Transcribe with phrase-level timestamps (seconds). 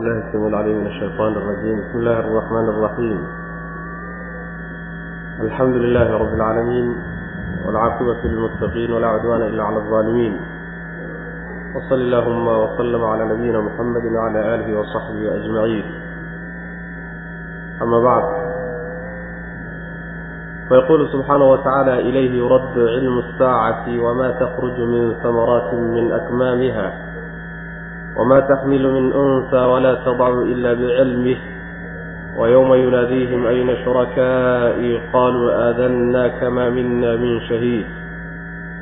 [0.00, 3.18] الله السميع العليم من الشيطان الرجيم بسم الله الرحمن الرحيم
[5.40, 6.96] الحمد لله رب العالمين
[7.66, 10.40] والعاقبة للمتقين ولا عدوان إلا على الظالمين
[11.76, 15.84] وصل اللهم وسلم على نبينا محمد وعلى آله وصحبه أجمعين
[17.82, 18.24] أما بعد
[20.68, 27.09] فيقول سبحانه وتعالى إليه يرد علم الساعة وما تخرج من ثمرات من أكمامها
[28.16, 31.36] وما تحمل من أنثى ولا تضع إلا بعلمه
[32.36, 37.86] ويوم يناديهم أين شركائي قالوا آذنا كما منا من شهيد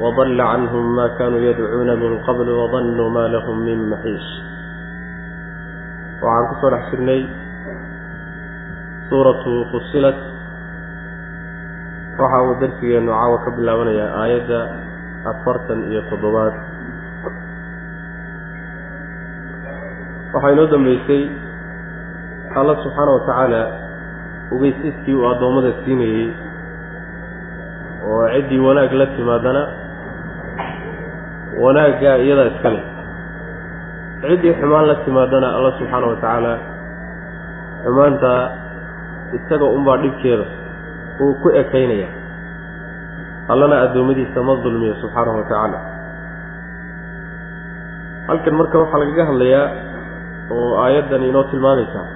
[0.01, 4.27] وضل عنهم ما كانوا يدعون من قبل وظنوا ما لهم من محيص
[6.23, 7.27] وعن كسر حسرني
[9.11, 10.19] سورة فصلت
[12.15, 14.59] waxa uu darsigeenu caawa ka bilaabanayaa aayadda
[15.31, 16.03] afartan iyo
[20.34, 21.24] waxaa inoo dambeysay
[22.60, 23.62] alla subxaana wa tacaala
[24.54, 26.28] ogeysiskii uu addoommada siinayey
[28.10, 29.62] oo ciddii wanaag la timaadana
[31.64, 32.84] wanaaggaa iyadaa iska leh.
[34.22, 36.54] Ciddii xumaan la timaadana alla subxaana wa tacaala
[37.84, 38.32] xumaanta
[39.38, 40.46] isaga unbaa dhibkeeda
[41.24, 42.08] uu ku ekaynaya
[43.52, 45.80] allana addoommadiisa ma dulmiyo subxaanahu wa tacaala
[48.28, 49.66] halkan marka waxaa lagaga hadlayaa
[50.56, 52.08] oo aayaddan inoo tilmaamaysaa.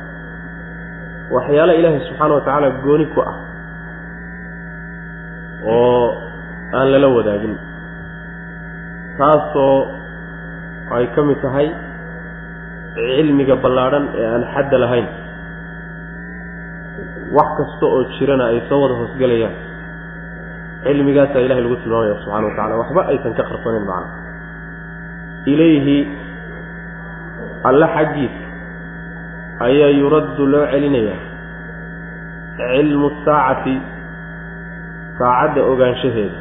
[1.36, 3.36] Waxyaala ilaahay subxaana wa tacaala gooni ku ah
[5.75, 6.06] oo
[6.78, 7.56] aan lala wadaagin.
[9.17, 9.78] Taasoo
[10.98, 11.67] ay ka mid tahay
[12.95, 15.08] cilmiga ballaadhan ee aan xadda lahayn.
[17.36, 19.56] Wax kasta oo jirana ay soo wada hoosgelayaan
[20.86, 24.09] cilmigaasaa ilahay lagu tilmaamaya subxana wa tacala waxba aysan ka qarsanayn macna.
[25.53, 25.97] Ilayhi
[27.64, 28.44] alle xaggiisa
[29.67, 31.19] ayaa yuraddu loo celinayaa.
[32.58, 33.75] Cilmu saacati
[35.17, 36.39] saacadda ogaanshaheeda.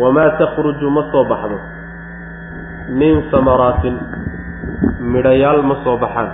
[0.00, 1.58] Wamaa takhruju ma soo baxdo.
[2.98, 3.96] Min samaraatin
[5.12, 6.30] midhayaal ma soo baxaan.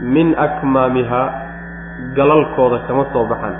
[0.00, 1.28] Min akmaamihaa
[2.16, 3.56] galalkooda kama soo baxaan.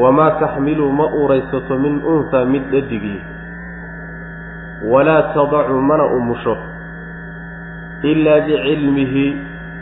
[0.00, 3.35] Wamaa taxmilu ma uuraysato min unhaa mid dhadigii
[4.84, 6.56] walaa tadacu mana umusho
[8.02, 9.26] ilaa bicilmihi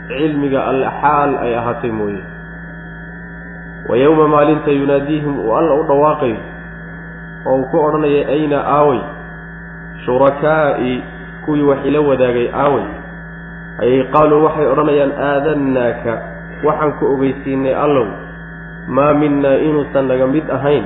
[0.07, 2.23] cilmiga alle xaal ay ahaatay mooye.
[3.89, 6.37] Wa yowma maalinta yunaadiihim uu alla u dhawaaqayo
[7.45, 9.01] oo uu ku odhanaya ayna aaway?
[10.05, 11.03] Shurakaa'i
[11.45, 12.85] kuwii wax ila wadaagay aaway.
[13.83, 16.13] Ayay qaaluu waxay odhanayaan aadannaaka
[16.63, 18.07] waxaan ku ogeysiinay allow
[18.87, 20.85] maa minnaa inuusan naga mid ahayn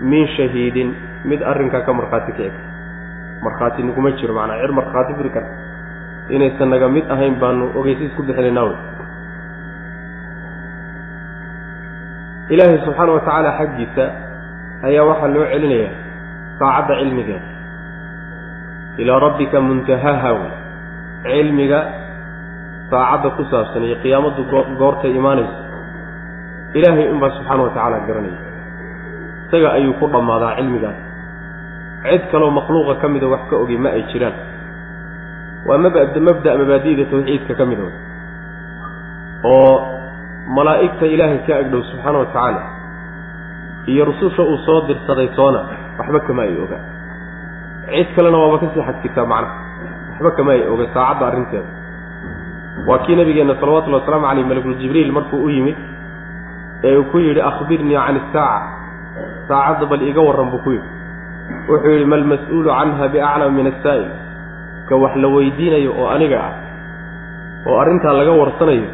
[0.00, 0.94] min shahiidin.
[1.24, 2.71] Mid arrinkaa ka markhaati kici
[3.44, 5.52] markhaati naguma jiro macnaa cir markhaati furi karta
[6.34, 8.78] inaysan naga mid ahayn baanu ogeysiis ku bixinaynaa wey
[12.54, 14.04] ilaahay subxaana wa tacaala xaggiisa
[14.88, 15.94] ayaa waxaa loo celinayaa
[16.58, 17.48] saacadda cilmigeeda
[19.02, 20.52] ilaa rabbika muntahaha wey
[21.26, 21.80] cilmiga
[22.90, 24.42] saacadda ku saabsan iyo qiyaamaddu
[24.80, 25.56] goortay imaanayso.
[26.76, 28.40] Ilaahay unbaa subxaana wa tacaala garanaya.
[29.48, 30.98] Isaga ayuu ku dhammaadaa cilmigaas
[32.10, 34.34] cid kaloo makhluuqa ka mida wax ka ogi ma ay jiraan.
[35.66, 37.82] Waa mabda mabda' mabaadi'da tawxiidka ka mida
[39.44, 39.74] oo
[40.56, 42.62] malaa'igta ilaahay ka agdhow subxaana wa tacaala
[43.86, 45.60] iyo rususha uu soo dirsaday toona
[45.98, 46.84] waxba kama ay ogaan.
[47.90, 49.54] Cid kalena waaba ka sii xadgirtaa macnaha
[50.10, 51.70] waxba kama ay oga saacadda arrinteeda.
[52.88, 55.76] Waa kii nabigeenna salawatullhi wasalaamu caleyh malakul jibriil markuu u yimid
[56.84, 58.68] ee uu ku yidhi akhbirnii can isaaca
[59.48, 60.88] saacadda bal iiga warran buu ku yidhi
[61.70, 64.06] wuxuu yidhi malmas-uulu canha biaclam min asaa'il
[64.88, 66.52] ka wax la weydiinayo oo aniga ah
[67.68, 68.88] oo arrintaa laga warsanayo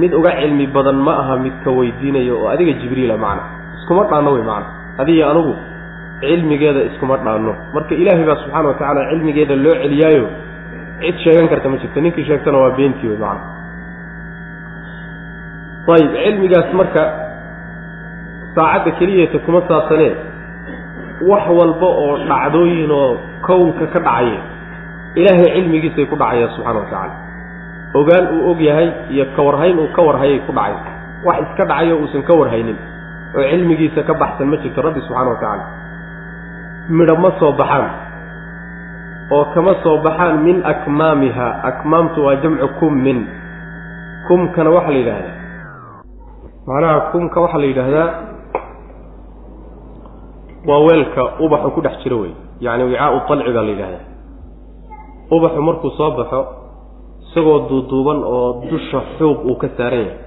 [0.00, 3.42] mid uga cilmi badan ma aha mid ka weydiinayo oo adiga jibriila macna.
[3.78, 4.68] Iskuma dhaanno wey macna.
[5.02, 5.52] Adiga anugu
[6.20, 7.52] cilmigeeda iskuma dhaanno.
[7.74, 10.24] Marka ilaahay baa subxaana wa tacaala cilmigeeda loo celiyaayo
[11.00, 13.44] cid sheegan karta ma jirto ninkii sheegtana waa beentii wey macna.
[15.94, 17.02] Ayib cilmigaas marka
[18.56, 20.12] saacadda keliyeeta kuma saabsanee
[21.30, 23.10] wax walba oo dhacdooyin oo
[23.46, 24.40] kownka ka dhacaya
[25.20, 27.14] ilaahay cilmigiisay ku dhacayaan subxana wa tacaala.
[27.98, 30.74] Ogaan uu og yahay iyo ka warhayn uu ka warhayay ku dhacay.
[31.26, 32.78] Wax iska dhacayo uusan ka warhaynin
[33.36, 35.64] oo cilmigiisa ka baxsan ma jirto rabbi subxana wa tacaala.
[36.96, 37.86] Midho ma soo baxaan
[39.34, 41.48] oo kama soo baxaan min akmaamiha.
[41.70, 43.20] Akmaamtu waa jamcu kummin.
[44.28, 45.36] Kumkana waxaa la yidhaahdaa.
[46.66, 48.08] Macnaha kumka waxaa la yidhaahdaa
[50.68, 54.04] waa weelka ubaxu ku dhex jiro wey yacni wicaau alci baa la yidhahdaa
[55.30, 56.40] ubaxu markuu soo baxo
[57.24, 60.18] isagoo duuduuban oo dusha xuuq uu ka saaran yahay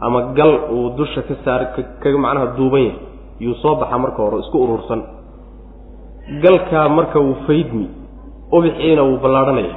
[0.00, 2.98] ama gal uu dusha ka saar ka macnaha duuban yahay
[3.40, 5.02] yuu soo baxaa marka hore isku urursan.
[6.42, 7.86] Galkaa marka wuu faydmi
[8.52, 9.76] ubixiina wuu ballaadhanaya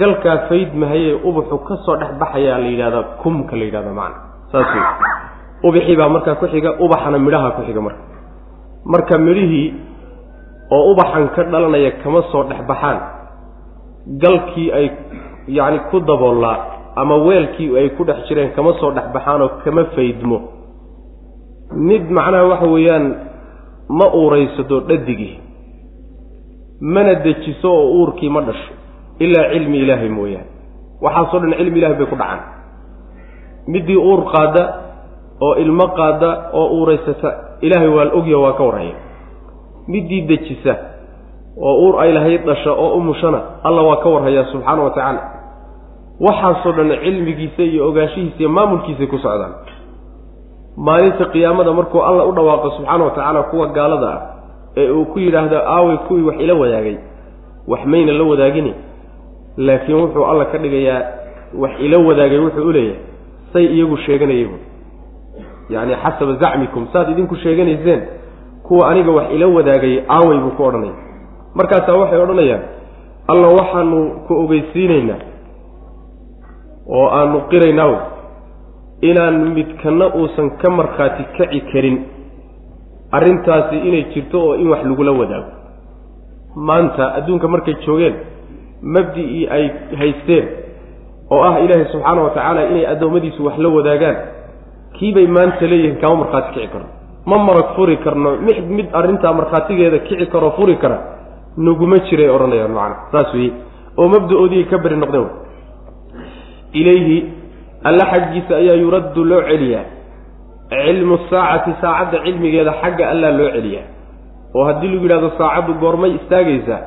[0.00, 4.18] galkaa faydmahayee ubaxu ka soo dhex baxayaa la yidhahdaa kumka la yidhahda macna.
[4.52, 4.84] Saas wey
[5.68, 8.02] ubixii baa markaa ku xiga ubaxana midhaha ku xiga marka
[8.92, 9.68] marka midhihii
[10.76, 12.98] oo ubaxan ka dhalanaya kama soo dhex baxaan.
[14.22, 14.86] Galkii ay
[15.56, 16.58] yacni ku daboollaa
[16.96, 20.38] ama weelkii ay ku dhex jireen kama soo dhex baxaanoo kama faydmo.
[21.88, 23.06] Mid macnaha waxa weeyaan
[23.98, 25.34] ma uuraysato dhadigii
[26.80, 28.72] mana dejiso oo uurkii ma dhasho
[29.24, 30.50] ilaa cilmi ilaahay mooyaane.
[31.04, 32.40] Waxaasoo dhan cilmi ilahay bay ku dhacaan.
[33.72, 34.62] Middii uur qaada
[35.46, 37.30] oo ilmo qaada oo uuraysata
[37.60, 38.94] ilaahay waa la ogya waa ka warhaya
[39.88, 40.74] middii dejisa
[41.62, 45.22] oo uur ay lahayd dhasha oo umushana alla waa ka warhayaa subxaana wa tacaala
[46.26, 49.54] waxaasoo dhan cilmigiisa iyo ogaanshihiisa iyo maamulkiisay ku socdaan.
[50.76, 54.20] Maalinta qiyaamada markuu alla u dhawaaqo subxaana wa tacaala kuwa gaalada ah
[54.76, 56.96] ee uu ku yidhaahdo aaway kuwii wax ila wadaagay
[57.68, 58.74] wax mayna la wadaagini.
[59.56, 61.02] Laakiin wuxuu alla ka dhigayaa
[61.62, 63.00] wax ila wadaagay wuxuu u leeyahay
[63.52, 64.56] say iyagu sheeganayaybu
[65.70, 68.02] yacni xasaba zacmikum saad idinku sheeganayseen
[68.66, 70.94] kuwa aniga wax ila wadaagay aaway buu ku odhanaya
[71.54, 72.62] markaasaa waxay odhanayaan
[73.32, 75.20] alla waxaanu ku ogeysiinaynaa
[76.96, 78.00] oo aanu qiraynaa wey
[79.10, 81.96] inaan midkana uusan ka markhaati kaci karin
[83.16, 85.50] arrintaasi inay jirto oo in wax lagula wadaago.
[86.56, 88.14] Maanta adduunka markay joogeen
[88.82, 89.64] mabdi'ii ay
[90.00, 90.44] haysteen
[91.30, 94.16] oo ah ilaahay subxaana wa tacaala inay addoommadiisu wax la wadaagaan
[94.98, 96.88] kiibay maanta leeyihiin kama markhaati kici karno.
[97.26, 100.98] Ma marag furi karno mid mid arrintaa markhaatigeeda kici karoo furi kara
[101.56, 103.52] naguma jiray odhanayaan macana saas weeye.
[103.98, 105.28] Oo mabda-oodii ka beri noqdeen
[106.80, 107.18] ilayhi
[107.88, 109.84] alla xaggiisa ayaa yuraddu loo celiyaa.
[110.70, 113.86] Cilmu saacati saacadda cilmigeeda xagga allaa loo celiyaa.
[114.54, 116.80] Oo haddii lagu yidhahdo saacaddu goormay istaagaysaa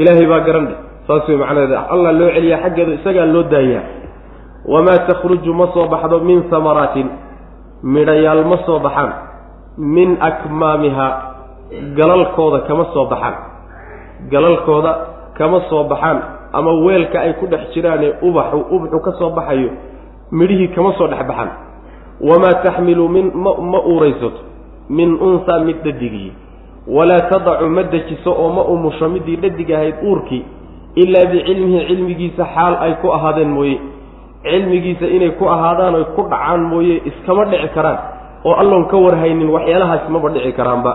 [0.00, 3.84] ilaahay baa garan dheh saas wey macnaheeda allah loo celiyaa xaggeeda isagaa loo daayaa
[4.66, 7.08] wamaa takhruju ma soo baxdo min hamaraatin
[7.82, 9.12] midhayaal ma soo baxaan
[9.78, 11.34] min akmaamiha
[11.96, 13.34] galalkooda kama soo baxaan.
[14.30, 14.92] Galalkooda
[15.38, 16.22] kama soo baxaan.
[16.52, 19.70] Ama weelka ay ku dhex jiraanee ubaxu ubaxu ka soo baxayo
[20.32, 21.50] midhihii kama soo dhex baxaan.
[22.20, 24.40] wamaa taxmilu min ma ma uuraysato.
[24.88, 26.32] min unsaa mid dhadigii
[26.86, 30.44] walaa tadacu ma dejiso oo ma umusho midii dhadig ahayd uurkii.
[30.94, 33.80] ilaa bicilmihi cilmigiisa xaal ay ku ahaadeen mooye
[34.44, 37.98] cilmigiisa inay ku ahaadaan oy ku dhacaan mooye iskama dhici karaan.
[38.44, 40.92] Oo alloon ka warhaynin waxyaalahaasi maba dhici karaanba.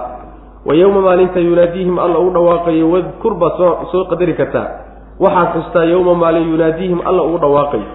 [0.66, 4.68] Wa yowma maalinta yunaadiihim alla u dhawaaqayo wadkur baa soo soo qadari kartaa.
[5.20, 7.88] Waxaad xustaa yowma maalin yunaadiihim alla ugu dhawaaqayo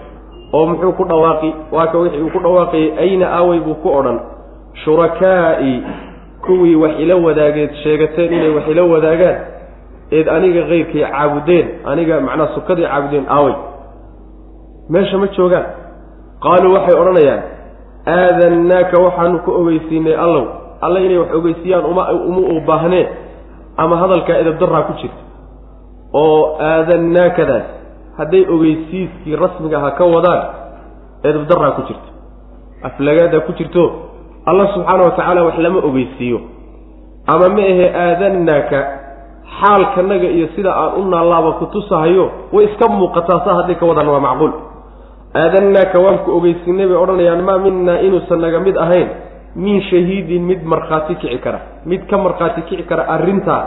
[0.54, 4.18] oo muxuu ku dhawaaqi waa ka wixii uu ku dhawaaqayay ayna aaway buu ku odhan.
[4.84, 5.82] Shurakaa'i
[6.46, 9.36] kuwii wax ila wadaageed sheegateen inay wax ila wadaagaan.
[10.10, 13.54] Eed aniga keyrkay caabudeen aniga macnaa sukadii caabudeen aaway
[14.92, 15.66] meesha ma joogaan.
[16.44, 17.42] Qaaluu waxay odhanayaan
[18.16, 20.44] aadannaaka waxaanu ku ogeysiinay allow.
[20.84, 23.04] Alla inay wax ogeysiiyaan uma uma u baahnee
[23.76, 25.22] ama hadalkaa edabdaraa ku jirta
[26.22, 27.66] oo aadannaakadaas
[28.18, 30.42] hadday ogeysiiskii rasmiga ahaa ka wadaan
[31.28, 32.08] edabdaraa ku jirto.
[32.88, 33.82] Aflagaadaa ku jirto
[34.46, 36.38] allah subxaana wa tacaala wax lama ogeysiiyo.
[37.32, 38.78] Ama ma ahe aadannaaka
[39.60, 44.08] xaalkanaga iyo sida aan u naallaaba ku tusahayo way iska muuqataa saa hadday ka wadaan
[44.12, 44.52] waa macquul
[45.34, 49.08] aadannaaka waan ku ogeysiinay bay odhanayaan maa minaa inuusan naga mid ahayn.
[49.56, 51.60] Min shahiidin mid markhaati kici kara.
[51.86, 53.62] Mid ka markhaati kici kara arrintaa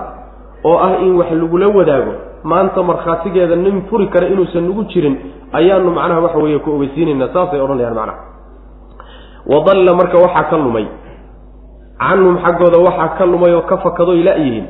[0.64, 2.14] oo ah in wax lagula wadaago.
[2.44, 5.16] Maanta markhaatigeeda nin furi kara inuusan nagu jirin
[5.54, 8.20] ayaanu macnaha waxa weeye ku ogeysiinaynaa saasay odhanayaan macnaha.
[9.48, 10.88] Wadalla marka waxaa ka lumay.
[12.00, 14.66] Canhum xaggooda waxaa ka lumay oo ka fakadoy la-yihiin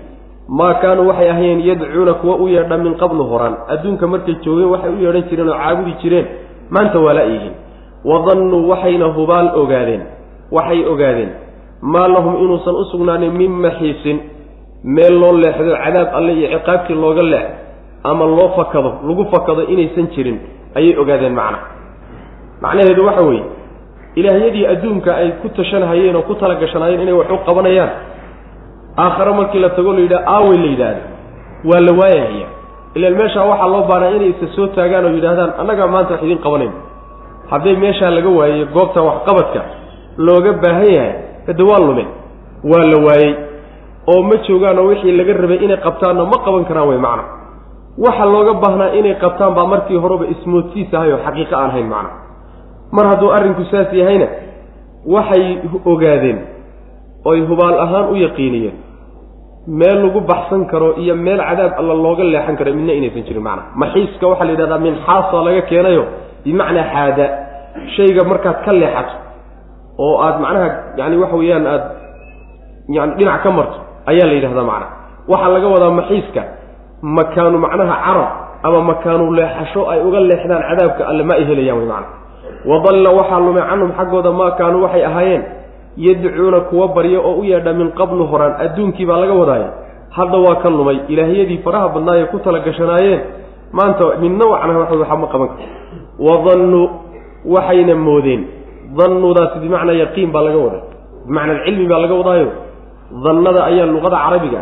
[0.48, 4.92] maa kaanuu waxay ahayeen yadcuuna kuwa u yeedha min qablu horaan adduunka markay joogeen waxay
[4.96, 6.25] u yeedhan jireen oo caabudi jireen
[6.70, 7.54] maanta waa la-yihiin
[8.06, 10.02] wadannuu waxayna hubaal ogaadeen
[10.52, 11.30] waxay ogaadeen
[11.82, 14.20] maa lahum inuusan u sugnaanin min maxiisin
[14.84, 17.48] meel loo leexdo cadaab alle iyo ciqaabtii looga leex
[18.04, 20.38] ama loo fakado lagu fakado inaysan jirin
[20.76, 21.60] ayay ogaadeen macna.
[22.62, 23.44] Macnaheedu waxa weeye
[24.16, 27.90] ilaahyadii adduunka ay ku tashanahayeen oo ku talagashanaayeen inay wax u qabanayaan
[28.98, 31.02] aakhare markii la tago la yidhaha aawey la yidhaahda
[31.70, 32.48] waa la waayahaya
[32.98, 36.42] ilaan meeshaa waxaa loo baanaa inay isa soo taagaan oo yidhaahdaan annagaa maanta wax idiin
[36.46, 36.75] qabanayno
[37.51, 39.62] hadday meeshaa laga waayey goobta waxqabadka
[40.27, 41.13] looga baahan yahay
[41.48, 42.06] hade waa lume
[42.72, 43.32] waa la waayey
[44.12, 47.24] oo ma joogaan oo wixii laga rabay inay qabtaanna ma qaban karaan wey macna.
[48.06, 52.10] Waxa looga baahnaa inay qabtaan baa markii horeba ismoodsiis ahay oo xaqiiqo aan hayn macna.
[52.96, 54.27] Mar hadduu arrinku saas yahayna
[55.16, 55.44] waxay
[55.92, 56.39] ogaadeen
[57.30, 58.75] oy hubaal ahaan u yaqiiniyeen
[59.68, 63.64] meel lagu baxsan karo iyo meel cadaab alla looga leexan karo midna inaysan jirin macna.
[63.82, 66.04] Maxiiska waxaa la yidhahdaa min xaasa laga keenayo
[66.46, 67.26] bimacnaa xaada.
[67.96, 69.14] Shayga markaad ka leexato
[70.06, 70.68] oo aad macnaha
[71.00, 71.84] yani waxa weeyaan aad
[72.96, 73.78] yani dhinac ka marto
[74.12, 74.88] ayaa la yidhahdaa macna.
[75.32, 76.42] Waxaa laga wadaa maxiiska
[77.18, 78.30] makaanu macnaha carab
[78.68, 82.08] ama makaanu leexasho ay uga leexdaan cadaabka alle ma ay helayaan wey macna.
[82.72, 85.44] Wadalla waxaa lumay canhum xaggooda maa kaanuu waxay ahaayeen
[85.98, 89.70] yadcuuna kuwa barya oo u yeedha min qablu horaan adduunkii baa laga wadaaya
[90.18, 93.22] hadda waa ka lumay ilaahyadii faraha badnaayee ku tala gashanaayeen
[93.77, 95.70] maanta midna wacnaha waxa ma qaban karo
[96.27, 96.86] wadannuu
[97.46, 98.42] waxayna moodeen.
[98.98, 100.82] Dannudaasi bimacnaa yaqiin baa laga waday
[101.27, 102.50] bimacnaa cilmi baa laga wadaayo.
[103.24, 104.62] Dannada ayaa luqada carabiga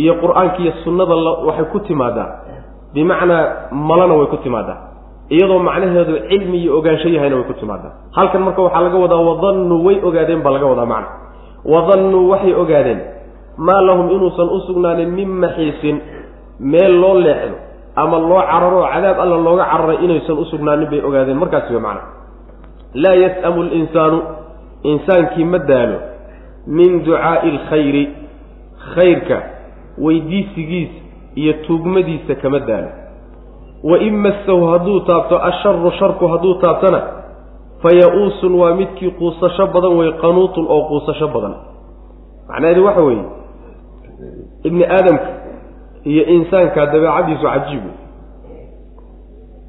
[0.00, 1.14] iyo qur'aanka iyo sunnada
[1.46, 2.28] waxay ku timaadaa.
[2.94, 3.42] Bimacnaa
[3.72, 4.93] malana way ku timaadaa
[5.30, 9.84] iyadoo macnaheedu cilmi iyo ogaansho yahayna way ku timaadaa halkan marka waxaa laga wadaa wadannuu
[9.86, 11.08] way ogaadeen baa laga wadaa macna.
[11.64, 13.00] Wadannuu waxay ogaadeen
[13.56, 15.96] maa lahum inuusan u sugnaanin min maxiisin
[16.60, 17.56] meel loo leexdo
[17.96, 21.38] ama loo cararo oo cadaab alla looga cararay inaysan u sugnaanin bay ogaadeen.
[21.42, 22.02] Markaasi way macna.
[23.02, 24.18] Laa yas'amu linsaanu
[24.92, 25.98] insaankii ma daalo
[26.66, 28.04] min ducaa'i alkhayri
[28.94, 29.36] khayrka
[30.04, 30.98] weydiisigiisa
[31.40, 32.90] iyo tuugmadiisa kama daalo
[33.90, 37.00] wain massahu hadduu taabto asharu sharku hadduu taabtana
[37.82, 41.54] fa ya-uusun waa midkii quusasho badan wey qanuutun oo quusasho badan.
[42.48, 43.24] Macnaheedu waxa weeye
[44.64, 45.28] ibni aadamka
[46.04, 47.96] iyo insaanka dabeecadiisu cajiib wey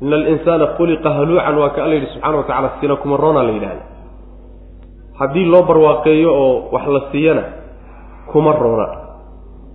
[0.01, 3.83] ina alinsaana khuliqa haluucan waa ka alla yidhi subxana wa tacala sina kumaroona la yidhahda
[5.19, 7.43] haddii loo barwaaqeeyo oo wax la siiyana
[8.31, 8.87] kuma roona.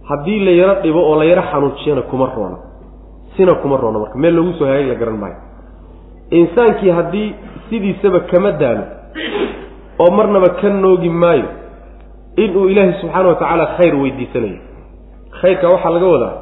[0.08, 2.56] Haddii la yaro dhibo oo la yaro xanuujiyana kuma roona
[3.36, 5.36] sina kuma roona marka meel loogu soo hagaag la garan maayo.
[6.30, 7.34] Insaankii haddii
[7.70, 8.84] sidiisaba kama daalo
[9.98, 11.44] oo marnaba ka noogi maayo
[12.36, 14.58] inuu ilaahay subxaana wa tacaala khayr weydiisanayo
[15.40, 16.34] khayrka waxaa laga wadaa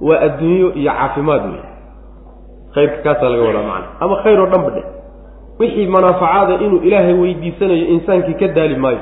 [0.00, 1.62] waa adduunyo iyo caafimaad wey
[2.74, 4.84] khayrka kaasaa laga wadaa macana ama khayr oo dhanba dheh.
[5.58, 9.00] Wixii manaafacaada inuu ilaahay weydiisanayo insaankii ka daali maayo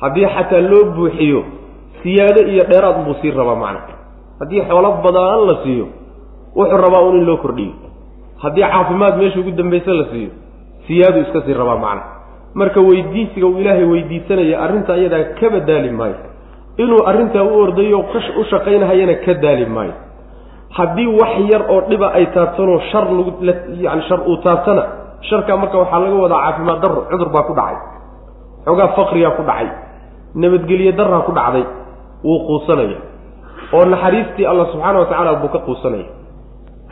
[0.00, 1.44] haddii xataa loo buuxiyo
[2.02, 3.94] siyaado iyo dheeraad buu sii rabaa macna.
[4.40, 5.86] Haddii xoolo badaan la siiyo
[6.56, 7.72] wuxuu rabaa un in loo kordhiyo.
[8.42, 10.30] Haddii caafimaad meesha ugu dambaysa la siiyo
[10.86, 12.02] siyaadu iska sii rabaa macna
[12.54, 16.14] marka weydiisiga uu ilaahay weydiisanaya arrinta iyadaa kaba daali maayo.
[16.76, 17.98] Inuu arrintaa u ordayo
[18.40, 19.92] u shaqaynahayana ka daali maayo.
[20.76, 23.32] Haddii wax yar oo dhiba ay taabtanoo shar lagu
[23.84, 24.82] yani shar uu taabtana
[25.28, 27.76] sharkaa marka waxaa laga wadaa caafimaad darro cudur baa ku dhacay.
[28.64, 29.68] Xoogaa faqrigaa ku dhacay.
[30.34, 31.64] Nabadgelye darraa ku dhacday.
[32.24, 32.98] Wuu quusanaya.
[33.72, 36.06] Oo naxariistii allah subxaana wa tacaala buu ka quusanaya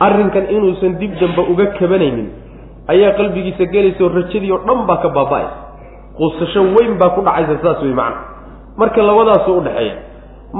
[0.05, 2.27] arrinkan inuusan dib dambe uga kabanaynin
[2.93, 5.57] ayaa qalbigiisa gelaysa oo rajadii oo dhan baa ka baaba-aysa
[6.17, 8.19] quusasho weyn baa ku dhacaysa saas wey macna.
[8.77, 9.95] Marka labadaasuu udhexeeya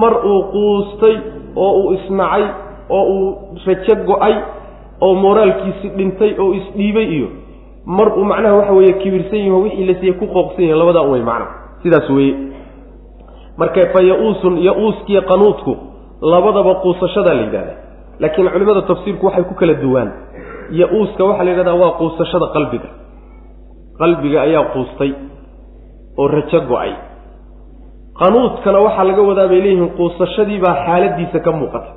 [0.01, 1.15] mar uu quustay
[1.55, 2.43] oo uu isnacay
[2.89, 3.27] oo uu
[3.65, 4.35] rajo go'ay
[5.05, 7.27] oo moraalkiisi dhintay oo isdhiibay iyo
[7.97, 11.21] mar uu macnaha waxa weeye kibirsan yaho wixii la siiye ku qooqsan yahay labadaa wey
[11.31, 11.47] macna.
[11.83, 12.35] Sidaas weeye.
[13.57, 15.73] Marka fa ya-uusun ya-uuskiiyo qanuudku
[16.21, 17.73] labadaba quusashadaa la yidhahda
[18.21, 20.09] laakiin culimada tafsiirku waxay ku kala duwaan.
[20.79, 22.89] Ya-uuska waxaa la yidhahdaa waa quusashada qalbiga.
[23.99, 25.11] Qalbiga ayaa quustay
[26.21, 26.91] oo rajo go'ay.
[28.19, 31.89] Qanuudkana waxaa laga wadaa bay leeyihiin quusashadiibaa xaaladiisa ka muuqata.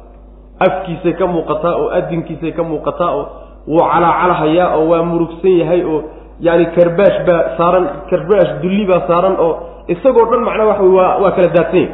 [0.67, 3.25] Afkiisay ka muuqataa oo adinkiisay ka muuqataa oo
[3.73, 5.99] wuu calaacalahayaa oo waa murugsan yahay oo
[6.47, 9.53] yaani karbaash baa saaran karbaash dulli baa saaran oo
[9.95, 11.93] isagoo dhan macnaa waxa wey waa waa kala daadsan yahay.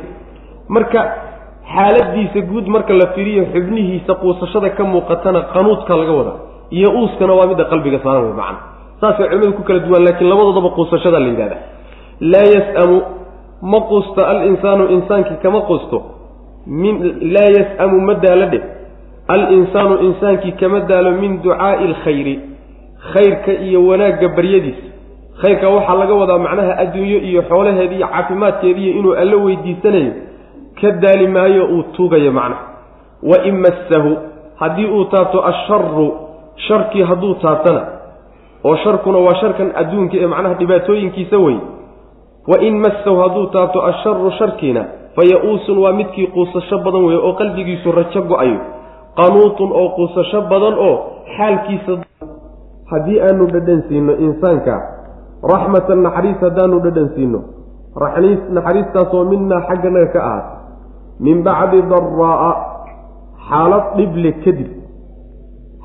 [0.75, 1.01] Marka
[1.75, 6.39] xaaladiisa guud marka la firiyo xubnihiisa quusashada ka muuqatana qanuudka laga wadaa
[6.79, 8.59] iyo uuskana waa midda qalbiga saaran wey macna.
[9.01, 11.57] Saasay culimadu ku kala duwaan laakiin labadoodaba quusashada la yidhahda
[12.33, 12.99] laa yas-amu
[13.73, 15.99] ma quusto alinsaanu insaankii kama quusto.
[16.67, 16.95] Min
[17.35, 18.63] laa yas-amu ma daalo dheh.
[19.35, 22.35] Alinsaanu insaankii kama daalo min ducaa'i alkhayri
[23.13, 24.87] khayrka iyo wanaagga baryadiisa.
[25.43, 30.13] Khayrka waxaa laga wadaa macnaha adduunyo iyo xoolaheedi iyo caafimaadkeediiyo inuu alla weydiisanayo
[30.81, 32.65] ka daali maayo uu tuugayo macnaha.
[33.23, 34.17] Wa in massahu
[34.61, 36.07] haddii uu taabto asharu
[36.69, 37.83] sharkii hadduu taabtana
[38.65, 41.57] oo sharkuna waa sharkan adduunka ee macnaha dhibaatooyinkiisa wey.
[42.49, 44.85] Wa in massahu hadduu taabto asharu sharkiina
[45.17, 48.61] fa ya-uusun waa midkii quusasho badan weeye oo qalbigiisu rajo go'ayo.
[49.17, 50.97] Qanuutun oo quusasho badan oo
[51.37, 51.93] xaalkiisa
[52.91, 54.75] haddii aanu dhadhan siino insaanka
[55.53, 57.41] raxmatan naxariis haddaanu dhadhan siino
[58.57, 60.47] naxariistaasoo minaa xagganaga ka ahaat
[61.25, 62.51] min bacdi daraa'a
[63.49, 64.71] xaalad dhible kadib.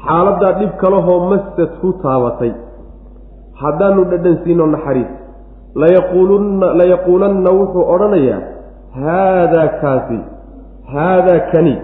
[0.06, 2.51] Xaaladdaa dhib kalehoo massadhu taabatay.
[3.62, 5.12] Haddaanu dhadhansiino naxariis.
[5.82, 8.42] Layaquulunna layaquulanna wuxuu odhanayaa
[9.00, 10.20] haadaa kaasi
[10.94, 11.75] haadaa kani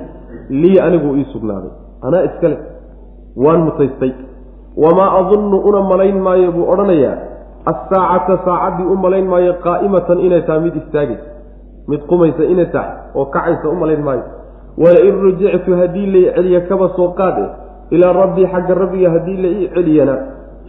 [0.62, 1.74] lii anigu ii sugnaaday.
[2.08, 2.58] Anaa iskale
[3.43, 4.13] waan mutaystay.
[4.84, 7.17] Wamaa adunnu una malayn maayo buu odhanayaa.
[7.72, 11.30] Assaacata saacaddii u malayn maayo qaa'imatan inay tahay mid istaagaysa
[11.91, 14.24] mid qumaysa inay tahay oo kacaysa u malayn maayo.
[14.83, 17.45] Walain rujictu haddii lai celiya kaba soo qaade
[17.95, 20.15] ilaa rabbii xagga rabbiga haddii la ii celiyana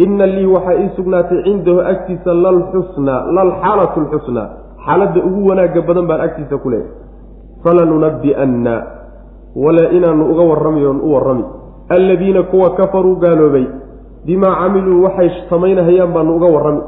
[0.05, 4.49] inna lii waxaa ii sugnaatay cindahu agtiisa lalxusnaa lalxaalatu lxusnaa
[4.87, 6.91] xaaladda ugu wanaagga badan baan agtiisa ku leeyahay.
[7.64, 8.75] Falanunabbi'anna
[9.64, 11.45] wala inaanu uga warrami oon u warrami.
[11.88, 13.67] Alladiina kuwa kafaruu gaaloobay
[14.26, 16.83] bimaa camiluu waxay samaynahayaan baanu uga warrami.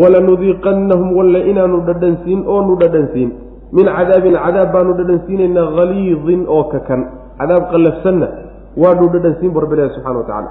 [0.00, 3.30] Walanudiiqannahum walla inaanu dhadhansiin oonu dhadhansiin
[3.76, 7.00] min cadaabin cadaab baanu dhadhansiinaynaa haliidin oo kakan.
[7.40, 8.28] Cadaab qallafsanna
[8.82, 10.50] waanu dhadhansiin ilahi subxana wa tacaala.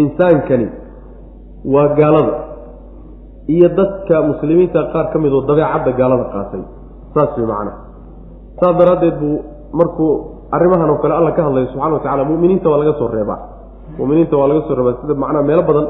[0.00, 0.68] Insaankani
[1.74, 2.34] waa gaalada.
[3.54, 6.62] Iyo dadka muslimiinta qaar ka mid oo dabeecadda gaalada qaatay.
[7.14, 7.78] Saas way macnaha
[8.60, 9.36] saas daraaddeed buu
[9.72, 10.10] markuu
[10.52, 13.38] arrimahan oo kale alla ka hadlayo subxana wa tacala muminiinta waa laga soo reebaa.
[13.98, 15.86] Muminiinta waa laga soo reebaa sida macnaha meelo badan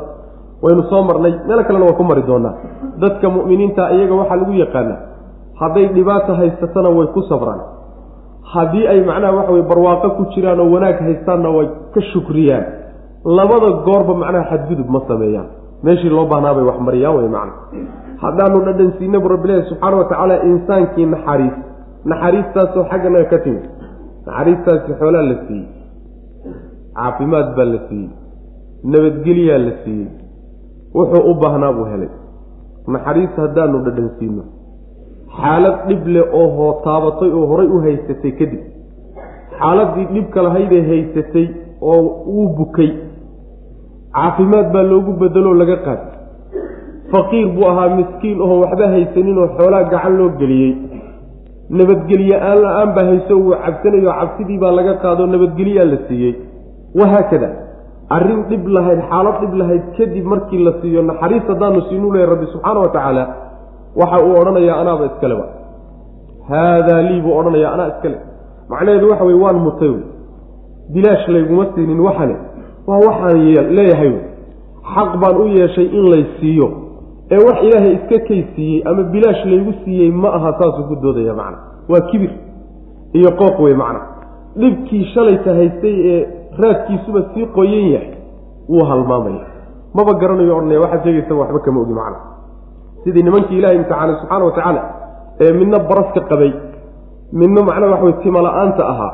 [0.63, 1.33] waynu soo marnay.
[1.49, 2.55] Meelo kalena waa ku mari doonaa.
[3.03, 4.95] Dadka mu'miniinta iyaga waxaa lagu yaqaana
[5.61, 7.61] hadday dhibaata haysatana way ku sabraan.
[8.53, 12.65] Haddii ay macnaha waxa weye barwaaqo ku jiraan oo wanaag haystaanna way ka shukriyaan.
[13.25, 15.49] Labada goorba macnaha xadgudub ma sameeyaan.
[15.85, 17.53] Meeshii loo baahnaabay wax mariyaan wey macna.
[18.23, 21.57] Haddaanu dhadhansiinabu rabbilahi subxaana wa tacaala insaankii naxariis.
[22.11, 23.65] Naxariistaasoo xagganaga ka timid
[24.27, 25.69] naxariistaasi xoolaa la siiyey.
[26.97, 28.11] Caafimaad baa la siiyey.
[28.93, 30.09] Nabadgelyaa la siiyey.
[30.95, 32.11] Wuxuu u baahnaa buu helay.
[32.95, 34.43] Naxariis haddaanu dhadhansiino
[35.39, 38.63] xaalad dhib leh oo taabatay oo horay u haysatay kadib.
[39.61, 41.47] Xaaladii dhibka lahaydee haysatay
[41.93, 42.01] oo
[42.37, 42.91] uu bukay.
[44.15, 46.19] Caafimaad baa loogu bedeloo laga qaatay
[47.13, 50.73] faqiir buu ahaa miskiin oho waxba haysanin oo xoolaa gacan loo geliyey.
[51.79, 56.35] Nabadgelye aan la'aan baa hayso wuu cabsanayo cabsidii baa laga qaado nabadgelyaa la siiyey.
[56.99, 57.49] Wahaakada
[58.17, 62.47] arrin dhib lahayd xaalad dhib lahayd kadib markii la siiyo naxariis haddaanu siinuu leehay rabbi
[62.55, 63.25] subxaana wa tacaala
[63.97, 65.45] waxa uu odhanayaa anaaba iskaleba
[66.49, 68.19] haadaa lii buu odhanayaa anaa iskale.
[68.69, 70.03] Macnaheedu waxa weye waan mutay wey
[70.95, 72.37] bilaash layguma siinin waxane.
[72.87, 73.39] Waa waxaan
[73.77, 74.13] leeyahay
[74.95, 76.69] xaq baan u yeeshay in lay siiyo.
[77.31, 81.59] Ee wax ilaahay iska kaysiiyey ama bilaash laygu siiyey ma aha saasuu ku doodaya macna.
[81.89, 82.31] Waa kibir
[83.13, 84.01] iyo qooq wey macna.
[84.57, 86.27] Dhibkii shalayta haystay ee
[86.63, 88.11] raadkiisuba sii qoyan yahay
[88.69, 89.45] wuu halmaamaya.
[89.95, 92.19] Maba garanayo odhanaya waxaad sheegaysa waxba kama ogi macna
[93.05, 94.83] sidii nimankii ilahay imtixaanay subxaana wa tacaala
[95.45, 96.51] ee midna baraska qabay
[97.41, 99.13] midna macnaha waxa wey timala-aanta ahaa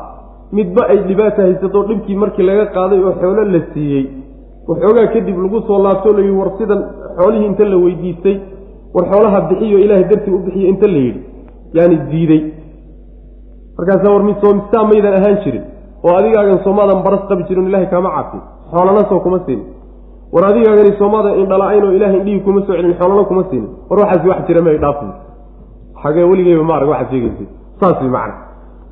[0.58, 4.04] midba ay dhibaata haysato dhibkii markii laga qaaday oo xoolo la siiyey.
[4.68, 6.80] Waxoogaa kadib lagu soo laabtoo la yidhi war sidan
[7.18, 8.36] xoolihii inta la weydiistay
[8.94, 11.20] war xoolaha bixiyo ilaahay dartii u bixiyo inta la yidhi
[11.76, 12.42] yaani diiday.
[13.78, 15.64] Markaasa war misoomisaa maydan ahaan jirin
[16.06, 19.66] oo adigaagan soomaadan baras qabi jirin ilahay kaama caafin xoolana soo kuma siinin
[20.34, 24.28] war adigaagani soomaadan indhala-ayn oo ilahay indhihii kuma soo celin xoolana kuma siinin war waxaasi
[24.32, 25.10] wax jira may dhaafin.
[26.02, 27.44] Xagee weligeyba maarag waxaad sheegaysa
[27.80, 28.34] saas way macna.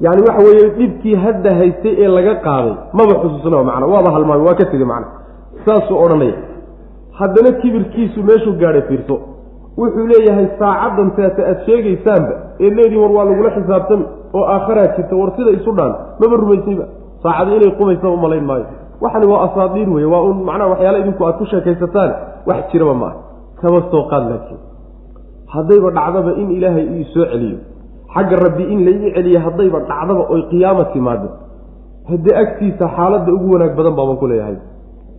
[0.05, 3.87] Yani waxa weeye dhibkii hadda haystay ee laga qaaday maba xusuusna macna.
[3.93, 5.07] Waaba halmaamay waa ka tegey macna.
[5.67, 6.35] Saasuu odhanaya
[7.19, 9.17] haddana kibirkiisu meeshuu gaadhay fiirso.
[9.79, 14.05] Wuxuu leeyahay saacaddan teata aad sheegaysaanba ee leediin war waa lagula xisaabtami
[14.39, 16.85] oo aakharaa jirta war sida isu dhaan maba rumaysayba.
[17.23, 18.67] Saacada inay qumaysa u malayn maayo
[19.05, 22.11] waxani waa asaadiir weye waa un macnaha waxyaala idinku aad ku sheekaysataan
[22.49, 23.11] wax jiraba ma
[23.61, 24.61] kaba soo qaad laakiin.
[25.55, 27.59] Haddayba dhacdaba in ilaahay ii soo celiyo.
[28.15, 31.29] Xagga rabbi in laii celiyo haddayba dhacdaba oy qiyaama timaado.
[32.11, 34.57] Haddee agtiisa xaaladda ugu wanaag badan baaban ku leeyahay.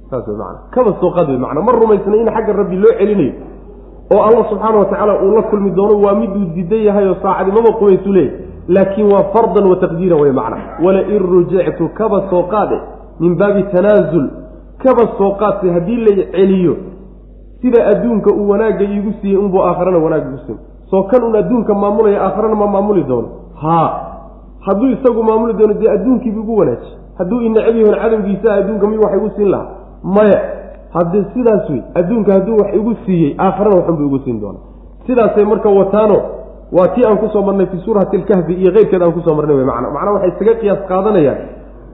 [0.10, 3.34] Saas wey macana kaba soo qaad wey macana ma rumaysna in xagga rabbi loo celinayo?
[4.13, 7.71] Oo allah subxaana wa tacaala uu la kulmi doono waa miduu diidan yahay oo saacadimaba
[7.80, 8.38] qubaysu leeyahy
[8.76, 12.78] laakiin waa fardan wa taqdiiran wey macna walain rujictu kaba soo qaade
[13.19, 14.25] min baabi tanaasul
[14.84, 16.75] kaba soo qaadtay haddii lay celiyo
[17.62, 20.58] sida adduunka uu wanaagga iigu siiyey unbuu aakharana wanaag igu siin
[20.89, 23.28] soo kan un adduunka maamulaya aakharana ma maamuli doono.
[23.62, 23.89] Haa
[24.65, 26.89] hadduu isagu maamuli doono dee adduunkiibu igu wanaaji.
[27.17, 29.67] Hadduu inacab yahon cadowgiisa adduunka miyuu wax igu siin lahaa?
[30.04, 30.39] Maya
[30.93, 34.60] haddii sidaas wey adduunka hadduu wax igu siiyey aakharana waxunbu igu siin doona
[35.08, 36.15] sidaasay marka wataano
[36.71, 39.56] waa tii aan ku soo marnay fii suurati alkahfi iyo keyrkeed aan ku soo marnay
[39.56, 41.38] wey macna macnaa waxay isaga qiyaas qaadanayaan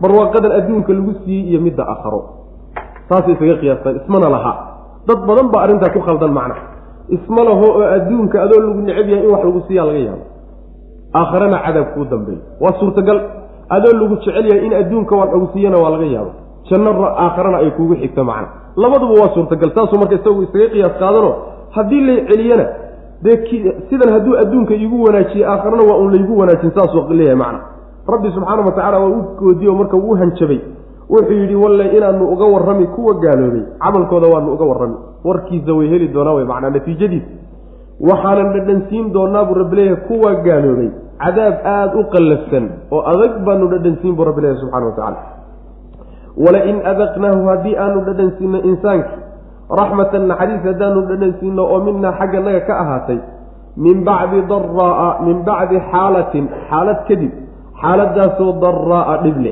[0.01, 2.19] barwaaqadan adduunka lagu siiyey iyo midda aakharo
[3.09, 4.53] saasay isaga qiyaastaan ismana laha
[5.07, 6.55] dad badan baa arrintaa ku khaldan macna.
[7.15, 10.23] Isma laho oo adduunka adoo lagu necab yahay in wax lagu siiyaa laga yaabo.
[11.19, 13.17] Aakharana cadaab kuu dambeeyo waa suurtagal.
[13.75, 16.31] Adoo lagu jecel yahay in adduunka wax lagu siiyana waa laga yaabo.
[16.69, 16.91] Janno
[17.23, 18.47] aakharana ay kugu xigto macna.
[18.77, 19.69] Labaduba waa suurtagal.
[19.75, 21.31] Saasuu marka isagu isaga qiyaas qaadano
[21.75, 22.65] haddii lay celiyana
[23.23, 23.35] dee
[23.89, 27.59] sidan hadduu adduunka iigu wanaajiye aakharana waa un laygu wanaajin saasuu leeyahay macna
[28.07, 30.59] rabbi subxaana wa tacala waa u goodiyo marka uu hanjabay.
[31.09, 33.63] Wuxuu yidhi walle inaanu uga warrami kuwa gaaloobay.
[33.79, 34.95] Camalkooda waanu uga warrami.
[35.23, 37.27] Warkiisa way heli doonaa wey macnaa natiijadiisa.
[38.09, 40.89] Waxaanan dhadhansiin doonaa buu rabbi leeyahay kuwa gaaloobay.
[41.23, 45.17] Cadaab aada u qallafsan oo adag baanu dhadhansiin buu rabbi leeyahay subxana wa tacala
[46.45, 49.19] walain adaqnaahu haddii aanu dhadhansiino insaankii
[49.79, 53.19] raxmatan naxariis haddaanu dhadhansiino oo minaa xagga naga ka ahaatay.
[53.77, 56.45] Min bacdi daraa'a min bacdi xaalatin.
[56.69, 57.31] Xaalad kadib
[57.81, 59.51] xaaladaasoo daraa'a dhible.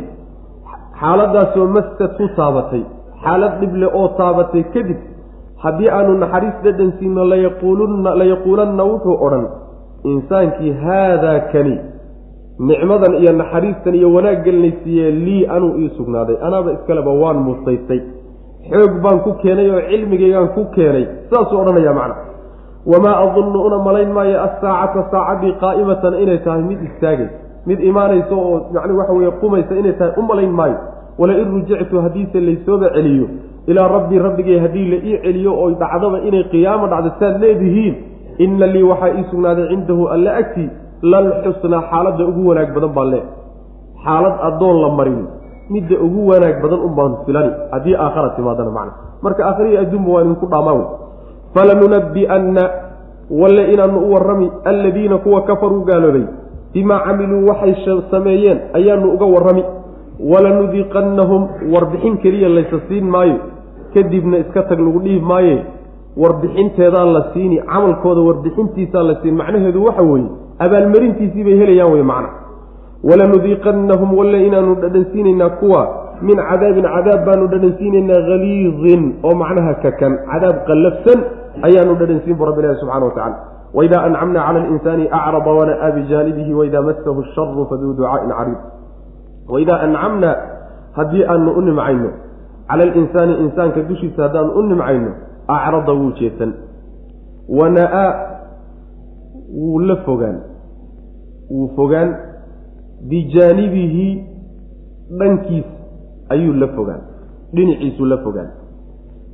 [1.01, 2.83] Xaaladaasoo mastad ku taabatay
[3.23, 4.99] xaalad dhible oo taabatay kadib
[5.63, 9.45] haddii aanu naxariis dhadhansiino layaquulunna layaquulanna wuxuu odhan
[10.11, 11.75] insaankii haadaa kani
[12.69, 16.37] nicmadan iyo naxariistan iyo wanaaggan laysiiyee lii anuu ii sugnaaday.
[16.47, 18.01] Anaaba iskaleba waan musaystay
[18.71, 21.05] xoog baan ku keenay oo cilmigaygaan ku keenay.
[21.29, 22.15] Saasuu odhanayaa macna.
[22.91, 28.59] Wamaa adunnu una malayn maayo assaacata saacadii qaa'imatan inay tahay mid istaagaysa mid imaanaysa oo
[28.73, 30.77] macni waxa weeye qumaysa inay tahay u malayn maayo.
[31.19, 33.27] Wala in rujictu haddiise laysooba celiyo.
[33.67, 37.95] Ilaa rabbii rabbigay haddii la ii celiyo oo dhacdaba inay qiyaamo dhacdo saad leedihiin
[38.37, 40.69] inna lii waxaa ii sugnaaday cindahu alla agtii
[41.01, 43.23] lalxusnaa xaaladda ugu wanaag badan baan lee
[44.05, 45.19] xaalad addoon la marin
[45.69, 47.51] midda ugu wanaag badan un baan filani.
[47.71, 48.93] Haddii aakhara timaadana macna.
[49.21, 50.87] Marka aakharihi adduunba waa idinku dhaamaa wey.
[51.53, 52.63] Falanunabbi'anna
[53.29, 56.25] walle inaanu u warrami alladiina kuwa kafaruu gaaloobay
[56.73, 57.75] bimaa camiluu waxay
[58.11, 59.63] sameeyeen ayaanu uga warrami.
[60.31, 61.41] Walanudiiqannahum
[61.73, 63.37] warbixin keliya laysa siin maayo.
[63.93, 65.65] Kadibna iska tag lagu dhihi maaye
[66.17, 69.35] warbixinteedaa la siini camalkooda warbixintiisaa la siin.
[69.35, 70.29] Macnaheedu waxa weeye
[70.59, 72.29] abaalmarintiisii bay helayaan wey macna.
[73.03, 75.81] Walanudiiqannahum walle inaanu dhadhansiinaynaa kuwa
[76.21, 81.19] min cadaabin cadaab baanu dhadhansiinaynaa haliidin oo macnaha kakan cadaab qallafsan
[81.67, 83.37] ayaanu dhadhansiin bu rabbi ilahi subxana wa tacala
[83.73, 88.57] waidaa ancamna cala alinsaani acrada wana'aa bijaanibihi waidaa masahu sharu faduu ducaa'in cariid
[89.49, 90.35] waidaa ancamna
[90.91, 92.09] haddii aanu u nimcayno
[92.67, 95.11] cala alinsaani insaanka dushiisa haddaanu u nimcayno
[95.47, 96.53] acrada wuu jeesan
[97.59, 98.09] wana'aa
[99.59, 100.41] wuu la fogaan
[101.51, 102.15] wuu fogaan
[103.09, 104.25] bijaanibihi
[105.19, 105.69] dhankiisa
[106.29, 107.01] ayuu la fogaan
[107.53, 108.49] dhinaciisuu la fogaan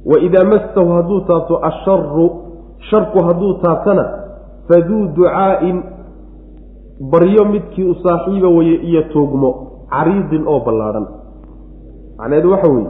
[0.05, 2.29] wa idaa mastahu hadduu taabto asharu
[2.89, 4.24] sharku hadduu taabtana
[4.67, 5.77] faduu ducaa'in
[7.11, 9.49] baryo midkii u saaxiiba weye iyo tuugmo
[9.89, 11.07] cariidin oo ballaadhan
[12.17, 12.89] macnaheedu waxa weeye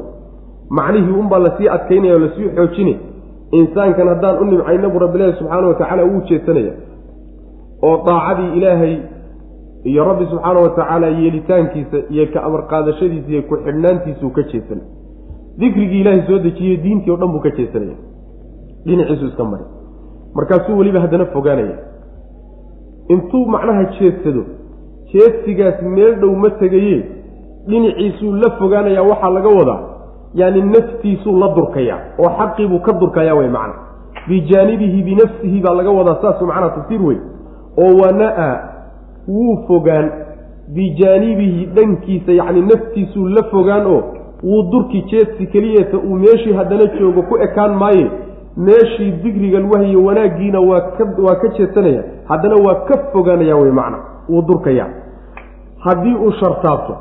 [0.70, 2.98] macnihii unbaa la sii adkaynaya oo la sii xoojinay
[3.52, 6.74] insaankan haddaan u nimcayna buu rabbilahi subxaana wa tacaala wuu jeesanaya.
[7.88, 8.96] Oo daacadii ilaahay
[9.84, 14.82] iyo rabbi subxaana wa tacaala yeelitaankiisa iyo ka amar qaadashadiisa iyo ku-xidhnaantiisuu ka jeesan.
[15.60, 17.98] Dikrigii ilaahay soo dejiyey diintii o dhan buu ka jeesanaya.
[18.86, 19.64] Dhinaciisu iska mari
[20.36, 21.78] markaasuu weliba haddana fogaanaya.
[23.10, 24.44] Intuu macnaha jeedsado
[25.14, 27.04] jeedsigaas meel dhow ma tegaye
[27.68, 29.80] dhinaciisuu la fogaanayaa waxaa laga wadaa
[30.34, 33.74] yaani naftiisuu la durkayaa oo xaqiibuu ka durkayaa wey macna.
[34.28, 37.18] Bijaanibihi binafsihi baa laga wadaa saasuu macnaha tafsiir wey
[37.78, 38.60] oo wanaa
[39.28, 40.12] wuu fogaan
[40.76, 44.04] bijaanibihi dhankiisa yacni naftiisuu la fogaan oo
[44.44, 48.12] wuu durki jeedsi keliyeeta uu meeshii haddana joogo ku ekaan maaye
[48.58, 53.98] meeshii digrigan wahyo wanaaggiina waa ka waa ka jeedsanaya haddana waa ka fogaanaya wey macna
[54.30, 54.88] wuu durkaya
[55.80, 56.98] haddii uu shartaabto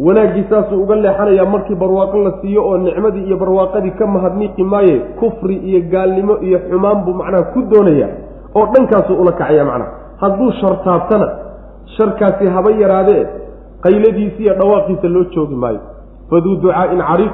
[0.00, 4.98] wanaaggii saasuu uga leexanayaa markii barwaaqo la siiyo oo nicmadii iyo barwaaqadii ka mahadniiqi maaye
[4.98, 8.08] kufri iyo gaalnimo iyo xumaan buu macnaha ku doonaya
[8.54, 9.90] oo dhankaasuu ula kacaya macnaha.
[10.20, 11.28] Hadduu shartaabtana
[11.96, 13.26] sharkaasi haba yaraadee
[13.82, 15.80] qayladiisa iyo dhawaaqiisa loo joogi maayo.
[16.30, 17.32] Faduu ducaa'in cariif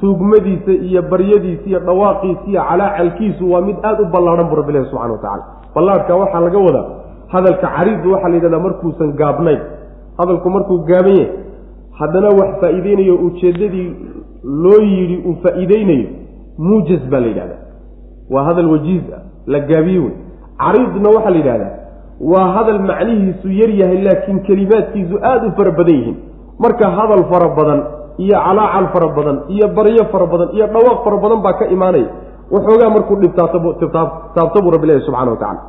[0.00, 5.12] tuugmadiisa iyo baryadiisa iyo dhawaaqiisa iyo calaacalkiisu waa mid aada u ballaadhan bu rabbilahi subxana
[5.12, 6.86] wa tacala ballaadhka waxaa laga wadaa
[7.34, 9.60] hadalka cariidu waxaa la yidhahdaa markuusan gaabnayn.
[10.18, 11.30] Hadalku markuu gaaban yahay
[12.00, 13.88] haddana wax faa'iideynayo ujeeddadii
[14.64, 16.08] loo yidhi uu faa'iideynayo
[16.68, 17.60] muujaz baa la yidhahdaa.
[18.30, 19.20] Waa hadal wajiiz ah
[19.52, 20.14] la gaabiye wey.
[20.62, 21.72] Cariidna waxaa la yidhahdaa
[22.32, 26.16] waa hadal macnihiisu yar yahay laakiin kelimaadkiisu aada u fara badan yihiin.
[26.64, 27.80] Marka hadal fara badan
[28.24, 32.08] iyo calaacal fara badan iyo baryo fara badan iyo dhawaaq fara badan baa ka imaanaya
[32.54, 35.60] waxoogaa markuu dhibtaabto buu rabbilahi subxana wa tacala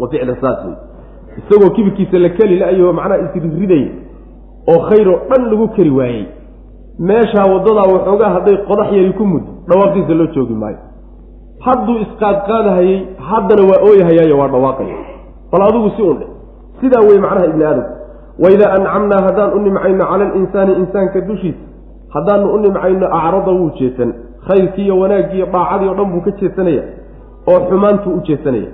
[0.00, 0.76] wa ficla saas wey
[1.40, 3.90] isagoo kibirkiisa la keli la-yo macnaha isridaya
[4.72, 6.24] oo khayr oo dhan lagu keri waayey
[7.08, 10.78] meeshaa waddadaa waxoogaa hadday qodax yari ku muddo dhawaaqiisa loo joogi maayo.
[11.66, 12.96] Hadduu isqaadqaadahayey
[13.30, 14.96] haddana waa ooyahayaayo waa dhawaaqaya.
[15.52, 16.26] Bal adigu si undhe
[16.80, 17.86] sidaa wey macnaha ibni aadam.
[18.44, 21.62] Waidaa ancamnaa haddaan u nimcayno cala alinsaani insaanka dushiisa
[22.14, 24.12] haddaanu u nimcayno acrada wuu jeesan
[24.48, 26.82] khayrkii iyo wanaaggii iyo daacadii o dhan buu ka jeesanaya
[27.48, 28.68] oo xumaantuu u jeesanaya.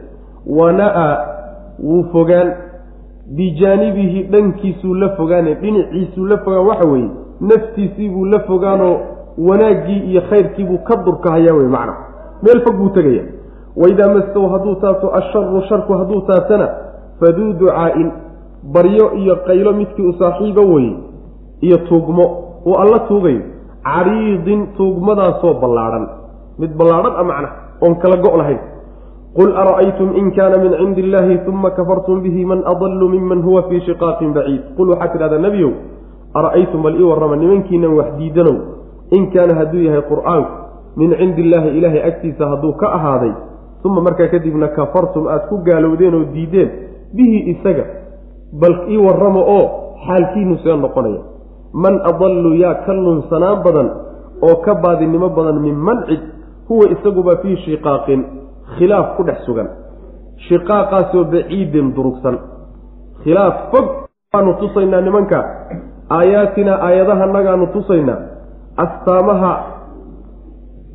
[0.46, 1.07] Wana-a
[1.83, 2.53] wuu fogaan
[3.37, 9.01] bijaanibihi dhankiisuu la fogaane dhinaciisuu la fogaan waxa weeye naftiisii buu la fogaanoo
[9.38, 11.94] wanaaggii iyo khayrkiibuu ka durkahayaa wey macna.
[12.42, 13.22] Meel fog buu tegaya
[13.77, 16.68] waidaa mastow hadduu taabto asharu sharku hadduu taabtana
[17.20, 18.11] faduu ducaa'in
[18.72, 20.96] baryo iyo qaylo midkii u saaxiibo weye
[21.61, 23.40] iyo tuugmo uu alla tuugayo
[23.87, 26.05] cariidin tuugmadaasoo ballaadhan
[26.59, 27.48] mid ballaadhan a macna
[27.85, 28.59] oon kala go' lahayn.
[29.37, 33.81] Qul ara'aytum in kaana min cindi illahi uma kafartum bihi man adallu miman huwa fii
[33.87, 34.62] shiqaaqin baciid.
[34.76, 35.72] Qul waxaad tidhahdaa nebiyow
[36.35, 38.57] ara'aytum bal ii warrama nimankiinan wax diidanow.
[39.16, 40.52] In kaana hadduu yahay qur'aanku
[40.96, 43.33] min cindi illaahi ilaahay agtiisa hadduu ka ahaaday
[43.85, 46.70] uma markaa kadibna kafartum aad ku gaalowdeen oo diideen
[47.16, 47.85] bihi isaga
[48.62, 49.64] bal ii warrama oo
[50.07, 51.20] xaalkiinu see noqonaya
[51.72, 53.88] man adallu yaa ka lunsanaan badan
[54.42, 56.20] oo ka baadinimo badan min man cid
[56.68, 58.24] huwa isaguba fii shiqaaqin
[58.79, 59.68] khilaaf ku dhex sugan.
[60.48, 62.38] Shiqaaqaasoo baciidin durugsan.
[63.24, 63.87] Khilaaf fog
[64.35, 65.38] waanu tusaynaa nimanka.
[66.11, 68.20] Aayaatinaa aayadahanagaanu tusaynaa.
[68.76, 69.52] Astaamaha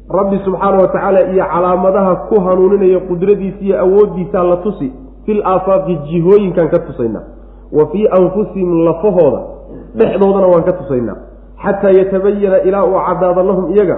[0.10, 4.94] rabbi subxaana wa tacaala iyo calaamadaha ku hanuuninaya qudradiisa iyo awooddiisaa la tusi
[5.26, 7.24] fil aafaaqi jihooyinkaan ka tusaynaa.
[7.72, 9.42] Wa fii anfusihim lafahooda
[9.96, 11.18] dhexdoodana waan ka tusaynaa.
[11.64, 13.98] Xataa yatabayana ilaa uu caddaado lahum iyaga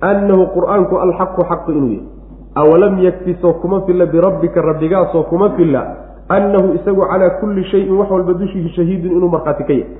[0.00, 2.06] annahu qur'aanku alxaqu xaqu inuu yahay.
[2.54, 5.82] Awalam yakfi soo kuma filla birabbika rabbigaasoo kuma filla
[6.28, 9.90] annahu isagu calaa kulli shayin wax walba dushihi shahiidun inuu markhaati ka yahay.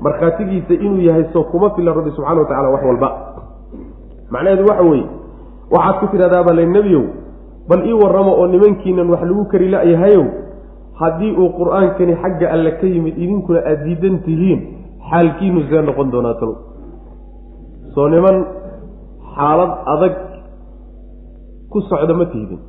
[0.00, 3.08] Markhaatigiisa inuu yahay soo kuma filla rabbi subxana wa tacala wax walba.
[4.30, 5.06] Macnaheedu waxa weeye
[5.70, 7.04] waxaad ku tidhahdaaba le nebiyow
[7.68, 10.24] bal ii warramo oo nimankiinan wax lagu kari la-yahayow
[11.00, 14.60] haddii uu qur'aankani xagga alle ka yimid idinkuna aada diidan tihiin
[15.08, 16.56] xaalkiinu see noqon doonaa talow
[17.94, 18.36] soo niman
[19.34, 20.14] xaalad adag
[21.72, 22.60] ku socda ma tihidin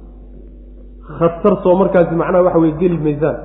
[1.17, 3.38] khatar soo markaasi macnaha waxa weye geli maysaan.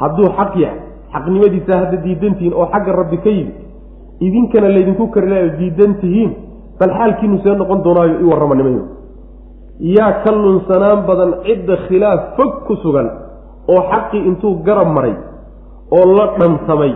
[0.00, 0.80] Hadduu xaq yahay
[1.12, 3.56] xaqnimadiisa hadda diidan tihiin oo xagga rabbi ka yimid
[4.26, 6.30] idinkana laydinku karilaayo diidan tihiin
[6.78, 8.82] bal xaalkiinu see noqon doonaayo i warrama nimayo
[9.96, 13.08] yaa ka lunsanaan badan cidda khilaaf fog ku sugan
[13.72, 15.14] oo xaqii intuu garab maray
[15.96, 16.92] oo la dhantamay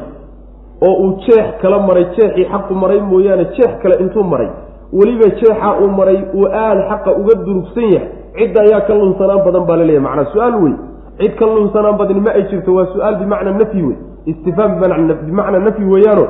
[0.87, 4.49] oo uu jeex kala maray jeexii xaqu maray mooyaane jeex kale intuu maray.
[4.92, 8.09] Weliba jeexa uu maray uu aad xaqa uga durugsan yahay.
[8.38, 10.73] Cidda ayaa ka lunsanaan badan baa laleeyahy macnaa su'aal wey
[11.21, 14.73] cid ka lunsanaan badani ma ay jirto waa su'aal bimacnaa nafyi wey istifhaam
[15.27, 16.25] bimacnaa nafyi weeyaano.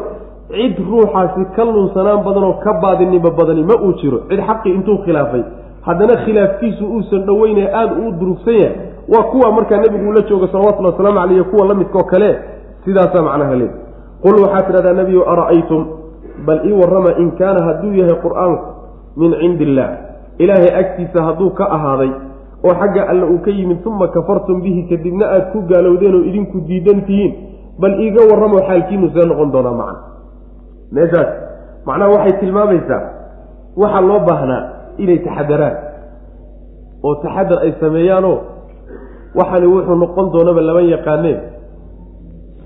[0.52, 4.18] Cid ruuxaasi ka lunsanaan badanoo ka baadinimo badani ma uu jiro.
[4.28, 5.42] Cid xaqii intuu khilaafay.
[5.86, 8.76] Haddana khilaafkiisu uusan dhoweynaya aada uu durugsan yahay.
[9.12, 12.38] Waa kuwa markaa nebigu uu la joogo salawatulli wasalaamu caleyh kuwa la midkaoo kale.
[12.84, 13.70] Sidaasaa macnaha leey
[14.22, 15.82] qul waxaad tidhahdaa nebiyu ara'aytum?
[16.46, 18.66] Bal ii warrama in kaana hadduu yahay qur'aanku
[19.20, 19.90] min cindi illaah
[20.42, 22.10] ilaahay agtiisa hadduu ka ahaaday
[22.66, 26.60] oo xagga alle uu ka yimid uma kafartum bihi kadibna aad ku gaalowdeen oo idinku
[26.68, 27.32] diidan tihiin
[27.82, 30.00] bal iiga warramo xaalkiinu see noqon doonaa macna.
[30.94, 31.30] Meeshaas
[31.86, 33.02] macnaha waxay tilmaamaysaa
[33.82, 34.62] waxaa loo baahnaa
[35.02, 35.76] inay taxadaraan
[37.06, 38.36] oo taxadar ay sameeyaanoo
[39.38, 41.38] waxani wuxuu noqon doonaba lama yaqaaneen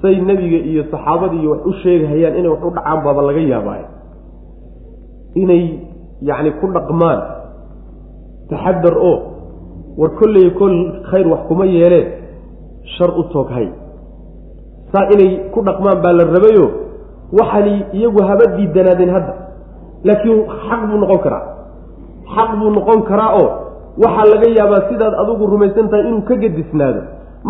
[0.07, 3.87] say nebiga iyo saxaabada iyo wax u sheegahayaan inay wax u dhacaan baaba laga yaabaayo.
[5.43, 5.63] Inay
[6.29, 7.21] yacni ku dhaqmaan.
[8.51, 9.17] Taxadar oo
[9.99, 10.75] war kolley kol
[11.11, 12.07] khayr wax kuma yeeleen.
[12.97, 13.67] Shar u tooghay
[14.95, 16.67] saa inay ku dhaqmaan baa la rabayo
[17.39, 19.35] waxani iyagu haba diidanaadeen hadda.
[20.07, 21.45] Laakiin xaq buu noqon karaa.
[22.35, 23.49] Xaq buu noqon karaa oo
[24.05, 27.01] waxaa laga yaabaa sidaad adigu rumaysan tahay inuu ka gedisnaado.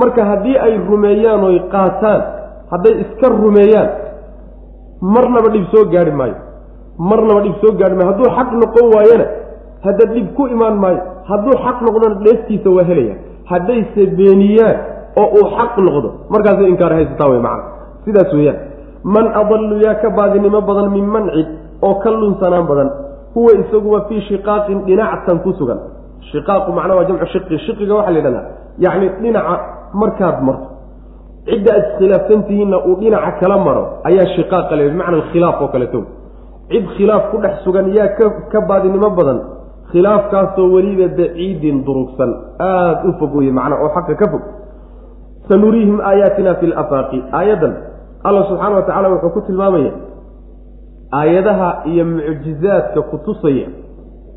[0.01, 2.21] Marka haddii ay rumeeyaan oy qaataan
[2.73, 3.89] hadday iska rumeeyaan
[5.15, 6.37] marnaba dhib soo gaari maayo.
[6.99, 8.11] Marnaba dhib soo gaari maayo.
[8.13, 9.27] Hadduu xaq noqon waayona
[9.87, 11.01] hadda dhib ku imaan maayo
[11.31, 13.15] hadduu xaq noqdona dheeftiisa waa helaya.
[13.51, 14.77] Haddayse beeniyaan
[15.21, 17.65] oo uu xaq noqdo markaasay inkaar haysataa wey macana
[18.05, 18.59] sidaas weeyaan.
[19.15, 21.47] Man adallu yaa ka baadinimo badan min mancid
[21.87, 22.89] oo ka lunsanaan badan
[23.35, 25.79] huwa isaguba fii shiqaaqin dhinactan ku sugan.
[26.33, 27.59] Shiqaaqu macnaa waa jamcu shiqi.
[27.67, 28.45] Shiqiga waxaa la yidhahdaa
[28.85, 29.55] yacni dhinaca
[30.01, 30.67] markaad marto
[31.49, 36.01] cidda aad iskhilaafsan tihiinna uu dhinaca kala maro ayaa shiqaaqa le bimacna alkhilaaf oo kaleto
[36.71, 39.39] cid khilaaf ku dhex sugan yaa ka ka baadinimo badan
[39.93, 42.31] khilaafkaasoo weliba baciidin durugsan.
[42.59, 44.43] Aada u fog weye macnaa oo xaqa ka fog.
[45.49, 47.73] Sanuriihim aayaatina fi lafaaqi aayaddan
[48.29, 49.93] alla subxaana wa tacala wuxuu ku tilmaamaya
[51.13, 53.69] aayadaha iyo mucjizaadka kutusaya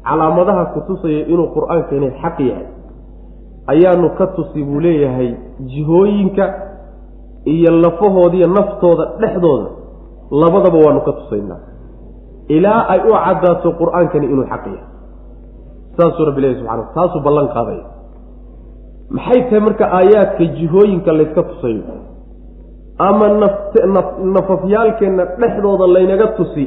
[0.06, 2.68] calaamadaha kutusaya inuu qur'aankani xaq yahay.
[3.68, 5.34] Ayaanu ka tusi buu leeyahay
[5.72, 6.46] jihooyinka
[7.56, 9.70] iyo lafahoodiiyo naftooda dhexdooda
[10.42, 11.60] labadaba waanu ka tusaynaa.
[12.56, 14.86] Ilaa ay u caddaato qur'aankani inuu xaq yahay.
[15.98, 17.86] Saasuu rabbi leeyahy subxana taasuu ballan qaadaya
[19.16, 21.84] maxay tahay marka aayaadka jihooyinka layska tusayo
[23.08, 23.26] ama
[24.36, 26.66] nafafyaalkeenna dhexdooda laynaga tusi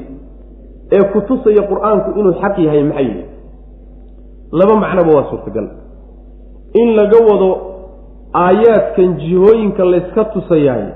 [0.97, 3.25] ee ku tusaya qur'aanku inuu xaq yahay maxay yihi
[4.59, 5.67] laba macnoba waa suurtagal.
[6.81, 7.49] In laga wado
[8.35, 10.87] aayaadkan jihooyinka layska tusayaay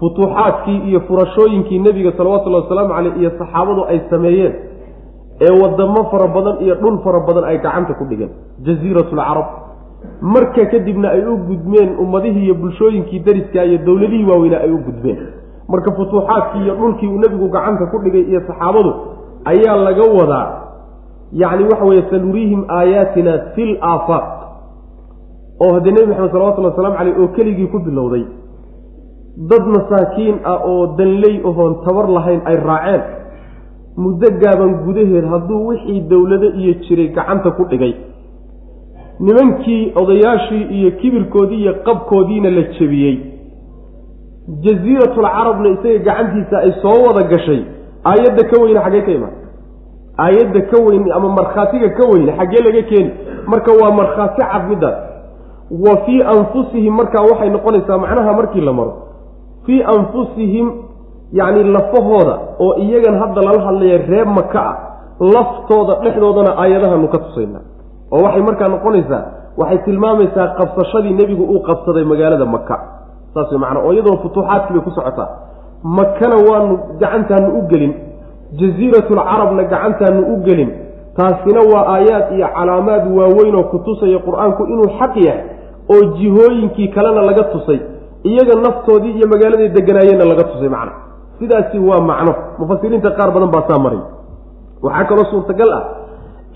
[0.00, 4.54] futuuxaadkii iyo furashooyinkii nebiga salawatullahi wasalaamu caleyh iyo saxaabadu ay sameeyeen
[5.40, 8.30] ee wadamo fara badan iyo dhul fara badan ay gacanta ku dhigeen
[8.66, 9.46] jasiiratulcarab
[10.20, 15.18] marka kadibna ay u gudmeen ummadihii iyo bulshooyinkii dariska iyo dowladihii waaweynaa ay u gudbeen
[15.68, 18.94] marka futuuxaadkii iyo dhulkii uu nebigu gacanta ku dhigay iyo saxaabadu
[19.44, 20.48] ayaa laga wadaa
[21.32, 24.39] yacni waxa weeye sanuriihim aayaatina fil aafaaq
[25.64, 28.24] oo haddee nebi maxamed salawatullhi waslamu caleyh oo keligii ku bilowday
[29.50, 33.02] dad masaakiin ah oo danley ohoon tabar lahayn ay raaceen.
[33.96, 37.94] Muddo gaaban gudaheed hadduu wixii dowlado iyo jiray gacanta ku dhigay.
[39.20, 43.16] Nimankii odayaashii iyo kibirkoodii iyo qabkoodiina la jebiyey.
[44.64, 47.62] Jasiiratulcarabna isaga gacantiisa ay soo wada gashay.
[48.04, 49.34] Aayadda ka weyne xaggee ka imaan.
[50.18, 53.10] Aayadda ka weyn ama markhaatiga ka weyne xaggee laga keeni.
[53.46, 54.96] Marka waa markhaati cad middaas
[55.70, 58.92] wa fii anfusihim markaa waxay noqonaysaa macnaha markii la maro.
[59.66, 60.66] Fii anfusihim
[61.32, 64.76] yacni lafahooda oo iyagan hadda lala hadlaya reer maka ah
[65.34, 67.62] laftooda dhexdoodana aayadahanu ka tusaynaa
[68.12, 69.22] oo waxay markaa noqonaysaa
[69.60, 72.76] waxay tilmaamaysaa qabsashadii nebigu uu qabsaday magaalada maka
[73.34, 75.28] saas macnaa oo iyadoo futuuxaadkii bay ku socotaa.
[75.84, 77.92] Makana waanu gacantaanu u gelin
[78.60, 80.70] jasiiratulcarabna gacantaanu u gelin.
[81.16, 85.42] Taasina waa aayaad iyo calaamaad waaweyn oo ku tusaya qur'aanku inuu xaq yahay
[85.92, 87.80] oo jihooyinkii kalena laga tusay
[88.30, 90.92] iyaga naftoodii iyo magaaladay deganaayeenna laga tusay macna.
[91.38, 92.32] Sidaasi waa macno.
[92.58, 94.00] Mufasiriinta qaar badan baa saa maray
[94.82, 95.84] waxaa kaloo suurtagal ah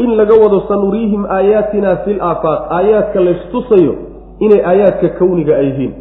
[0.05, 3.93] in laga wado sanuriihim aayaatina fil aafaaq aayaadka laystusayo
[4.45, 5.93] inay aayaadka kawniga ay yihiin.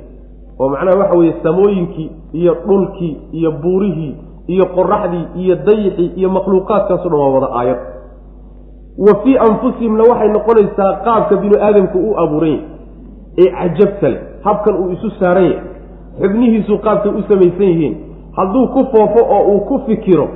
[0.60, 4.14] Oo macnaha waxa weeye samooyinkii iyo dhulkii iyo buurihii
[4.48, 7.80] iyo qoraxdii iyo dayixii iyo makhluuqaadkaaso dhan waa wada aayad.
[9.06, 12.62] Wa fii anfusihimna waxay noqonaysaa qaabka binu aadamku u abuuran yahy
[13.38, 14.22] ee cajabta leh.
[14.44, 15.60] Habkan uu isu saaran yahay.
[16.22, 17.96] Xubnihiisu qaabkay u samaysan yihiin.
[18.38, 20.28] Hadduu ku foofo oo uu ku fikiro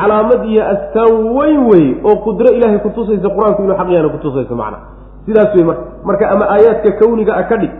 [0.00, 4.78] calaamad iyo astaan weyn wey oo qudro ilaahay kutusaysa qur'aanku inuu xaq yaana kutusayso macna.
[5.26, 5.82] Sidaas wey marka.
[6.04, 7.70] Marka ama aayaadka kawniga a ka dhig.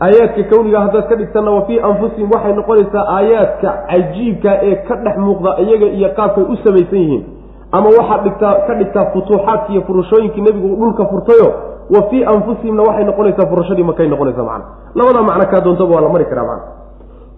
[0.00, 5.16] Aayaadka kawniga haddaad ka dhigtanna wa fii anfusihim waxay noqonaysaa aayaadka cajiibka ee ka dhex
[5.18, 7.24] muuqda iyaga iyo qaabkay u samaysan yihiin.
[7.72, 11.48] Ama waxaad dhigtaa ka dhigtaa futuuxaadki iyo furushooyinkii nebigu uu dhulka furtayo
[11.94, 14.64] wa fii anfusihimna waxay noqonaysaa furashadii makay noqonaysa macna.
[14.94, 16.64] Labada macno kaa doontaba waa la mari karaa macna.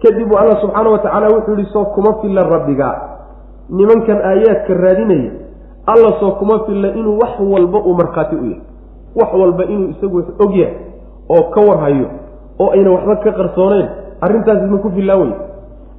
[0.02, 2.88] Kadib alla subxaana wa tacaala wuxuu yihi soo kuma filla rabbiga.
[3.70, 5.30] Nimankan aayaadka raadinaya
[5.86, 8.60] alla soo kuma filla inuu wax walba uu markhaati u yahay.
[9.20, 10.74] Wax walba inuu isagu og yahay
[11.30, 12.06] oo ka warhayo
[12.60, 13.88] oo ayna waxba ka qarsooneyn
[14.20, 15.32] arrintaasi ma ku fillaan wey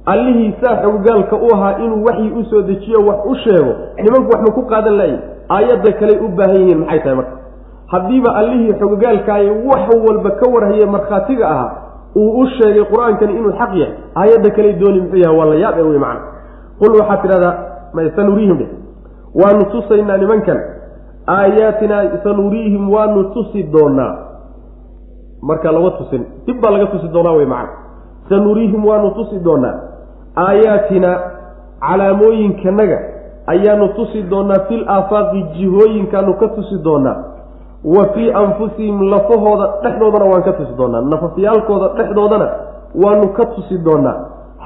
[0.06, 3.72] allihii saa xogaalka u ahaa inuu waxii u soo dejiyo wax u sheego
[4.04, 7.32] nimanku wax ma ku qaadan laayay aayadda kaley u baahan yihiin maxay tahay marka
[7.92, 11.72] haddiiba allihii xogogaalkaaye wax walba ka warhaye markhaatiga ahaa
[12.16, 15.78] uu u sheegay qur'aankani inuu xaq yahay aayadda kale dooni muxuu yahay waa la yaab
[15.78, 16.20] e wey macna.
[16.80, 17.54] Qul waxaad tidhahdaa
[18.16, 18.66] sanuriihim dhe
[19.42, 20.58] waanu tusaynaa nimankan.
[21.26, 24.14] Aayaatinaa sanuriihim waanu tusi doonaa.
[25.42, 27.72] Marka lama tusin dib baa laga tusi doonaa wey macna.
[28.28, 29.74] Sanuriihim waanu tusi doonaa.
[30.36, 31.10] Aayaatina
[31.80, 32.98] calaamooyinkanaga
[33.46, 37.16] ayaanu tusi doonaa fil aafaaqi jihooyinkaanu ka tusi doonaa
[37.84, 41.00] wa fii anfusihim lafahooda dhexdoodana waan ka tusi doonaa.
[41.00, 42.48] Nafafyaalkooda dhexdoodana
[43.04, 44.16] waanu ka tusi doonaa.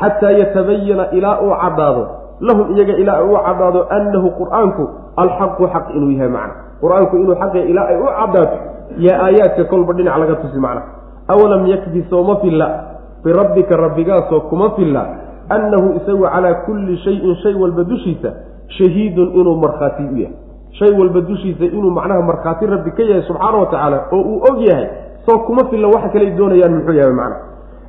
[0.01, 2.07] Xataa yatabayana ilaa uu caddaado.
[2.41, 4.83] Lahum iyaga ilaa uu caddaado annahu qur'aanku
[5.17, 6.55] alxaqu xaq inuu yahay macna.
[6.81, 8.57] Qur'aanku inuu xaqya ilaa ay u caddaato.
[8.99, 10.83] Yaa aayaadka kolba dhinac laga tusi macna.
[11.29, 12.69] Awalam yakfi sooma filla?
[13.25, 15.03] Birabbika rabbigaasoo kuma filla?
[15.51, 18.31] Annahu isagu calaa kulli shayin shay walba dushiisa
[18.79, 20.35] shahiidun inuu markhaati u yahay
[20.79, 24.61] shay walba dushiisa inuu macnaha markhaati rabbi ka yahay subxaana wa tacaala oo uu og
[24.69, 24.87] yahay
[25.27, 27.37] soo kuma filla waxa kaley doonayaan muxuu yahay macna.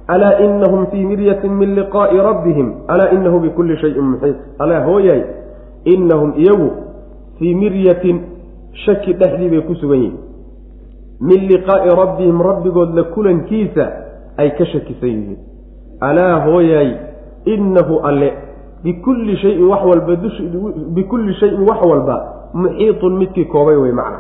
[0.07, 5.23] Alaa inahum fii miryatin min liqaa'i rabbihim alaa inahu bikulli shayin muxiit alaa hooyahay
[5.85, 6.69] inahum iyagu
[7.39, 8.21] fii miryatin
[8.85, 10.17] shaki dhexdii bay ku sugan yihiin.
[11.21, 13.85] Min liqaa'i rabbihim rabbigood la kulankiisa
[14.37, 15.37] ay ka shakisan yihiin.
[16.01, 16.91] Alaa hooyahay
[17.45, 18.33] inahu alle
[18.83, 20.15] bikulli shayin wax walba
[20.95, 22.17] bikulli shayin wax walba
[22.53, 24.19] muxiitun midkii koobay wey macna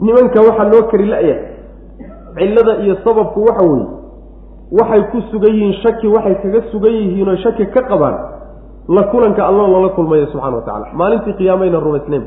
[0.00, 1.48] nimanka waxaa loo kari la-yahay.
[2.38, 3.86] Cillada iyo sababku waxa weeye
[4.78, 8.16] waxay ku sugan yihiin shaki waxay kaga sugan yihiin oo shaki ka qabaan
[8.88, 12.24] la kulanka alla lala kulmayo subxana wa tacala maalintii qiyaamayna rumaysnayn.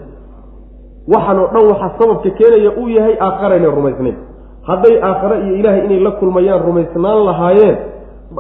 [1.14, 4.16] Waxaan oo dhan waxaa sababka keenaya uu yahay aakharayna rumaysnayn.
[4.68, 7.78] Hadday aakhare iyo ilaahay inay la kulmayaan rumaysnaan lahaayeen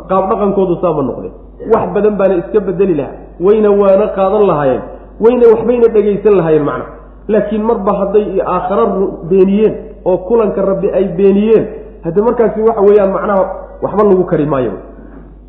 [0.09, 1.33] qaab dhaqankoodu saama noqdeen.
[1.73, 3.15] Wax badan baana iska bedeli lahaa.
[3.45, 4.81] Wayna waana qaadan lahaayeen
[5.23, 6.85] wayna waxbayna dhegaysan lahaayeen macna.
[7.27, 8.85] Laakiin marba hadday aakhare
[9.29, 9.73] beeniyeen
[10.05, 11.65] oo kulanka rabbi ay beeniyeen
[12.03, 13.43] hadde markaasi waxa weeyaan macnaha
[13.81, 14.73] waxba lagu kari maayo.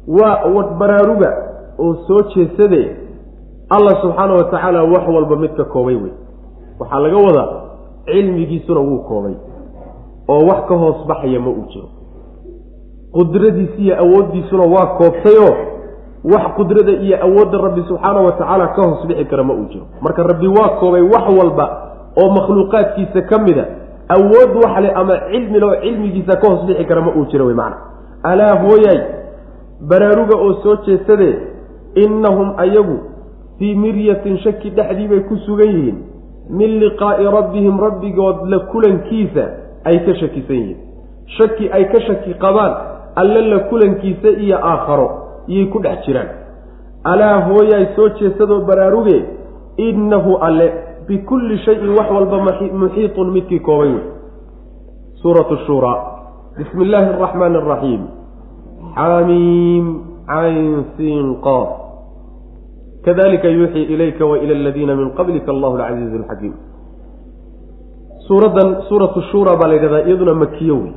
[0.09, 1.31] Waa baraaruga
[1.79, 2.97] oo soo jeesade
[3.71, 6.13] allah subxaana wa tacaala wax walba mid ka koobay wey.
[6.81, 7.49] Waxaa laga wadaa
[8.07, 9.35] cilmigiisuna wuu koobay
[10.29, 11.89] oo wax ka hoos baxaya ma uu jiro.
[13.13, 15.55] Qudradiisi iyo awooddiisuna waa koobtayoo
[16.25, 19.87] wax qudrada iyo awoodda rabbi subxaana wa tacaala ka hoos bixi kara ma uu jiro.
[20.03, 21.67] Marka rabbi waa koobay wax walba
[22.17, 23.65] oo makhluuqaadkiisa ka mida
[24.09, 27.55] awood wax leh ama cilmi leo cilmigiisa ka hoos bixi kara ma uu jiro wey
[27.55, 27.77] macana
[28.23, 29.01] alaa hooyay
[29.81, 31.37] baraaruga oo soo jeesadee
[31.95, 32.99] innahum ayagu
[33.59, 35.99] fii miryatin shaki dhexdii bay ku sugan yihiin.
[36.51, 39.45] Min liqaa'i rabbihim rabbigood la kulankiisa
[39.85, 40.79] ay ka shakisan yihiin.
[41.39, 42.75] Shaki ay ka shaki qabaan
[43.17, 46.29] alle la kulankiisa iyo aakharo iyay ku dhex jiraan.
[47.05, 49.19] Alaa hooyaay soo jeesadoo baraaruge
[49.77, 50.67] innahu alle
[51.09, 52.39] bikulli shayin wax walba
[52.83, 54.05] muxiitun midkii koobay wey.
[55.23, 55.99] Suuratu shuuraa.
[56.59, 58.03] Bismi illaahi araxmaani araxiim
[58.97, 59.87] xamiim
[60.27, 61.69] cayn siin qaaf
[63.05, 66.55] kadalika yuuxii ilayka wa ila aladiina min qablika allahu alcasiizu alxakiim
[68.29, 70.93] suuraddan suuratu shuura baa la yidhahdaa iyaduna makiyo wey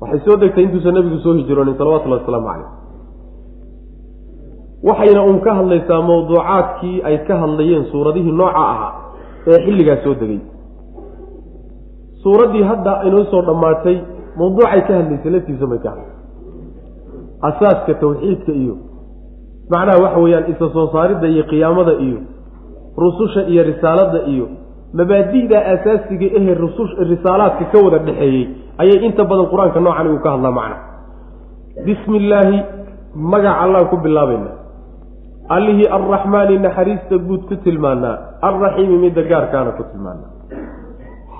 [0.00, 2.68] waxay soo degtay intuusan nabigu soo hijroonin salawatullahi wasalaamu caleyh
[4.88, 8.92] waxayna uun ka hadlaysaa mawduucaadkii ay ka hadlayeen suuradihii nooca ahaa
[9.46, 10.40] ee xilligaas soo degay.
[12.22, 13.96] Suuraddii hadda inoo soo dhammaatay
[14.38, 16.10] mawduucay ka hadlaysay laftiisa may ka hadlay.
[17.48, 18.74] Asaaska tawxiidka iyo
[19.72, 22.18] macnaha waxa weeyaan isa soo saaridda iyo qiyaamada iyo
[23.02, 24.46] rususha iyo risaaladda iyo
[24.98, 28.44] mabaadi'da asaasiga ehe rusus risaalaadka ka wada dhexeeyey
[28.80, 30.76] ayay inta badan qur'aanka noocan uu ka hadlaa macna.
[31.86, 32.58] Bismi illaahi
[33.32, 34.50] magac allaan ku bilaabayna.
[35.56, 38.16] Allihii arraxmaani naxariista guud ku tilmaanaa.
[38.48, 40.30] Alraxiimi midda gaarkaana ku tilmaanaa.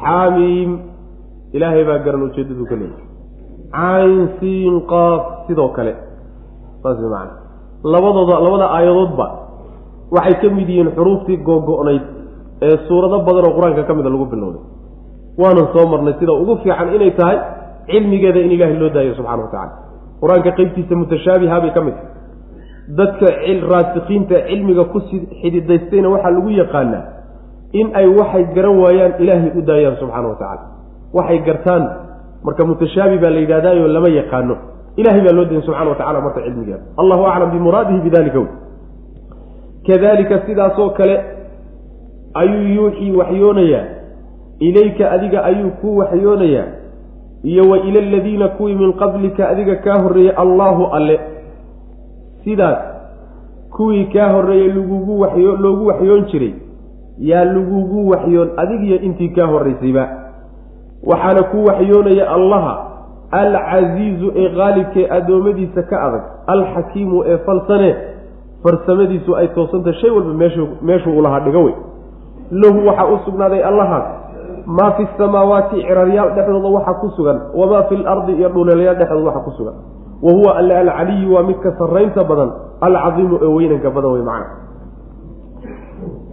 [0.02, 0.70] Xaamiim
[1.56, 3.04] ilaahay baa garan ujeeddadu ka leeyahy
[3.76, 5.92] cayn siin qaaf sidoo kale.
[6.82, 7.32] Saas maana
[7.92, 9.26] labadooda labada aayadoodba
[10.16, 12.04] waxay ka mid yihiin xuruuftii googo-nayd
[12.66, 14.62] ee suurado badan oo qur'aanka ka mida lagu bilowday
[15.42, 17.38] waanan soo marnay sida ugu fiican inay tahay
[17.90, 19.72] cilmigeeda in ilaahay loo daayo subxana wa tacala
[20.22, 22.08] qur'aanka qeybtiisa mutashaabiha bay ka mid tahay.
[22.98, 23.26] Dadka
[23.72, 24.98] raasikiinta cilmiga ku
[25.42, 27.02] xididaystayna waxaa lagu yaqaanaa
[27.80, 30.64] in ay waxay garan waayaan ilaahay u daayaan subxaana wa tacaala.
[31.18, 31.82] Waxay gartaan
[32.46, 34.54] marka mutashaabi baa la yidhahdaayo lama yaqaano.
[35.00, 38.40] Ilahay baa loo dayan subxana wa tacala marka cilmigeeda allahu aclam bimuraadihi bidalika
[39.86, 41.16] kadalika sidaasoo kale
[42.34, 43.84] ayuu yuuxii waxyoonayaa
[44.60, 46.66] ilayka adiga ayuu ku waxyoonayaa
[47.42, 51.20] iyo wa ila aladiina kuwii min qablika adiga kaa horreeyey allaahu alle.
[52.44, 52.78] Sidaas
[53.76, 56.52] kuwii kaa horreeyey lagugu waxyo loogu waxyoon jiray
[57.18, 60.04] yaa lagugu waxyoon adigiyo intii kaa horraysayba.
[61.06, 62.74] Waxaana ku waxyoonaya allaha
[63.30, 67.90] alcasiizu ee qaalibkee addoommadiisa ka adag alxakiimu ee falsane
[68.62, 71.74] farsamadiisu ay toosantah shay walba meeshu meeshuu ulahaa dhigo wey.
[72.50, 74.04] Lahu waxaa u sugnaaday allahaas
[74.78, 79.40] maa fi samaawaati ciraryaal dhexdooda waxa ku sugan wamaa fi lardi iyo dhuleelyaal dhexdooda waxa
[79.46, 79.76] ku sugan.
[80.24, 82.50] Wa huwa alle alcaliyu waa midka sarraynta badan
[82.86, 84.46] alcadiimu ee weynanka badan wey macna.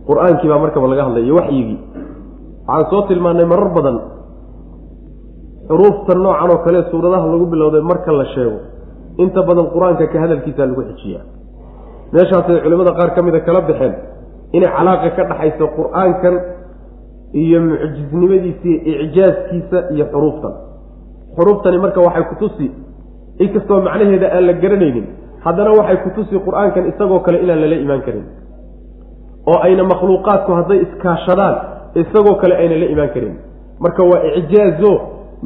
[0.07, 1.79] Qur'aankii baa markaba laga hadlay iyo waxyigii.
[2.67, 3.97] Waxaan soo tilmaanay marar badan
[5.69, 8.59] xuruufta noocan oo kale suuradaha lagu bilowday marka la sheego.
[9.23, 11.23] Inta badan qur'aanka ka hadalkiisa lagu xijiyaa.
[12.13, 13.93] Meeshaasay culimmada qaar ka mida kala baxeen.
[14.55, 16.33] Inay calaaqa ka dhaxayso qur'aankan
[17.33, 20.53] iyo mucjisnimadiisa iyo icjaaskiisa iyo xuruuftan.
[21.35, 22.67] Xuruuftani marka waxay kutusi
[23.43, 25.05] inkastoo macnaheeda aan la garanaynin
[25.45, 28.25] haddana waxay kutusi qur'aankan isagoo kale inaan lala imaan karin.
[29.49, 31.55] Oo ayna makhluuqaadku hadday iskaashadaan
[32.01, 33.35] isagoo kale ayna la imaan karin.
[33.83, 34.91] Marka waa icjaazo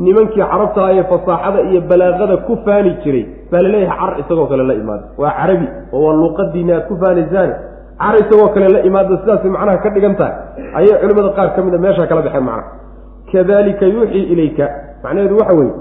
[0.05, 4.63] nimankii carabta ee fasaaxada iyo balaaqada ku faani jiray baa la leeyahay car isagoo kale
[4.69, 7.53] la imaada waa carabi oo waa luuqadiina aad ku faanaysaane
[8.01, 10.35] car isagoo kale la imaada sidaas macnaha ka dhigan tahay.
[10.77, 12.71] Ayay culimmada qaar ka mid a meeshaa kala baxeen macnaha.
[13.31, 14.65] Kadalika yuuxii ilayka.
[15.03, 15.73] Macnaheedu waxa weeye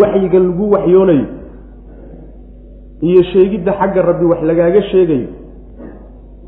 [0.00, 1.26] waxyigan lagu waxyoonayo
[3.08, 5.28] iyo sheegidda xagga rabbi wax lagaaga sheegayo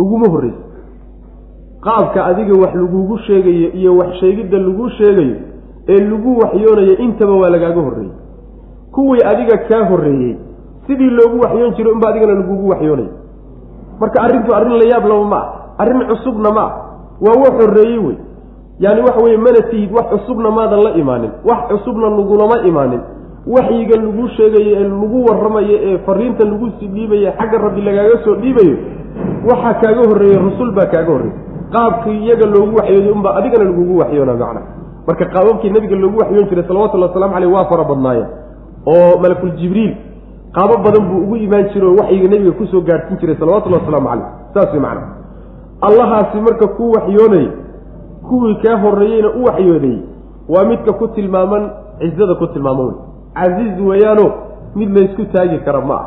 [0.02, 0.62] uguma horreysa.
[1.86, 5.36] Qaabka adiga wax lagugu sheegayo iyo wax sheegidda lagu sheegayo
[5.88, 8.12] ee lagu waxyoonayo intaba waa lagaaga horreeyey.
[8.94, 10.36] Kuwii adiga kaa horreeyey
[10.86, 13.08] sidii loogu waxyoon jiray unba adigana lagugu waxyoonaya
[14.00, 16.72] marka arrintu arrin la yaab laba ma ah arrin cusubna ma ah
[17.24, 18.16] waa wax horreeyey wey.
[18.80, 23.00] Yaani waxa weye mana tihid wax cusubna maadan la imaanin wax cusubna lagulama imaanin.
[23.46, 28.34] Waxyiga lagu sheegayo ee lagu warramayo ee fariinta lagu sii dhiibayo xagga rabbi lagaaga soo
[28.42, 28.76] dhiibayo
[29.50, 31.36] waxaa kaaga horreeyey rasul baa kaaga horreeyey.
[31.74, 34.60] Qaabkii iyaga loogu waxyooday unbaa adigana lagugu waxyoona macna.
[35.06, 38.28] Marka qaababkii nabiga loogu waxyoon jiray salawatullhi waslamu caleyh waa fara badnaayeen.
[38.86, 39.92] Oo malakul jibriil
[40.56, 44.08] qaabo badan buu ugu imaan jiray oo waxyiga nebiga ku soo gaadhsiin jiray salawatullahi wasalaamu
[44.08, 45.06] caleyh saas way macna
[45.88, 47.48] allahaasi marka kuu waxyoonayy
[48.28, 49.98] kuwii kaa horreeyeyna u waxyooday
[50.48, 51.70] waa midka ku tilmaaman
[52.00, 52.96] cizada ku tilmaaman wey
[53.34, 54.26] casiiz weeyaano
[54.74, 56.06] mid laysku taagi kara ma ah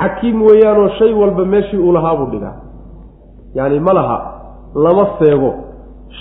[0.00, 2.54] xakiim weeyaanoo shay walba meeshii uu lahaa buu dhigaa.
[3.54, 4.18] Yacani ma laha
[4.74, 5.54] lama seego.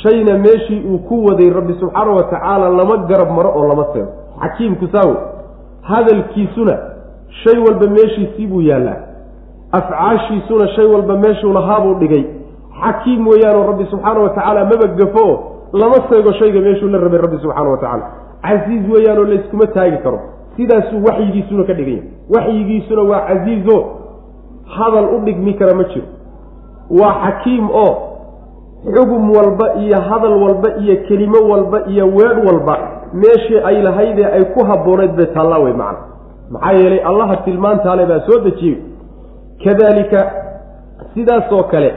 [0.01, 4.11] Shayna meeshii uu ku waday rabbi subxaana wa tacaala lama garab maro oo lama seego.
[4.41, 5.15] Xakiimku saawe
[5.81, 6.77] hadalkiisuna
[7.43, 8.97] shay walba meeshiisii buu yaallaa.
[9.71, 12.23] Afcaashiisuna shay walba meeshuu lahaabuu dhigay.
[12.81, 17.37] Xakiim weeyaanoo rabbi subxaana wa tacaala maba gafo lama seego shayga meeshuu la rabay rabbi
[17.37, 18.05] subxaana wa tacaala.
[18.41, 20.19] Casiiz weeyaanoo layskuma taagi karo.
[20.57, 23.77] Sidaasuu waxyigiisuna ka dhigan yahay waxyigiisuna waa casiizo.
[24.77, 26.05] Hadal u dhigmi kara ma jiro.
[26.89, 27.95] Waa xakiim oo
[28.95, 32.77] xugum walba iyo hadal walba iyo kelimo walba iyo weedh walba
[33.13, 35.99] meeshii ay lahaydee ay ku habboonayd bay taallaa wey macna
[36.51, 38.77] maxaa yeelay allaha tilmaantaale baa soo dejiyey
[39.63, 40.31] kadaalika
[41.13, 41.93] sidaasoo kale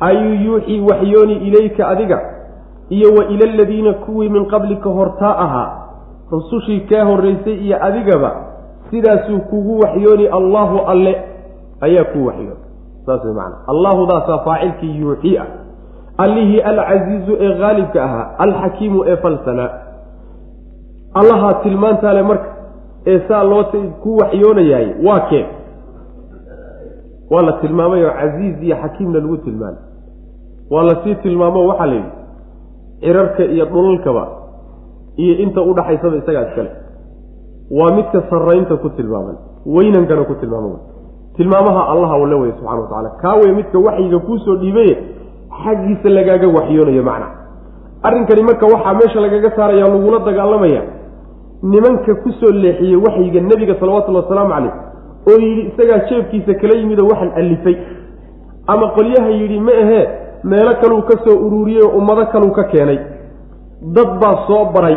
[0.00, 2.20] ayuu yuuxii waxyooni ilayka adiga
[2.88, 5.88] iyo wa ila aladiina kuwii min qablika hortaa ahaa
[6.30, 8.36] rusushii kaa horraysay iyo adigaba
[8.90, 11.22] sidaasuu kugu waxyooni allaahu alle
[11.80, 12.56] ayaa kuu waxyoon
[13.06, 15.46] saas way macana allaahudaasaa faacilkii yuuxii ah.
[16.18, 19.70] Allihii alcasiizu ee haalibka ahaa alxakiimu ee falsanaa
[21.14, 22.57] allahaa tilmaantaale marka
[23.06, 23.64] ee saa loo
[24.02, 25.46] ku waxyoonayaay waa keen
[27.30, 29.82] waa la tilmaamay oo casiiz iyo xakiimna lagu tilmaamay.
[30.70, 32.10] Waa la sii tilmaamo waxaa la yidhi
[33.00, 34.24] cirarka iyo dhulalkaba
[35.16, 36.70] iyo inta udhaxaysaba isagaa iskale
[37.70, 39.36] waa midka sarraynta ku tilmaaman
[39.66, 40.78] weynankana ku tilmaaman.
[41.36, 44.94] Tilmaamaha allaha walla weye subxana wa tacala kaa wey midka waxyiga kuusoo dhiibaye
[45.64, 47.26] xaggiisa lagaaga waxyoonayo macna.
[48.02, 50.82] Arrinkani marka waxaa meesha lagaga saaraya lagula dagaalamaya
[51.62, 54.72] nimanka ku soo leexiyey waxyiga nebiga salawatullhi wasalaamu caleyh
[55.30, 57.76] oo yidhi isagaa jeebkiisa kala yimid oo waxaan allifay.
[58.66, 60.04] Ama qolyaha yidhi ma ahee
[60.44, 62.98] meelo kaluu ka soo ururiyey oo ummado kaluu ka keenay.
[63.94, 64.96] Dad baa soo baray.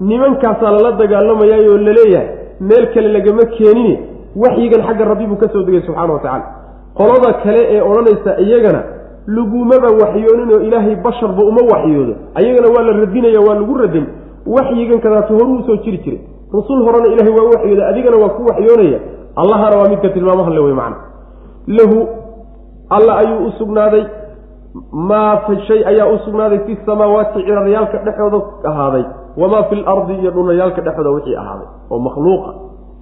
[0.00, 2.28] Nimankaasaa lala dagaalamayaay oo la leeyahay
[2.60, 3.94] meel kale lagama keenine
[4.36, 6.44] waxyigan xagga rabbi buu ka soo degay subxaana wa tacaala.
[6.98, 8.80] Qolada kale ee odhanaysa iyagana
[9.26, 14.06] lagumaba waxyoonin oo ilaahay basharba uma waxyoodo ayagana waa la radinaya waa lagu radin
[14.46, 16.20] waxyigan kadaatu horuu u soo jiri jiray.
[16.52, 18.98] Rusul horena ilahay waa waxyooda adigana waa ku waxyoonaya.
[19.36, 20.96] Allahana waa midka tilmaamaha le wey macna.
[21.66, 21.98] Lahu
[22.90, 24.04] alla ayuu u sugnaaday.
[24.92, 28.38] Maa shay ayaa u sugnaaday fi samaawaati ciraryaalka dhexooda
[28.70, 29.04] ahaaday.
[29.36, 31.66] Wamaa fi lardi iyo dhunayaalka dhexooda wixii ahaaday.
[31.90, 32.50] Oo makhluuqa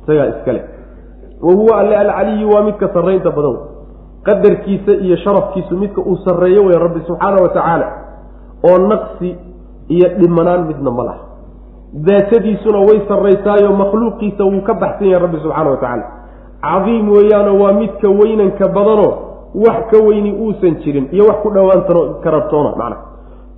[0.02, 0.64] isagaa iskale.
[1.42, 3.56] Wa huwa alle alcaliyu waa midka sarraynta badan.
[4.22, 7.86] Qadarkiisa iyo sharafkiisu midka uu sarreeyo wey rabbi subxaana wa tacaala
[8.70, 9.36] oo naqsi
[9.88, 11.18] iyo dhimanaan midna ma laha
[11.92, 16.04] daatadiisuna way sarraysaayo makhluuqiisa wuu ka baxsan yahay rabbi subxaana wa tacaala.
[16.62, 19.12] Cadiim weeyaano waa midka weynanka badanoo
[19.54, 21.82] wax ka weyni uusan jirin iyo wax ku dhowaan
[22.24, 22.96] karatoona macna.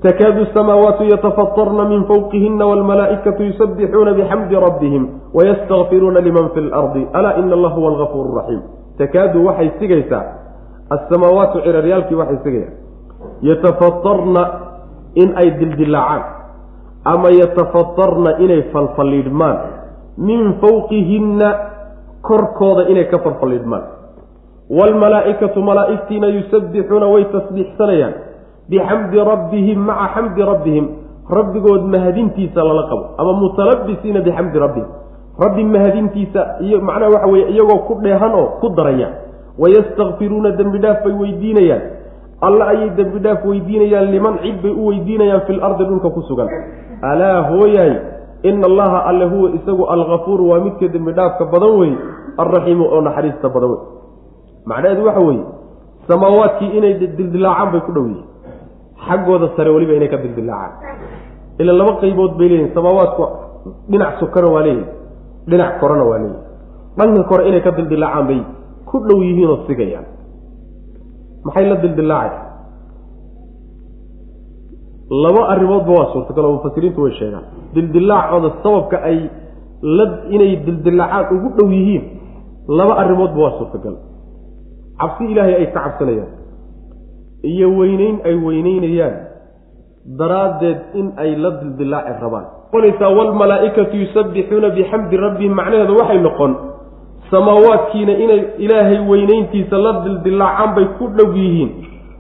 [0.03, 7.55] Takaadu samaawaatu yatafatarna min fawqihina waalmalaa'ikatu yusabbixuuna bixamdi rabbihim wayastakfiruuna liman fi lardi alaa ina
[7.55, 8.61] allah huwa algafuuru raxiim
[8.99, 10.25] takaadu waxay sigaysaa.
[10.91, 12.73] Assamaawaatu ciraryaalkii waxay sigayaan.
[13.43, 14.43] Yatafatarna
[15.15, 16.23] in ay dildilaacaan
[17.05, 19.57] ama yatafatarna inay falfalliidhmaan.
[20.17, 21.49] Min fawqihinna
[22.23, 23.83] korkooda inay ka falfalliidhmaan.
[24.71, 28.15] Waalmalaa'ikatu malaa'igtiina yusabbixuuna way tasbiixsanayaan
[28.71, 30.87] bixamdi rabbihim maca xamdi rabbihim.
[31.29, 33.05] Rabbigood mahadintiisa lala qabo.
[33.21, 34.89] Ama mutalabisiina bixamdi rabbihim.
[35.45, 39.09] Rabbi mahadintiisa iyo macnaha waxa weye iyagoo ku dheehan oo ku daraya.
[39.59, 41.83] Wayastakfiruuna dembi dhaaf bay weydiinayaan.
[42.41, 44.07] Alla ayay dembi dhaaf weydiinayaan.
[44.15, 46.49] Liman cid bay u weydiinayaan fil ardi dhulka ku sugan
[47.11, 47.95] alaa hooyaay
[48.49, 51.93] ina allaha alle huwa isagu alkafuuru waa midka dembi dhaafka badan wey
[52.43, 53.81] alraxiimu oo naxariista badan wey
[54.71, 55.45] macnaheedu waxa weeye
[56.09, 58.27] samaawaadkii inay dildilaacaan bay ku dhow yihiin
[59.07, 60.99] xaggooda sare weliba inay ka dildilaacaan
[61.63, 63.25] ila laba qaybood bay leeyihiin samaawaadku
[63.91, 64.89] dhinac sokana waa leeyihiin
[65.51, 66.43] dhinac korena waa leeyihiin
[66.99, 68.41] dhanka kore inay ka dildilaacaan bay
[68.91, 70.07] ku dhow yihiinoo sigayaan.
[71.45, 72.39] Maxay la dildilaacay
[75.23, 77.45] laba arrimoodba waa suurtagal oo mufasiriintu way sheegaan.
[77.75, 79.19] Dildilaacooda sababka ay
[79.83, 80.05] la
[80.35, 82.05] inay dildilaacaan ugu dhow yihiin
[82.79, 83.95] laba arrimoodba waa suurtagal.
[85.01, 86.31] Cabsi ilaahay ay ka cabsanayaan
[87.53, 89.15] iyo weyneyn ay weyneynayaan
[90.21, 92.47] daraaddeed in ay la dildilaaci rabaan.
[92.73, 96.53] Noqonaysaa waalmalaa'ikatu yusabbixuuna bixamdi rabbihim macnaheedu waxay noqon
[97.31, 101.71] samaawaadkiina inay ilaahay weyneyntiisa la dildilaacaan bay ku dhow yihiin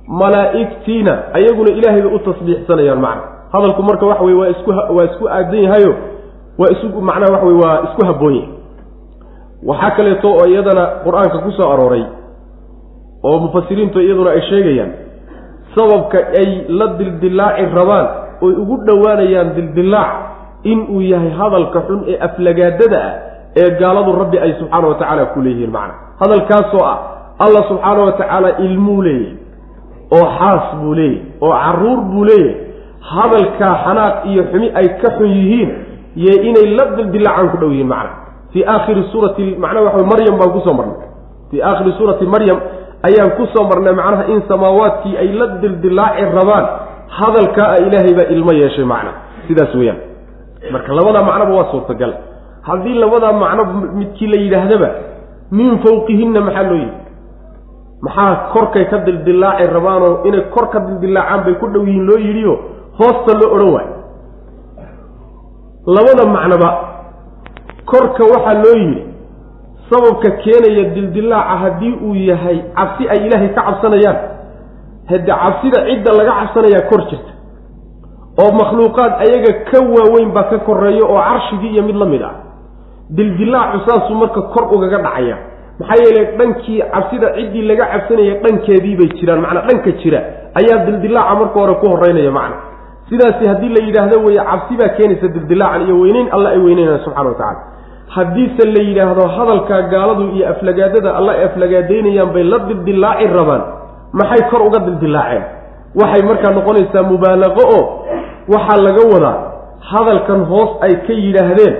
[0.09, 3.22] malaa'igtiina ayaguna ilaahay bay u tasbiixsanayaan macna.
[3.52, 5.92] Hadalku marka waxa weye waa isku waa isku aadan yahayo
[6.59, 8.48] waa isu macnaha waxa weye waa isku habboon yahay.
[9.68, 12.05] Waxaa kaleeto oo iyadana qur'aanka ku soo arooray
[13.24, 14.92] oo mufasiriintu iyaduna ay sheegayaan
[15.74, 18.07] sababka ay la dildilaaci rabaan
[18.44, 20.12] oy ugu dhowaanayaan dildilaac
[20.72, 23.14] inuu yahay hadalka xun ee aflagaadada ah
[23.62, 25.94] ee gaaladu rabbi ay subxaana wa tacaala ku leeyihiin macna.
[26.20, 26.98] Hadalkaasoo ah
[27.44, 29.36] alla subxaana wa tacaala ilmuu leeyahay
[30.16, 32.56] oo xaas buu leeyahay oo carruur buu leeyahay.
[33.12, 35.70] Hadalkaa xanaaq iyo xumi ay ka xun yihiin
[36.24, 38.10] yee inay la dildilaacaan ku dhow yihiin macna.
[38.52, 41.08] Fii aakhiri suurati macnaha waxa maryam baan ku soo marnay.
[41.50, 42.58] Fii aakhiri suurati maryam
[43.08, 46.66] ayaan ku soo marnay macnaha in samaawaadkii ay la dildilaaci rabaan.
[47.18, 49.12] Hadalkaa ilaahay baa ilmo yeeshay macna.
[49.48, 49.98] Sidaas weeyaan.
[50.72, 52.12] Marka labadaa macnoba waa suurtagal.
[52.68, 53.62] Haddii labadaa macno
[53.98, 54.88] midkii la yidhaahdaba
[55.58, 56.96] min fawqihinna maxaa loo yidhi
[58.05, 62.55] maxaa korkay ka dildilaaci rabaanoo inay kor ka dildilaacaan bay ku dhow yihiin loo yidhiyo
[62.98, 63.94] hoosta loo odhan waayo
[65.96, 66.70] labada macnoba
[67.90, 69.02] korka waxaa loo yidhi
[69.90, 74.18] sababka keenaya dildilaaca haddii uu yahay cabsi ay ilaahay ka cabsanayaan
[75.11, 77.32] hadde cabsida cidda laga cabsanayaa kor jirta
[78.42, 82.34] oo makhluuqaad ayaga ka waaweyn baa ka koreeya oo carshigii iyo mid la mid ah.
[83.11, 85.36] Dildilaacu saasuu marka kor ugaga dhacaya
[85.81, 89.41] maxaa yeelay dhankii cabsida ciddii laga cabsanaya dhankeedii bay jiraan.
[89.45, 90.20] Macnaa dhanka jira
[90.61, 92.57] ayaa dildilaaca marka hore ku horeynaya macna.
[93.09, 97.29] Sidaasi haddii la yidhaahdo weye cabsi baa keenaysa dildilaacan iyo weyneyn alla ay weyneynayaan subxana
[97.31, 97.61] wa tacala
[98.16, 103.62] haddiise la yidhaahdo hadalkaa gaaladu iyo aflagaadada alla ay aflagaadaynayaan bay la dildilaaci rabaan.
[104.18, 105.43] Maxay kor uga dildilaaceen?
[106.01, 107.83] Waxay markaa noqonaysaa mubaalaqo oo
[108.55, 109.37] waxaa laga wadaa
[109.91, 111.75] hadalkan hoos ay ka yidhaahdeen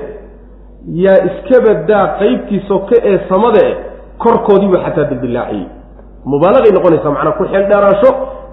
[1.05, 3.77] yaa iska badaa qaybtii soke ee samada e
[4.19, 5.67] korkoodiibuu xataa dildilaaciyey
[6.33, 8.11] mubaalaqay noqonaysaa macnaa ku xeeldheeraansho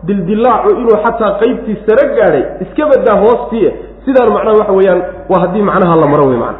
[0.07, 3.71] dildilaacu inuu xataa qaybtii sare gaadhay iska badaa hoostii
[4.05, 5.01] sidaan macnaha waxa weeyaan
[5.32, 6.59] waa haddii macnaha la maro wey macna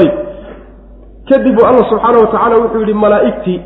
[0.00, 0.12] ayb
[1.30, 3.58] kadib u alla subxaana wa tacaala wuxuu yidhi malaa'igtii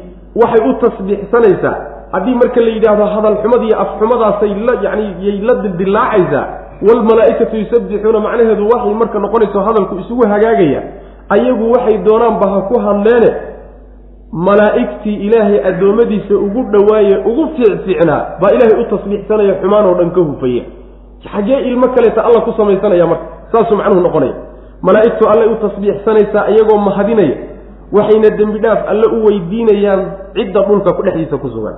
[0.42, 1.76] waxay u tasbiixsanaysaa.
[2.12, 6.44] Haddii marka la yidhaahdo hadal xumad iyo afxumadaasay la yani yay la dildilaacaysaa
[6.88, 10.82] waalmalaa'ikatu yusabbixuuna macnaheedu waxay marka noqonayso hadalku isugu hagaagaya
[11.34, 13.30] ayagu waxay doonaanba ha ku hadleene
[14.32, 20.20] malaa'igtii ilaahay addoommadiisa ugu dhowaaye ugu fiicfiicnaa baa ilaahay u tasbiixsanaya xumaan oo dhan ka
[20.20, 20.62] hufaya.
[21.32, 24.34] Xaggee ilmo kaleeta alla ku samaysanaya marka saasuu macnuhu noqonaya.
[24.82, 27.36] Malaa'igtu allay u tasbiixsanaysaa iyagoo mahadinaya
[27.92, 30.00] waxayna dembi dhaaf alle u weydiinayaan
[30.34, 31.74] cidda dhulka dhexdiisa ku sugan.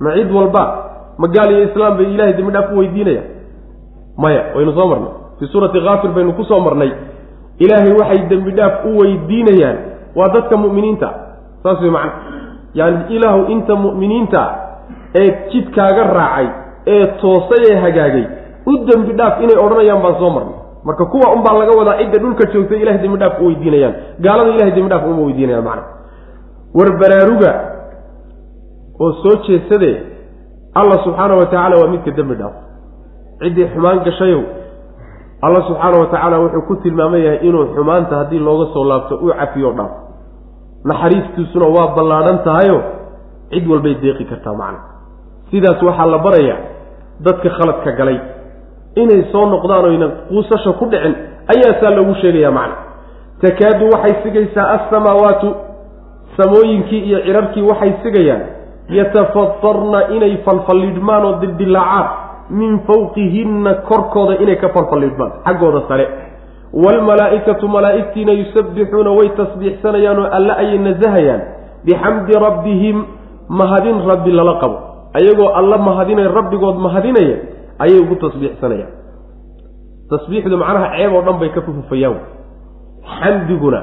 [0.00, 0.62] Ma cid walba
[1.18, 3.22] ma gaal iyo islaam bay ilahay dembi dhaaf u weydiinaya?
[4.18, 5.12] Maya waynu soo marnay.
[5.38, 6.90] Fii suurati kaafir baynu ku soo marnay
[7.64, 9.76] ilaahay waxay dembi dhaaf u weydiinayaan.
[10.18, 11.08] Waa dadka mu'miniinta.
[11.62, 12.12] Saas way macna.
[12.78, 14.42] Yaani ilaahu inta mu'miniinta
[15.20, 16.48] ee jidkaaga raacay
[16.94, 18.24] ee toosay ee hagaagay
[18.66, 20.56] u dembi dhaaf inay odhanayaan baan soo marnay.
[20.86, 23.94] Marka kuwa unbaa laga wadaa cidda dhulka joogtay ilahay dembi dhaaf u weydiinayaan.
[24.24, 25.84] Gaalada ilahay dembi dhaaf uma weydiinayaan macna.
[26.76, 27.50] War baraaruga
[29.00, 29.96] oo soo jeesadee
[30.74, 32.54] allah subxaana wa tacaala waa midka dembi dhaaf.
[33.40, 34.42] Ciddii xumaan gashayow
[35.42, 39.32] alla subxaana wa tacaala wuxuu ku tilmaaman yahay inuu xumaanta haddii looga soo laabto uu
[39.40, 39.90] cafiyo dhaaf.
[40.84, 42.78] Naxariistiisuna waa ballaadhan tahayo
[43.50, 44.80] cid walbay deeqi kartaa macna.
[45.50, 46.58] Sidaas waxaa la barayaa
[47.24, 48.18] dadka khaladka galay.
[48.96, 51.14] Inay soo noqdaan oyna quusasha ku dhicin
[51.52, 52.76] ayaasaa loogu sheegayaa macna.
[53.42, 55.48] Takaadu waxay sigaysaa assamaawaatu
[56.36, 58.42] samooyinkii iyo cirarkii waxay sigayaan
[58.98, 62.06] yatafatarna inay falfallidhmaan oo dildilaacaan
[62.50, 66.06] min fawqihinna korkooda inay ka falfallidhmaan xaggooda sare.
[66.72, 71.42] Waalmalaa'ikatu malaa'igtiina yusabbixuuna way tasbiixsanayaan oo alle ayay nasahayaan
[71.86, 72.96] bixamdi rabbihim
[73.48, 74.76] mahadin rabbi lala qabo.
[75.18, 77.36] Ayagoo alla mahadinaya rabbigood mahadinaya
[77.78, 78.92] ayay ugu tasbiixsanayaan.
[80.10, 82.20] Tasbiixdu macnaha ceeb oo dhan bay ka fufufayaan.
[83.18, 83.80] Xamdiguna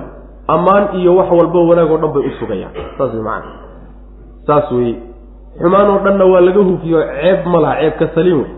[0.47, 2.73] ammaan iyo wax walbo wanaag oo dhan bay u sugayaan.
[2.97, 3.51] Saas way macana
[4.47, 4.95] saas weeye
[5.61, 8.51] xumaan oo dhanna waa laga hufiyo ceeb ma laha ceebka saliim wey.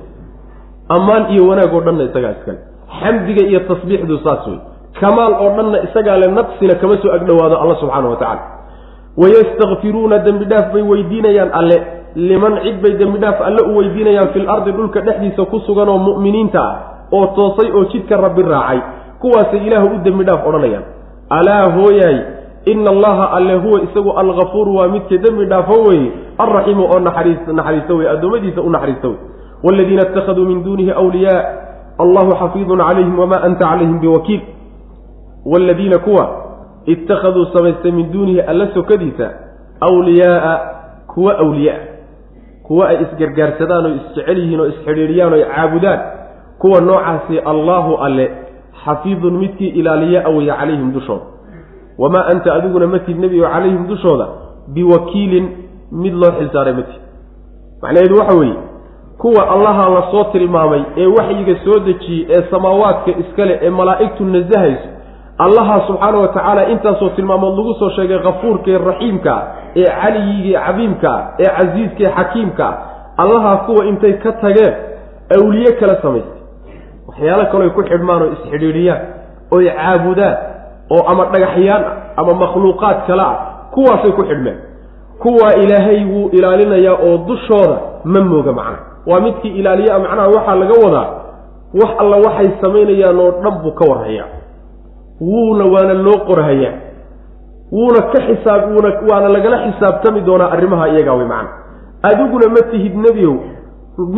[0.96, 2.60] Ammaan iyo wanaag oo dhanna isagaa iskale.
[3.00, 4.60] Xamdiga iyo tasbiixdu saas wey.
[5.00, 8.42] Kamaal oo dhanna isagaa le naqsina kama soo agdhowaado alla subxaana wa tacala
[9.18, 11.78] wayastakfiruuna dembi dhaaf bay weydiinayaan alle.
[12.16, 15.98] Liman cid bay dembi dhaaf alle u weydiinayaan fil ardi dhulka dhexdiisa ku sugan oo
[15.98, 16.76] mu'miniinta ah
[17.12, 18.80] oo toosay oo jidka rabbi raacay.
[19.20, 20.84] Kuwaasay ilaahu u dembi dhaaf odhanayaan.
[21.30, 22.18] Alaa hooyaay
[22.66, 28.10] ina allaha alle huwa isagu algafuuru waa midka dembi dhaafo weye alraxiimu oo naxariista weye
[28.10, 29.18] addoommadiisa u naxariista wey.
[29.64, 31.44] Waladiina ittakhaduu min duunihi wliyaa
[31.98, 34.42] allahu xafiidun calayhim wamaa anta calayhim biwakiil.
[35.46, 36.46] Waaladiina kuwa
[36.86, 39.34] ittakhaduu samaystay min duunihi alla sokadiisa
[40.00, 40.60] wliyaaa
[41.14, 41.80] kuwa awliyaa.
[42.64, 46.00] Kuwa ay isgargaarsadaan oo isjecel yihiin oo isxidhiidhiyaan oo caabudaan.
[46.60, 48.32] Kuwa noocaasi allaahu alle
[48.86, 51.26] xafiidun midkii ilaaliya awaya calayhim dushooda
[51.98, 54.28] wamaa anta adiguna matid nebi oo calayhim dushooda
[54.74, 55.50] biwakiilin
[55.92, 57.02] mid loo xilsaaray matid
[57.82, 58.56] macnaheedu waxa weeye
[59.18, 64.90] kuwa allaha la soo tilmaamay ee waxyiga soo dejiyey ee samaawaadka iskale ee malaa'igtu nasahayso
[65.38, 69.34] allaha subxaana wa tacaala intaasoo tilmaamood lagu soo sheegay kafuurkae raxiimka
[69.76, 72.68] ee caliyiga cabiimka ee casiiska ee xakiimka
[73.18, 74.74] allaha kuwa intay ka tageen
[75.38, 76.42] awliye kala samaystay
[77.08, 79.02] waxyaalo kaleoy ku xidhmaan oo isxidhiidhiyaan
[79.56, 80.38] oy caabudaan
[80.92, 83.36] oo ama dhagaxyaan ah ama makhluuqaad kale ah
[83.74, 84.58] kuwaasay ku xidhmeen.
[85.20, 90.76] Kuwaa ilaahay wuu ilaalinayaa oo dushooda ma mooga macnaha waa midkii ilaaliyaa macnaha waxaa laga
[90.86, 91.08] wadaa
[91.82, 94.28] wax alla waxay samaynayaan oo dhan buu ka warhayaa
[95.22, 96.74] wuuna waana loo qorhayaa
[97.72, 101.50] wuuna ka xisaab wuuna waana lagala xisaabtami doonaa arrimaha iyagaa way macna.
[102.04, 103.36] Adiguna ma tihid nebiow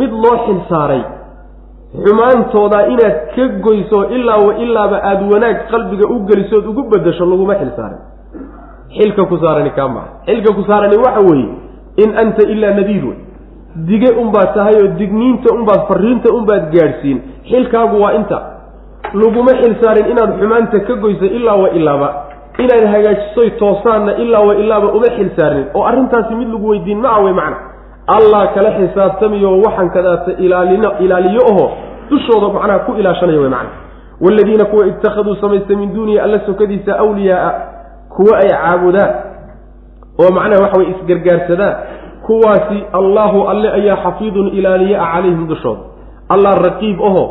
[0.00, 1.02] mid loo xilsaaray
[1.92, 7.54] xumaantoodaa inaad ka goyso ilaa wa ilaaba aada wanaag qalbiga u gelisood ugu bedasho laguma
[7.54, 8.00] xilsaarin
[8.98, 11.48] xilka ku saarani kaa maha xilka ku saarani waxa weeye
[12.04, 13.18] in anta ilaa nadiir wey
[13.88, 17.18] dige unbaad tahay oo digniinta unbaad fariinta unbaad gaadhsiin.
[17.50, 18.38] Xilkaagu waa inta.
[19.14, 22.08] Laguma xilsaarin inaad xumaanta ka goyso ilaa wa ilaaba.
[22.64, 27.32] Inaad hagaajisoy toosaanna ilaa wa ilaaba uma xilsaarin oo arrintaasi mid lagu weydiin ma awey
[27.32, 27.56] macna
[28.16, 31.66] allah kala xisaabtamiyo waxaan kadaata ilaalino ilaaliyo oho
[32.10, 33.70] dushooda macnaha ku ilaashanaya wey macna.
[34.20, 37.52] Waaladiina kuwa ittakhaduu samaystay min duunihi alla sokadiisa awliyaaa
[38.16, 39.14] kuwa ay caabudaan.
[40.20, 41.74] Oo macnaha waxa weye isgargaarsadaan.
[42.26, 45.80] Kuwaasi allaahu alle ayaa xafiidun ilaaliye ah calayhim dushooda.
[46.28, 47.24] Allah raqiib aho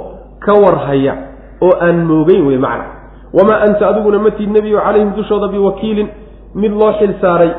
[0.45, 1.13] ka warhaya
[1.61, 2.85] oo aan moogeyn wey macna.
[3.33, 6.07] Wamaa anta adiguna matid nebiyo calayhim dushooda biwakiilin
[6.55, 7.51] mid loo xil saaray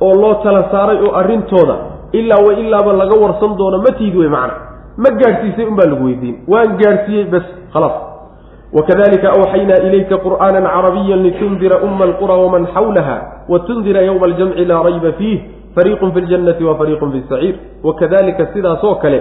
[0.00, 1.76] oo loo tala saaray oo arrintooda
[2.12, 4.54] ilaa wa ilaaba laga warsan doono matid wey macna.
[4.96, 6.36] Ma gaadhsiisay unbaa lagu weydiin.
[6.48, 7.42] Waan gaadhsiiyey bas
[7.72, 7.96] khalaas
[8.76, 13.16] wakadalika awxaynaa ilayka qur'aanan carabiyan litundira uma alqura waman xawlaha
[13.48, 15.38] watundira yowma aljamci laa rayba fiih
[15.76, 17.54] fariiqun fi ljannati wa fariiqun fi saciir.
[17.84, 19.20] Wakadalika sidaasoo kale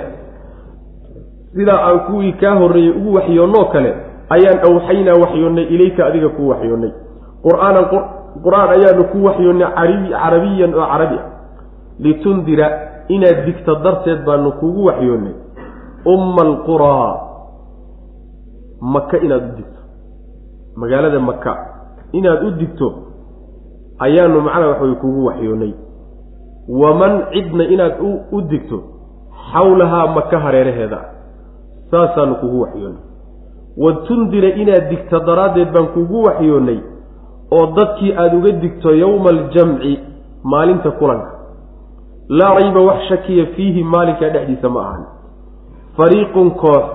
[1.55, 3.91] sidaa aan kuwii kaa horreeyey ugu waxyoonnoo kale
[4.35, 6.91] ayaan awxaynaa waxyoonnay ilayka adiga kuu waxyoonnay.
[7.43, 7.85] Qur'aanan
[8.45, 9.67] qur'aan ayaanu ku waxyoonnay
[10.11, 11.25] carabiyan oo carabi ah
[12.03, 12.67] litundira
[13.07, 15.33] inaad digto darteed baanu kuugu waxyoonnay
[16.13, 17.13] umma alquraa
[18.81, 19.81] maka inaad u digto.
[20.75, 21.53] Magaalada maka
[22.11, 22.87] inaad u digto
[23.99, 25.73] ayaanu macnaa waxaway kuugu waxyoonnay
[26.81, 27.93] waman cidna inaad
[28.31, 28.77] u digto
[29.53, 30.99] xawlahaa maka hareeraheeda
[31.91, 33.03] saasaanu kugu waxyoonnay
[33.77, 36.79] wa tundira inaad digto daraaddeed baan kugu waxyoonnay
[37.51, 39.99] oo dadkii aada uga digto yowma aljamci
[40.43, 41.31] maalinta kulanka
[42.39, 45.03] laa rayba wax shakiya fiihi maalinkaa dhexdiisa ma ahan.
[45.97, 46.85] Fariiqun koox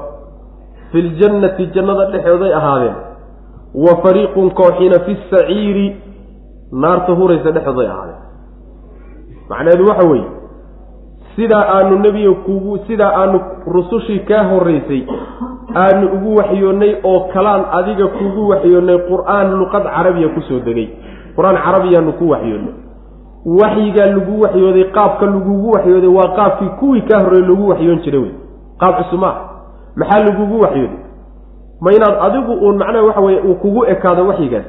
[0.93, 2.97] fi ljannati jannada dhexeeday ahaadeen.
[3.85, 5.87] Wa fariiqun kooxina fi saciiri
[6.83, 8.21] naarta huraysa dhexeeday ahaadeen.
[9.51, 10.29] Macnaheedu waxa weeye
[11.37, 13.41] sidaa aanu nebiga kugu sidaa aanu
[13.75, 15.03] rusushii kaa horraysay
[15.83, 20.89] aanu ugu waxyoonnay oo kalaan adiga kugu waxyoonnay qur'aan luqad carabiya ku soo degay.
[21.37, 22.75] Qur'aan carabiyaanu ku waxyoonnay
[23.47, 28.33] waxyigaa lagu waxyooday qaabka lagugu waxyooday waa qaabkii kuwii kaa horreeyey lagu waxyoon jiray wey
[28.81, 29.35] qaab cusub maa
[29.97, 30.99] maxaa lagugu waxyooday?
[31.81, 34.65] Ma inaad adigu uun macnaha waxa weye uu kugu ekaado waxyigaas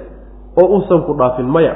[0.61, 1.73] oo uusan ku dhaafin maya.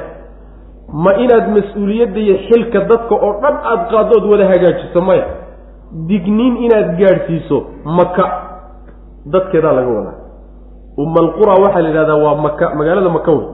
[0.92, 5.26] Ma inaad mas'uuliyadda iyo xilka dadka oo dhan aada qaaddood wada hagaajiso maya.
[6.08, 8.24] Digniin inaad gaadhsiiso maka
[9.32, 10.16] dadkeedaa laga wadaa.
[10.98, 13.46] Umma alqura waxaa la yidhahdaa waa maka magaalada maka wey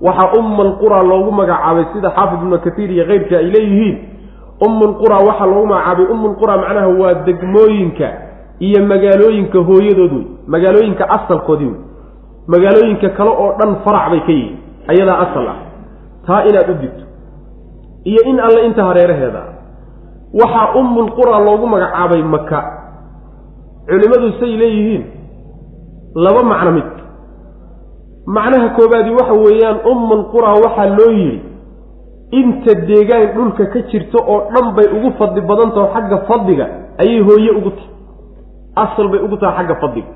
[0.00, 3.96] waxaa umma alqura loogu magacaabay sida xaafid ibnu katiir iyo keyrka ay leeyihiin.
[4.66, 8.08] Ummulqura waxaa loogu magacaabay ummulqura macnaha waa degmooyinka
[8.66, 11.80] iyo magaalooyinka hooyadood wey magaalooyinka asalkoodii wey.
[12.52, 14.56] Magaalooyinka kale oo dhan farac bay ka yihiin
[14.92, 15.58] ayadaa asal ah.
[16.26, 17.04] Taa inaad u digto.
[18.10, 19.42] Iyo in alle inta hareeraheeda
[20.40, 22.58] waxaa ummulqura loogu magacaabay maka
[23.88, 25.04] culimmadu say leeyihiin
[26.14, 26.88] laba macno mid
[28.26, 31.40] macnaha koobaadi waxa weeyaan ummulqura waxaa loo yidhi
[32.30, 36.66] inta deegaan dhulka ka jirto oo dhan bay ugu fadli badantaho xagga fadliga
[37.02, 37.90] ayay hooye ugu tahay.
[38.76, 40.08] Asal bay ugu tahay xagga fadliga.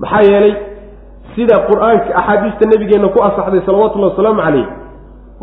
[0.00, 0.54] Maxaa yeelay
[1.34, 4.66] sida qur'aanka axaadiista nabigeenna ku asaxday salawatullahi wasalaamu calayh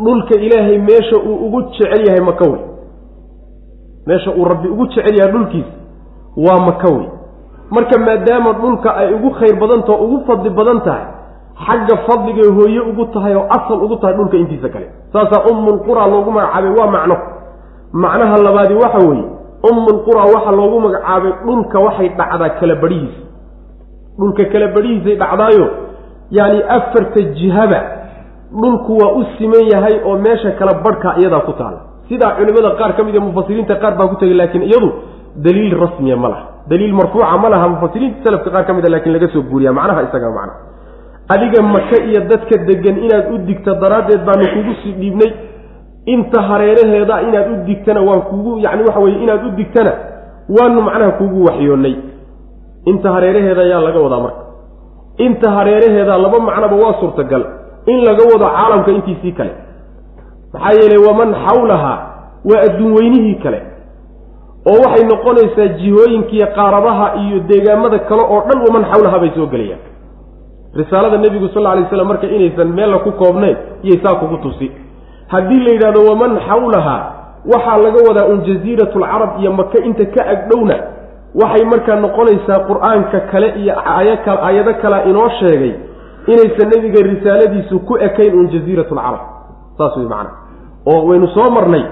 [0.04, 2.60] dhulka ilaahay meesha uu ugu jecel yahay maka wey.
[4.06, 5.72] Meesha uu rabbi ugu jecel yahay dhulkiisa
[6.36, 7.08] waa maka wey.
[7.70, 11.04] Marka maadaama dhulka ay ugu khayr badantaho ugu fadli badan tahay
[11.66, 14.86] xagga fadligay hooye ugu tahay oo asal ugu tahay dhulka intiisa kale.
[15.12, 17.16] Saasaa ummulqura loogu magacaabay waa macno.
[18.02, 19.24] Macnaha labaadi waxa weeye
[19.70, 23.22] ummulqura waxa loogu magacaabay dhulka waxay dhacdaa kala badhihiisa
[24.18, 25.66] dhulka kala badhihiisay dhacdaayo
[26.38, 27.80] yacni afarta jihaba
[28.62, 31.78] dhulku waa u siman yahay oo meesha kala badhka iyadaa ku taala.
[32.08, 34.88] Sidaa culimada qaar ka mid ee mufasiriinta qaar baa ku tegay laakiin iyadu
[35.44, 36.44] daliil rasmiya ma laha.
[36.70, 40.00] Daliil marfuuca ma laha mufasiriinta salafka qaar ka mid a laakiin laga soo guuriya macnaha
[40.08, 40.52] isaga macna
[41.28, 45.32] adiga maka iyo dadka degan inaad u digta daraaddeed baanu kugu sii dhiibnay.
[46.06, 49.92] Inta hareeraheeda inaad u digtana waan kugu yacni waxa weye inaad u digtana
[50.48, 51.94] waanu macnaha kugu waxyoonnay.
[52.86, 54.42] Inta hareeraheeda ayaa laga wadaa marka.
[55.18, 57.44] Inta hareeraheeda laba macnoba waa suurtagal
[57.86, 59.52] in laga wado caalamka intiisii kale.
[60.52, 61.92] Maxaa yeelay waman xawlaha
[62.50, 63.60] waa adduun weynihii kale
[64.70, 69.80] oo waxay noqonaysaa jihooyinkiiyo qaarabaha iyo deegaamada kale oo dhan waman xawlaha bay soo gelayaan
[70.80, 74.70] risaalada nebigu sal alay slam marka inaysan meella ku koobnayn iyay saa kugu tusi.
[75.32, 76.96] Haddii la yidhahdo waman xawlaha
[77.52, 80.76] waxaa laga wadaa un jasiiratu lcarab iyo maka inta ka agdhowna
[81.42, 85.72] waxay markaa noqonaysaa qur'aanka kale iyo aayado kalea inoo sheegay
[86.32, 89.20] inaysan nebiga risaaladiisu ku ekayn un jasiiratu lcarab
[89.78, 90.30] saas wey macana
[90.92, 91.84] oo waynu soo marnay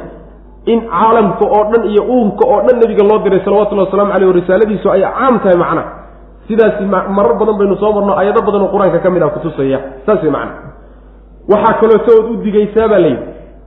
[0.73, 4.33] in caalamka oo dhan iyo uunka oo dhan nebiga loo diray salawatullahi waslamu caleyh o
[4.41, 5.83] risaaladiisu ay caam tahay macna
[6.51, 6.85] sidaasi
[7.17, 10.31] marar badan baynu soo marno ayado badan oo qur'aanka ka mid ah kutusaya saas wey
[10.37, 10.55] macna.
[11.53, 13.25] Waxaa kalooto ood u digaysaa baa layidhi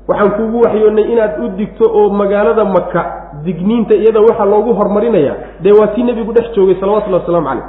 [0.10, 3.02] waxaan kuugu waxyoonnay inaad u digto oo magaalada maka
[3.46, 5.36] digniinta iyada waxaa loogu hormarinayaa.
[5.64, 7.66] Dee waa tii nebigu dhex joogay salawatullahi wasalaamu caleyh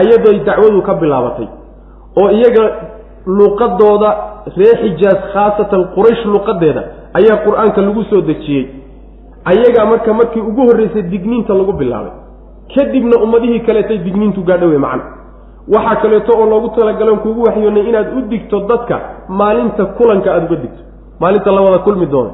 [0.00, 1.48] ayadoy dacwadu ka bilaabatay.
[2.20, 2.64] Oo iyaga
[3.38, 4.10] luqadooda
[4.56, 6.82] ree xijaas khaasatan quraysh luqadeeda
[7.18, 8.64] ayaa qur'aanka lagu soo dejiyey.
[9.50, 12.12] Ayagaa marka markii ugu horreysay digniinta lagu bilaabay
[12.74, 15.02] kadibna ummadihii kaleetay digniintu gaadhowe macna.
[15.74, 20.56] Waxaa kaleeto oo loogu talagalan kuugu waxyoonay inaad u digto dadka maalinta kulanka aada uga
[20.56, 20.82] digto.
[21.20, 22.30] Maalinta la wada kulmi doono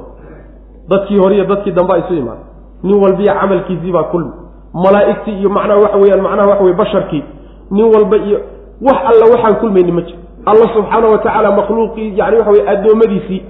[0.89, 2.41] dadkii hore iyo dadkii dambea isu imaada
[2.82, 4.30] nin walbiya camalkiisii baa kulmi.
[4.74, 7.24] Malaa'igtii iyo macnaha waxa weyaan macnaha waxa weye basharkii.
[7.70, 8.41] Nin walba iyo
[8.82, 13.43] wax alla waxaan kulmayni ma jiro alla subxaana wa tacaala makhluuqii yani waxa weye addoommadiisii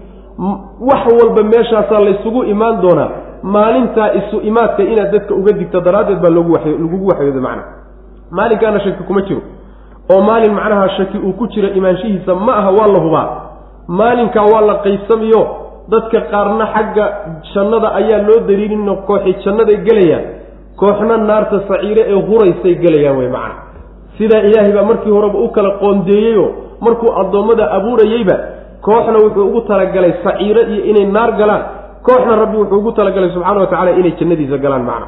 [0.80, 3.08] wax walba meeshaasaa laysugu imaan doonaa
[3.44, 7.68] maalintaa isu imaadka inaad dadka uga digto daraaddeed baa loogu lagugu waxyooda macnaha.
[8.30, 9.42] Maalinkaana shaki kuma jiro.
[10.12, 13.28] Oo maalin macnaha shaki uu ku jiro imaanshihiisa ma aha waa la hubaa.
[13.88, 15.42] Maalinkaa waa la qaybsamayo
[15.88, 17.04] dadka qaarna xagga
[17.54, 20.24] jannada ayaa loo daliilino kooxi jannaday gelayaan.
[20.80, 23.54] Kooxna naarta saciire ee huraysay gelayaan wey macna
[24.18, 26.46] sidaa ilaahay baa markii horeba u kala qoondeeyeyo
[26.80, 28.36] markuu addoommada abuurayeyba
[28.86, 31.62] kooxna wuxuu ugu talagalay saciiro iyo inay naar galaan
[32.06, 35.06] kooxna rabbi wuxuu ugu talagalay subxaana wa tacala inay jannadiisa galaan macna.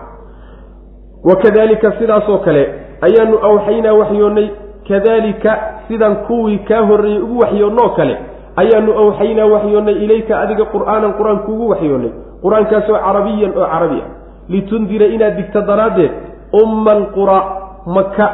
[1.24, 2.62] Wa kadalika sidaasoo kale
[3.07, 4.49] ayaanu awxaynaa waxyoonnay
[4.88, 8.16] kadalika sidan kuwii kaa horreeyey ugu waxyoonnoo kale
[8.57, 14.09] ayaanu awxaynaa waxyoonnay ilayka adiga qur'aanan qur'aan kuugu waxyoonnay qur'aankaasoo carabiyan oo carabi ah.
[14.49, 16.12] Litundira inaad digto daraaddeed
[16.62, 17.38] umma alqura
[17.86, 18.26] maka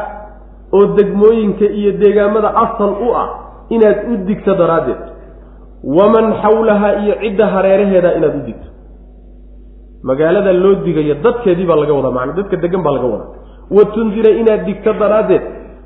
[0.72, 3.28] oo degmooyinka iyo deegaamada asal u ah
[3.68, 5.00] inaad u digto daraaddeed
[5.84, 8.68] waman xawlaha iyo cidda hareeraheeda inaad u digto.
[10.02, 13.30] Magaalada loo digayo dadkeedii baa laga wadaa macna dadka degan baa laga wadaa.
[13.76, 15.42] Wa tundira inaad digto daraaddeed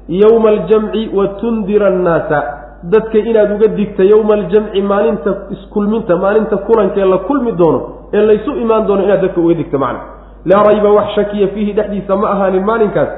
[0.09, 2.39] yowma aljamci wa tundira annaasa.
[2.93, 7.81] Dadka inaad uga digta yowma aljamci maalinta iskulminta maalinta kulankee la kulmi doono
[8.13, 10.01] ee laysu imaan doono inaad dadka uga digto macna.
[10.51, 13.09] Laa rayba wax shakiya fiihi dhexdiisa ma ahaanin maalinkaas.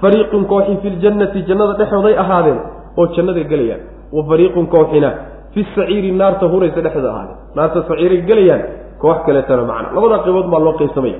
[0.00, 2.58] Fariiqun kooxi fi ljannati jannada dhexooday ahaadeen
[2.96, 3.80] oo jannaday gelayaan
[4.12, 5.10] wa fariiqun kooxina
[5.56, 8.62] fi saciiri naarta huraysa dhexda ahaadeen naarta saciiray gelayaan
[9.00, 9.88] koox kaleetana macna.
[9.96, 11.18] Labada qaybood baa loo qaybsamaya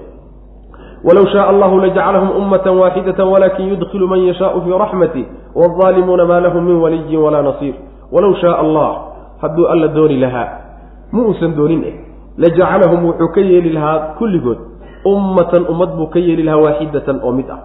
[1.06, 5.24] walow shaaa allahu lajacalahum ummata waaxidata walakin yudkilu man yashaau fii raxmatih
[5.54, 7.74] waalimuuna maa lahum min waliyin walaa nasiir.
[8.12, 8.90] Walow shaaa allah
[9.42, 10.48] hadduu alla dooni lahaa
[11.12, 11.94] ma uusan doonin eh.
[12.36, 14.58] Lajacalahum wuxuu ka yeeli lahaa kulligood
[15.04, 17.60] ummatan ummad buu ka yeeli lahaa waaxidatan oo mid ah.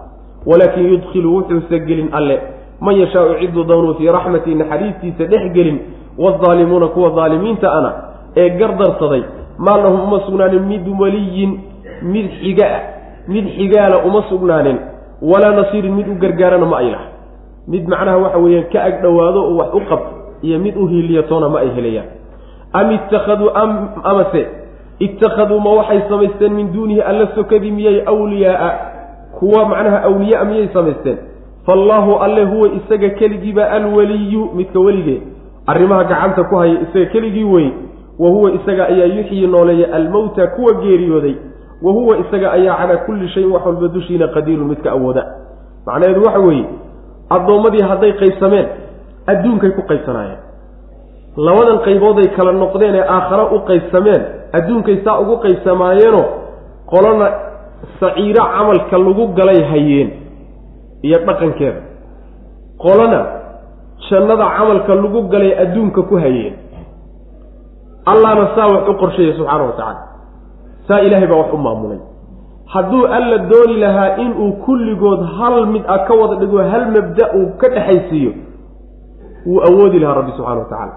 [0.46, 2.40] Walaakin yudkilu wuxuusa gelin alle
[2.80, 5.78] man yashaau ciduu doonuu fii raxmatii naxariistiisa dhex gelin
[6.18, 7.92] waaalimuuna kuwa daalimiinta ana
[8.36, 9.22] ee gardarsaday
[9.58, 11.60] maa lahum uma sugnaanin mid waliyin
[12.02, 12.80] mid xiga ah
[13.28, 14.78] mid xigaala uma sugnaanin
[15.22, 17.04] walaa nasiirin mid u gargaarana ma ay laha
[17.68, 21.48] mid macnaha waxa weeyaan ka ag dhowaado oo wax u qabto iyo mid u hiiliyatoona
[21.48, 22.06] ma ay helayaan
[22.72, 23.50] am ittakhaduu
[24.04, 24.46] amase
[24.98, 28.72] ittakhaduu ma waxay samaysteen min duunihi alla sokadii miyay awliyaaa
[29.38, 31.18] kuwa macnaha awliyaa miyay samaysteen
[31.66, 35.20] faallaahu alle huwa isaga keligiiba alwaliyu midka weligee
[35.66, 37.68] arrimaha gacanta ku haya isaga keligii wey
[38.18, 41.34] wa huwa isaga ayaa yuxyi nooleeya almowta kuwa geeriyooday
[41.82, 45.22] wa huwa isaga ayaa calaa kulli shayin wax walba dushiina qadiirun midka awooda.
[45.86, 46.64] Macnaheedu waxa weeye
[47.30, 48.66] addoommadii hadday qaybsameen
[49.26, 50.38] adduunkay ku qaybsanaayeen.
[51.36, 56.24] Labadan qaybooday kala noqdeen ee aakhare u qaybsameen adduunkay saa ugu qaybsamaayeenoo
[56.92, 57.26] qolona
[58.00, 60.10] saciiro camalka lagu galay hayeen
[61.02, 61.80] iyo dhaqankeeda.
[62.84, 63.20] Qolona
[64.10, 66.54] jannada camalka lagu galay adduunka ku hayeen.
[68.06, 70.00] Allahna saa wax u qorsheeyay subxaana wa tacaala.
[70.88, 71.98] Saa ilaahay baa wax u maamulay.
[72.66, 77.46] Hadduu alla dooni lahaa inuu kulligood hal mid ah ka wada dhigo hal mabda uu
[77.60, 78.32] ka dhexaysiiyo
[79.46, 80.92] wuu awoodi lahaa rabbi subxana wa tacaala.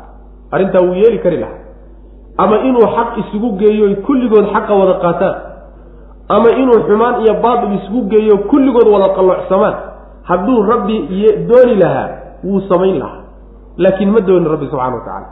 [0.52, 1.60] Arrintaa wuu yeeli kari lahaa.
[2.38, 5.36] Ama inuu xaq isugu geeyo kulligood xaqa wada qaataan.
[6.30, 9.76] Ama inuu xumaan iyo baatil isugu geeyo kulligood wada qalloocsamaan.
[10.24, 10.96] Hadduu rabbi
[11.50, 12.10] dooni lahaa
[12.46, 13.22] wuu samayn lahaa.
[13.78, 15.28] Laakiin ma doonin rabbi subxana wa tacaala.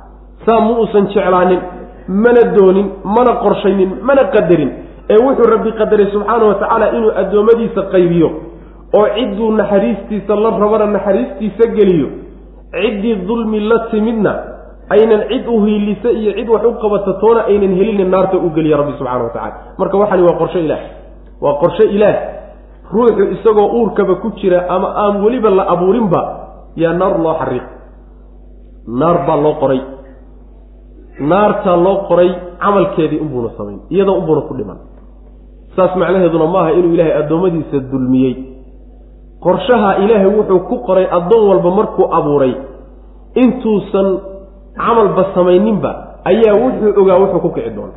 [0.45, 1.59] Saa ma uusan jeclaanin
[2.07, 4.71] mana doonin mana qorshaynin mana qadarin.
[5.09, 8.29] Ee wuxuu rabbi qadaray subxaana wa tacaala inuu addoommadiisa qaybiyo
[8.97, 12.07] oo cidduu naxariistiisa la rabana naxariistiisa geliyo.
[12.73, 14.33] Ciddii dulmi la timidna
[14.89, 18.77] aynan cid u hiilisa iyo cid wax u qabata toona aynan helinin naarta u geliya
[18.77, 20.81] rabbi subxana wa tacala marka waxani waa qorshe ilaah.
[21.41, 22.15] Waa qorshe ilaah.
[22.93, 26.21] Ruuxu isagoo uurkaba ku jira ama aan weliba la abuurinba
[26.75, 27.65] yaa naar loo xariiq.
[28.87, 29.81] Naar baa loo qoray.
[31.19, 32.29] Naartaa loo qoray
[32.63, 34.77] camalkeedii unbuuna samayn iyadoo unbuuna ku dhiman.
[35.75, 38.33] Saas macnaheeduna maaha inuu ilaahay addoommadiisa dulmiyey.
[39.43, 42.53] Qorshaha ilaahay wuxuu ku qoray addoon walba markuu abuuray.
[43.35, 44.07] Intuusan
[44.77, 45.91] camalba samayninba
[46.25, 47.93] ayaa wuxuu ogaa wuxuu ku kici doono.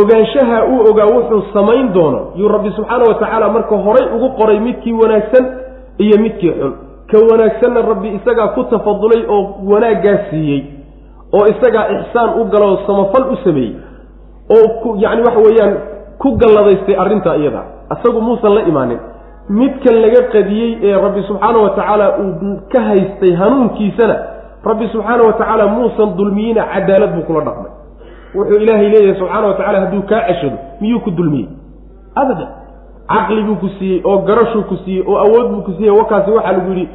[0.00, 4.60] Ogaanshaha uu ogaa wuxuu samayn doono yuu rabbi subxaana wa tacaala marka horay ugu qoray
[4.60, 5.44] midkii wanaagsan
[5.98, 6.72] iyo midkii xun
[7.10, 9.42] ka wanaagsanna rabbi isagaa ku tafadulay oo
[9.72, 10.60] wanaaggaa siiyey
[11.36, 13.74] oo isagaa ixsaan u galo oo samafal u sameeyey
[14.56, 15.74] oo yacni waxa weeyaan
[16.18, 17.62] ku galladaystay arrintaa iyada.
[17.94, 18.98] Isagu muusan la imaanin.
[19.48, 24.16] Midkan laga qadiyey ee rabbi subxaana wa tacaala uu ka haystay hanuunkiisana
[24.64, 27.70] rabbi subxaana wa tacaala muusan dulmiyina cadaalad buu kula dhaqmay.
[28.34, 31.48] Wuxuu ilaahay leeyahay subxaana wa tacala hadduu kaa ceshado miyuu ku dulmiyey?
[32.16, 32.48] Abadan
[33.08, 35.90] caqli buu ku siiyey oo garashuu ku siiyey oo awood buu ku siiyey.
[35.98, 36.88] Wakaasi waxaa lagu yidhi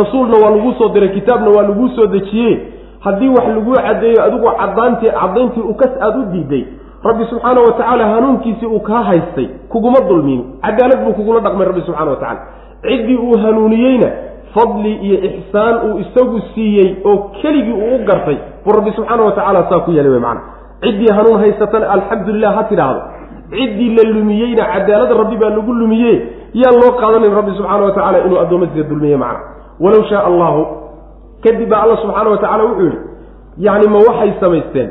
[0.00, 2.60] rasuulna waa laguu soo diray kitaabna waa laguu soo dejiye
[3.00, 6.64] haddii wax laguu caddeeyo adigu cadaantii caddayntii ukas aada u diiday.
[7.04, 11.80] Rabbi subxaana wa tacaala hanuunkiisii uu kaa haystay kuguma dulmin cadaalad buu kugula dhaqmay rabbi
[11.80, 12.40] subxana wa tacala
[12.82, 14.08] ciddii uu hanuuniyeyna
[14.54, 19.32] fadli iyo ixsaan uu isagu siiyey oo keligii uu u gartay buu rabbi subxaana wa
[19.32, 20.40] tacaala saa ku yeelay wey macana
[20.82, 23.00] ciddii hanuun haysatana alxamdulilah ha tidhaahdo
[23.50, 26.12] ciddii la lumiyeyna cadaalada rabbi baa lagu lumiye
[26.62, 29.40] yaan loo qaadanin rabbi subxaana wa tacala inuu addoommadiisa dulmiye macna.
[29.80, 30.60] Walow shaa allahu
[31.44, 32.98] kadib baa alla subxaana wa tacala wuxuu yidhi
[33.66, 34.88] yacni ma waxay samaysteen?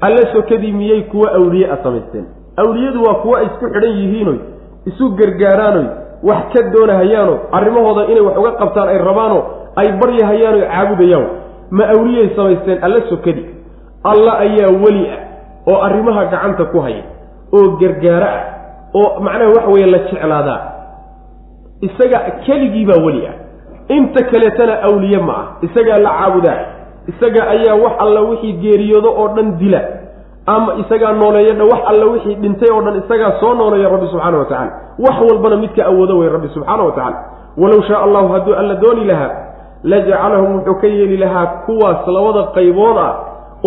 [0.00, 2.24] Alle sokadii miyay kuwa awliye a samaysteen?
[2.56, 4.38] Awliyadu waa kuwa ay isku xidhan yihiinoy
[4.86, 5.86] isu gargaaraanoy
[6.22, 9.38] wax ka doonahayaano arrimahooda inay wax uga qabtaan ay rabaano
[9.80, 11.26] ay baryahayaano caabudayaan
[11.70, 13.46] ma awliyay samaysteen alle sokadii
[14.12, 15.20] alla ayaa weli ah
[15.72, 17.02] oo arrimaha gacanta ku haya
[17.56, 18.42] oo gargaaro ah
[18.94, 20.60] oo macnaha waxa weeye la jeclaadaa
[21.80, 23.34] isaga keligii baa weli ah.
[23.96, 25.46] Inta kaleetana awliye ma ah.
[25.66, 26.58] Isagaa la caabudaa
[27.10, 29.80] isaga ayaa wax alla wixii geeriyoodo oo dhan dila.
[30.46, 34.44] Ama isagaa nooleeyadha wax alla wixii dhintay oo dhan isagaa soo nooleeya rabbi subxaana wa
[34.44, 37.18] tacala wax walbana midka awoodo wey rabbi subxaana wa tacala
[37.56, 39.30] walow shaa allahu hadduu alla dooni lahaa
[39.82, 43.12] lajacalahum wuxuu ka yeeli lahaa kuwaas labada qaybood ah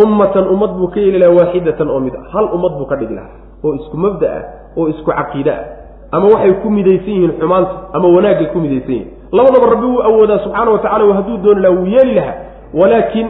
[0.04, 2.24] ummatan ummad buu ka yeeli lahaa waaxidatan oo mid ah.
[2.34, 4.43] Hal ummad buu ka dhigi lahaa oo isku mabda ah
[4.78, 5.64] oo isku caqiide ah
[6.11, 9.07] ama waxay ku midaysan yihiin xumaanta ama wanaagay ku midaysan yihiin.
[9.32, 12.36] Labadaba rabbi wuu awoodaa subxaana wa tacala hadduu dooni lahaa wuu yeeli lahaa.
[12.74, 13.28] Walaakin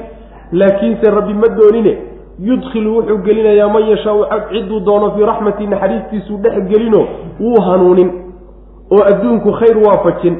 [0.51, 1.97] laakiinse rabbi ma doonine.
[2.39, 7.07] Yudkhilu wuxuu gelinayaa man yashaau cidduu doono fii raxmati naxariistiisuu dhex gelino
[7.39, 8.11] wuu hanuunin
[8.91, 10.36] oo adduunku khayr waafajin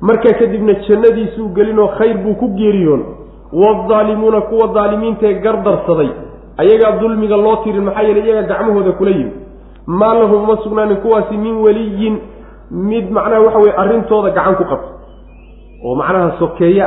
[0.00, 3.04] markaa kadibna jannadiisuu gelinoo khayr buu ku geeriyoon.
[3.52, 6.08] Waadaalimuuna kuwa daalimiintaee gardarsaday
[6.58, 9.32] ayagaa dulmiga loo tirin maxaa yeele iyagaa gacmahooda kula yimi
[9.86, 12.18] maa lahum uma sugnaanin kuwaasi min weliyin
[12.70, 14.88] mid macnaha waxa weye arrintooda gacan ku qabta.
[15.84, 16.86] Oo macnaha sokeeya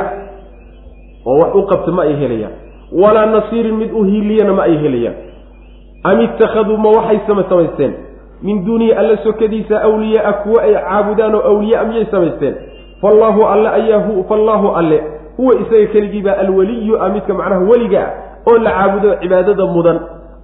[1.26, 2.52] oo wax u qabta ma ay helayaan.
[2.92, 5.14] Walaa nasiirin mid u hiiliyana ma ay helayaan.
[6.04, 7.92] Am ittakhaduu ma waxay sama samaysteen?
[8.42, 12.54] Min duunihi alla sokadiisa awliyaaa kuwo ay caabudaan oo awliyaa miyay samaysteen?
[13.00, 14.98] Fallaahu alle ayaa fallaahu alle
[15.36, 18.12] huwa isaga keligiibaa alweliyu ah midka macnaha weliga ah
[18.46, 19.98] oo la caabudo cibaadada mudan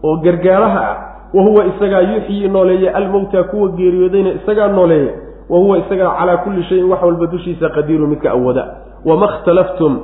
[0.04, 0.96] oo gargaaraha ah.
[1.34, 5.12] Wa huwa isagaa yuxyi nooleeya almowta kuwa geeriyoodayna isagaa nooleeya
[5.50, 8.66] wa huwa isagaa calaa kulli shayin wax walba dushiisa qadiiru midka awooda.
[9.04, 9.98] Wama khtalaftum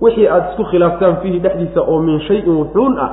[0.00, 3.10] wixii aada isku khilaaftaan fiihi dhexdiisa oo min shayin wuxuun ah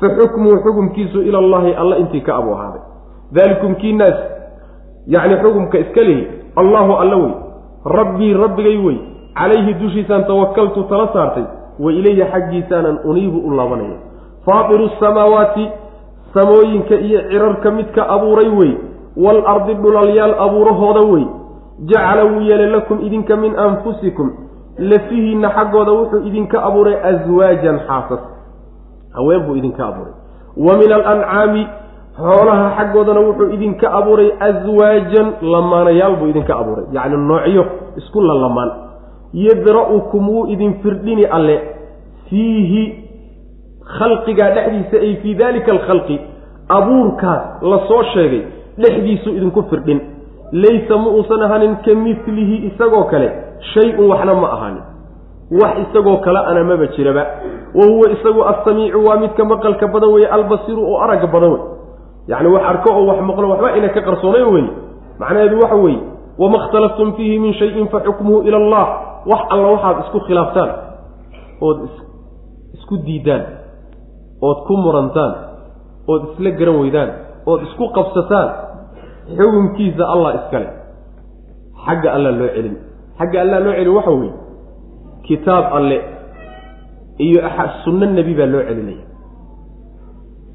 [0.00, 2.80] fa xukmuhu xukumkiisu ila allahi alla intii ka abu ahaaday.
[3.34, 4.18] Daalikum kiinaas
[5.06, 6.26] yacni xukumka iska lehi
[6.56, 7.32] allahu alla wey.
[7.84, 8.98] Rabbii rabbigay wey.
[9.34, 11.44] Calayhi dushiisaan tawakaltu tala saartay
[11.78, 13.98] wa ilayhi xaggiisaanan uniibu u laabanaya
[14.46, 15.70] faatiru samaawaati
[16.34, 18.72] samooyinka iyo cirarka midka abuuray wey
[19.16, 21.24] waalardi dhulalyaal abuurahooda wey
[21.90, 24.32] jacala wuu yeelay lakum idinka min anfusikum
[24.78, 28.20] lafihiinna xaggooda wuxuu idinka abuuray aswaajan xaasas.
[29.14, 30.12] Haween buu idinka abuuray.
[30.56, 31.66] Wa min alancaami
[32.18, 36.84] xoolaha xaggoodana wuxuu idinka abuuray aswaajan lamaanayaal buu idinka abuuray.
[36.92, 37.64] Yacni noocyo
[37.96, 38.70] isku lalamaan
[39.34, 41.56] yadra-ukum wuu idin firdhini alle.
[42.30, 42.82] Fiihi
[43.98, 46.20] khalqigaa dhexdiisa ay fii dalika alkhalqi.
[46.68, 48.42] Abuurkaas la soo sheegay
[48.78, 50.00] dhexdiisuu idinku firdhin.
[50.52, 53.28] Laysa ma uusan ahanin ka milihi isagoo kale
[53.74, 54.82] shay-un waxna ma ahaanin.
[55.60, 57.24] Wax isagoo kale ana maba jiraba.
[57.74, 61.60] Wa huwa isagu assamiicu waa midka maqalka badan weeye albasiru oo aragga badan wey
[62.28, 64.68] yacni wax arko oo wax maqlo waxba ina ka qarsoonayn weye
[65.20, 66.00] macnaheedu waxa weeye
[66.38, 68.86] wama ikhtalaftum fiihi min shayin fa xukmuhu ila allah
[69.26, 70.70] wax alla waxaad isku khilaaftaan
[71.66, 71.78] ood
[72.76, 73.44] isku diidaan
[74.42, 75.32] ood ku murantaan
[76.08, 77.10] ood isla garan weydaan
[77.46, 78.48] ood isku qabsataan
[79.36, 80.68] xukunkiisa allah iskale
[81.84, 82.76] xagga alla loo celin.
[83.18, 84.34] Xagga alla loo celin waxa weeye
[85.26, 85.98] kitaab alle
[87.18, 87.40] iyo
[87.84, 89.04] sunno nebi baa loo celinaya.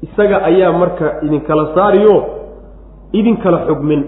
[0.04, 2.16] Isaga ayaa marka idinkala saariyo
[3.12, 4.02] idinkala xugmin.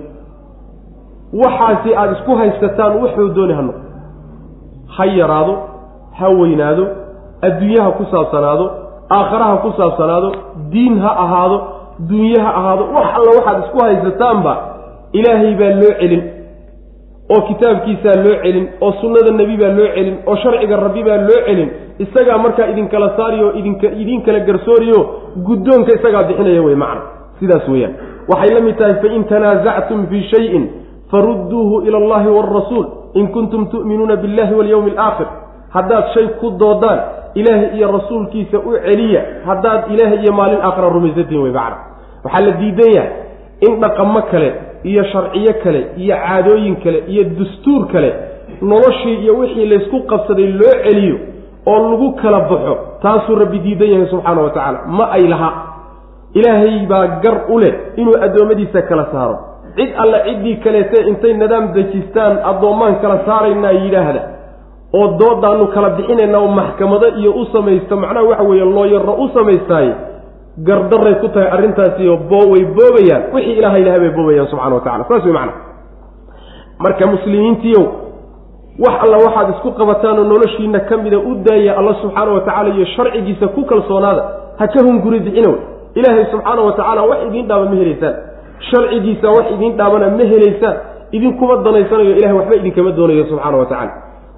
[1.42, 3.85] Waxaasi aada isku haysataan wuxuu dooni ha noqo
[4.96, 5.54] ha yaraado
[6.18, 6.84] ha weynaado
[7.42, 8.64] adduunyaha ku saabsanaado
[9.18, 10.32] aakharaha ku saabsanaado
[10.72, 11.58] diin ha ahaado
[12.10, 14.52] dunye ha ahaado wax alla waxaad isku haysataanba
[15.12, 16.22] ilaahay baa loo celin
[17.34, 21.40] oo kitaabkiisaa loo celin oo sunnada nebi baa loo celin oo sharciga rabbi baa loo
[21.46, 21.70] celin
[22.04, 24.98] isagaa markaa idinkala saariyo idinka idinkala garsooriyo
[25.46, 27.00] guddoonka isagaa bixinaya wey macna.
[27.40, 27.94] Sidaas weeyaan.
[28.28, 30.64] Waxay la mid tahay fain tanaasactum fii shayin
[31.10, 35.26] farudduuhu ila allahi waalrasuul in kuntum tu'minuuna billahi walyowmi alaakhir
[35.70, 37.00] haddaad shay ku doodaan
[37.34, 41.76] ilaahay iyo rasuulkiisa u celiya haddaad ilaahay iyo maalin aakhira rumaysatiin wey macna
[42.24, 43.12] waxaa la diidan yahay
[43.66, 44.48] in dhaqamo kale
[44.84, 48.10] iyo sharciyo kale iyo caadooyin kale iyo dastuur kale
[48.62, 51.16] noloshii iyo wixii laysku qabsaday loo celiyo
[51.66, 54.80] oo lagu kala baxo taasuu rabbi diidan yahay subxaana wa tacaala.
[54.86, 55.50] Ma ay laha
[56.34, 59.38] ilaahay baa gar u leh inuu addoommadiisa kala saaro
[59.76, 64.20] cid alle ciddii kaleete intay nadaam dejistaan addoommaan kala saaraynaa yidhaahda.
[64.98, 69.92] Oo doodaanu kala bixinaynaa oo maxkamado iyo u samaysta macnaha waxa weeye looyaro u samaystaaye
[70.68, 72.12] gardaray ku tahay arrintaasiyo
[72.52, 73.22] way boobayaan.
[73.34, 75.52] Wixii ilahay ilahay bay boobayaan subxana wa tacala saas wey macana
[76.78, 77.84] marka muslimiintiiow
[78.84, 82.68] wax alla waxaad isku qabataan oo noloshiina ka mida u daaya alla subxaana wa tacala
[82.74, 84.22] iyo sharcigiisa ku kalsoonaada
[84.58, 85.60] ha ka hunguri bixina wey
[85.94, 88.14] ilaahay subxaana wa tacaala wax idiin dhaaba ma helaysaan
[88.70, 90.76] sharcigiisa wax idiin dhaabana ma helaysaan
[91.12, 93.92] idinkuma danaysanayo ilahay waxba idinkama doonayo subxaana wa tacala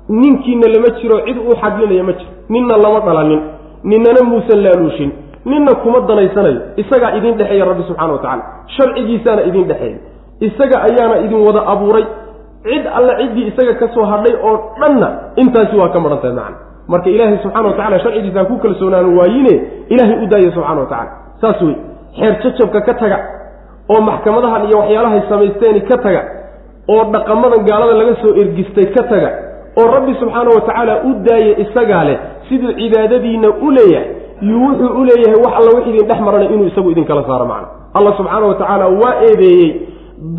[0.09, 2.31] ninkiina lama jiro cid uu xadlinaya ma jiro.
[2.49, 3.41] Ninna lama dhalanin
[3.85, 5.11] ninnana muusan laaluushin
[5.45, 6.61] ninna kuma danaysanayo.
[6.77, 8.43] Isagaa idin dhexeeya rabbi subxana wa tacala
[8.77, 9.99] sharcigiisaana idin dhexeeya.
[10.41, 12.05] Isaga ayaana idin wada abuuray.
[12.65, 16.57] Cid alle ciddii isaga ka soo hadhay oo dhanna intaasi waa ka maran tahay macana
[16.89, 19.55] marka ilaahay subxana wa tacala sharcigiisa ha ku kalsoonaan waayine
[19.93, 21.11] ilaahay u daaya subxana wa tacala
[21.41, 21.77] saas wey
[22.19, 23.19] xeer jajabka ka taga
[23.93, 26.23] oo maxkamadahan iyo waxyaalahay samaysteeni ka taga
[26.95, 29.31] oo dhaqamadan gaalada laga soo ergistay ka taga
[29.81, 34.09] oo rabbi subxaana wa tacaala u daaya isagaa leh siduu cibaadadiinna u leeyahay
[34.51, 37.69] yuu wuxuu u leeyahay wax alla wix idin dhex maranay inuu isagu idinkala saaro macna.
[37.99, 39.69] Allah subxaana wa tacaala waa eedeeyey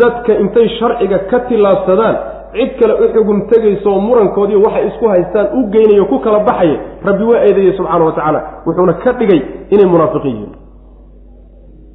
[0.01, 2.15] dadka intay sharciga ka tillaabsadaan
[2.53, 6.77] cid kale u xugun tegayso oo murankoodii waxay isku haystaan u geynayo ku kala baxaya
[7.09, 9.41] rabbi waa eedeeyey subxaana wa tacaala wuxuuna ka dhigay
[9.73, 10.53] inay munaafiqiin yihiin.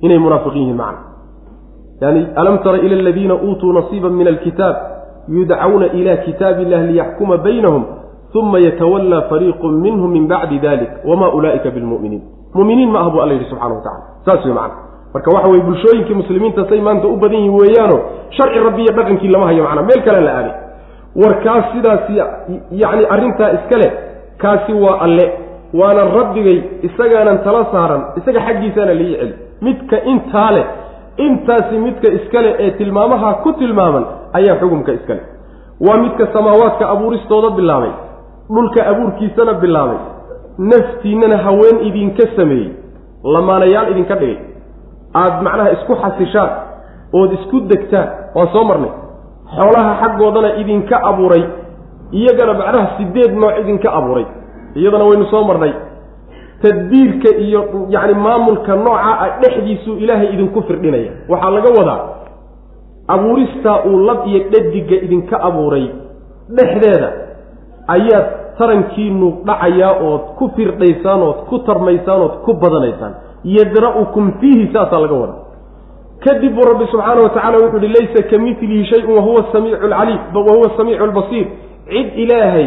[0.07, 0.99] Inay munaafiqiin yihiin macna
[2.05, 4.77] yani alam tara ila aladiina uutuu nasiiba min alkitaab
[5.29, 7.85] yudcawna ila kitaabi illahi liyaxkuma baynahum
[8.35, 12.23] uma yatawallaa fariiqu minhum min bacdi dalik wama ulaa'ika bilmu'miniin
[12.55, 14.75] muminiin ma ah buu alla yidhi subxana wa tacala saas wey macana
[15.15, 17.97] marka waxa weye bulshooyinkii muslimiinta say maanta u badan yihiin weeyaano
[18.37, 20.55] sharci rabbi iyo dhaqankii lama hayo macana meel kale la aaday
[21.23, 22.11] war kaas sidaas
[22.83, 23.93] yacni arrintaa iska leh
[24.39, 25.27] kaasi waa alle.
[25.75, 29.35] Waana rabbigay isagaanan tala saaran isaga xaggiisaana lii celi
[29.67, 30.67] midka intaa leh
[31.17, 35.23] intaasi midka iskale ee tilmaamaha ku tilmaaman ayaa xukumka iskale.
[35.81, 37.93] Waa midka samaawaadka abuuristooda bilaabay
[38.55, 39.99] dhulka abuurkiisana bilaabay.
[40.59, 42.73] Naftiinnana haween idinka sameeyey
[43.35, 44.39] lamaanayaal idinka dhigay.
[45.15, 46.51] Aada macnaha isku xasishaan
[47.13, 48.93] ood isku degtaan waan soo marnay.
[49.57, 51.45] Xoolaha xaggoodana idinka abuuray
[52.13, 54.27] iyagana macnaha sideed nooc idinka abuuray.
[54.75, 55.73] Iyadana waynu soo marnay
[56.65, 57.61] tadbiirka iyo
[57.95, 61.13] yacni maamulka nooca ah dhexdiisuu ilaahay idinku firdhinaya.
[61.29, 62.01] Waxaa laga wadaa
[63.09, 65.87] abuuristaa uu lab iyo dhadiga idinka abuuray
[66.57, 67.09] dhexdeeda
[67.95, 68.27] ayaad
[68.59, 73.15] tarankiinu dhacayaa ood ku firdhaysaan ood ku tarmaysaan ood ku badanaysaan.
[73.57, 75.41] Yadra'ukum fiihi saasaa laga wadaa.
[76.25, 80.21] Kadib buu rabbi subxaana wa tacala wuxuu uhi laysa ka milihi shayun wahuwa samiicu lcaliim
[80.35, 81.47] wahuwa samiicu lbasiir
[81.93, 82.67] cid ilaahay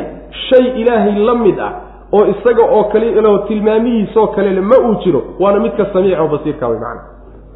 [0.49, 1.72] shay ilaahay la mid ah
[2.14, 6.68] oo isaga oo kale ilo tilmaamihiisoo kalele ma uu jiro waana midka samiica oo basiirka
[6.68, 7.02] wey macana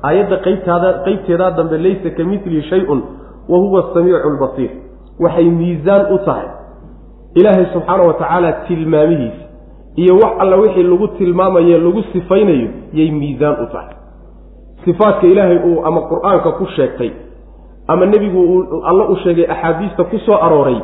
[0.04, 3.02] aayadda qaybtaada qaybteedaa dambe laysa ka milihi shay-un
[3.50, 4.72] wa huwa samiicu lbasiir
[5.20, 6.48] waxay miisaan u tahay
[7.36, 9.46] ilaahay subxaana wa tacaala tilmaamihiisa
[9.96, 13.96] iyo wax alla wixii lagu tilmaamaye lagu sifaynayo yay miisaan u tahay.
[14.86, 17.12] Sifaadka ilaahay uu ama qur'aanka ku sheegtay
[17.88, 20.78] ama nebigu uu alla u sheegay axaadiista ku soo arooray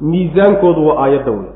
[0.00, 1.50] miisaankoodu waa aayadda wey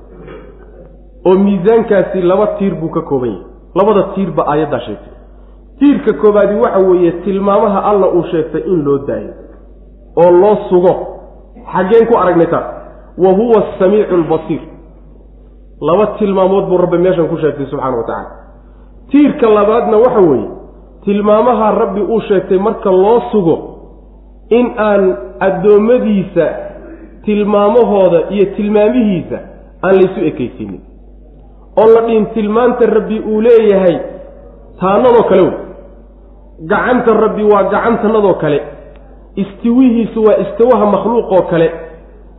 [1.27, 3.45] oo miisaankaasi laba tiir buu ka kooban yahay
[3.75, 5.13] labada tiirba aayaddaa sheegtay.
[5.79, 9.33] Tiirka koobaadi waxa weeye tilmaamaha alla uu sheegtay in loo daayo
[10.23, 10.95] oo loo sugo.
[11.73, 12.67] Xaggeen ku aragnay taas
[13.19, 14.61] wa huwa asamiicu albasiir
[15.81, 18.31] laba tilmaamood buu rabbi meeshan ku sheegtay subxaana wa tacaala.
[19.11, 20.49] Tiirka labaadna waxa weeye
[21.05, 23.57] tilmaamaha rabbi uu sheegtay marka loo sugo
[24.51, 26.47] in aan addoommadiisa
[27.25, 29.39] tilmaamahooda iyo tilmaamihiisa
[29.85, 30.81] aan laysu ekaysiinin
[31.81, 33.97] oo la dhihin tilmaanta rabbi uu leeyahay
[34.81, 35.55] taanadoo kale wey
[36.73, 38.61] gacanta rabbi waa gacantanadoo kale.
[39.37, 41.71] Istiwihiisu waa istiwaha makhluuqoo kale.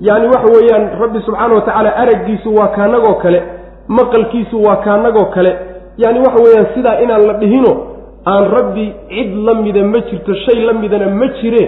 [0.02, 3.44] Yacni waxa weeyaan rabbi subxaana wa tacaala araggiisu waa kaanagoo kale
[3.88, 5.52] maqalkiisu waa kaanagoo kale.
[5.98, 7.72] Yacni waxa weeyaan sidaa inaan la dhihino
[8.26, 11.64] aan rabbi cid la mida ma jirto shay la midana ma jire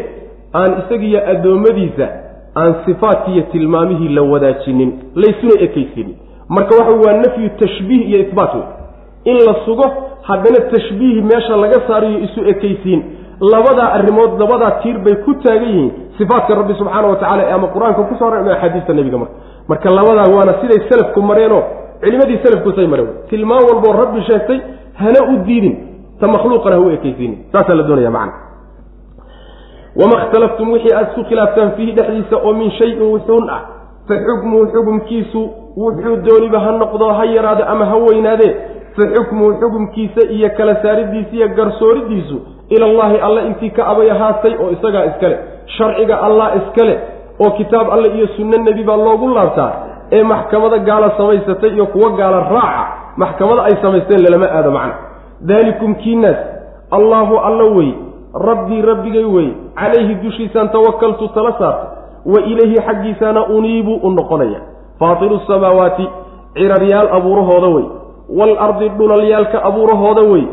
[0.53, 2.07] aan isagiiyo addoommadiisa
[2.55, 6.15] aan sifaadkiiyo tilmaamihii la wadaajinin laysuna ekaysiinin
[6.49, 8.65] marka waxa waa nafyu tashbiih iyo isbaat wey
[9.31, 9.85] in la sugo
[10.29, 13.01] haddana tashbiih meesha laga saarayo isu ekaysiin.
[13.53, 17.67] Labadaa arrimood labadaa tiir bay ku taagan yihiin sifaatka rabbi subxaana wa tacala ee ama
[17.75, 19.33] qur'aanka kuso horay ama axaadiista nebiga marka.
[19.67, 21.63] Marka labadaa waana siday selafku mareenoo
[22.01, 23.09] culimadii selafkusay mareen.
[23.29, 24.59] Tilmaan walboo rabbi sheegtay
[25.01, 25.75] hana u diidin
[26.19, 27.37] ta makhluuqana ha u ekaysiinin.
[27.51, 28.33] Saasaa la doonaya macana
[29.99, 33.61] wama ikhtalaftum wixii aada isku khilaaftaan fiihi dhexdiisa oo min shayin wuxuun ah
[34.07, 35.41] fa xukmuhu xukumkiisu
[35.77, 38.53] wuxuu dooniba ha noqdo ha yaraado ama ha weynaadee
[38.95, 42.37] fa xukmuhu xukumkiisa iyo kala saaridiisa iyo garsooridiisu
[42.69, 45.37] ilallahi alla intii ka abay ahaatay oo isagaa iskale
[45.77, 46.99] sharciga allah iskale
[47.39, 49.71] oo kitaab alle iyo sunno nebi baa loogu laabtaa
[50.11, 52.83] ee maxkamada gaala samaysatay iyo kuwo gaala raaca
[53.17, 54.95] maxkamada ay samaysteen lalama aado macna
[55.41, 56.37] daalikum kiinaas
[56.91, 57.91] allaahu alla wey
[58.49, 61.96] rabbii rabbigay wey calayhi dushiisaan tawakaltu tala saartay
[62.33, 64.59] wa ilayhi xaggiisaana uniibu u noqonaya.
[64.99, 66.05] Faatiru samaawaati
[66.53, 67.85] ciraryaal abuurahooda wey.
[68.37, 70.43] Waalardi dhulalyaalka abuurahooda wey.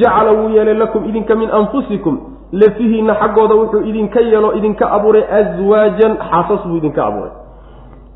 [0.00, 2.14] Jacala wuu yeelay lakum idinka min anfusikum.
[2.52, 7.32] Lafihiinna xaggooda wuxuu idinka yeelo idinka abuuray aswaajan xaasas buu idinka abuuray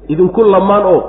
[0.08, 1.00] idinku lamaan oo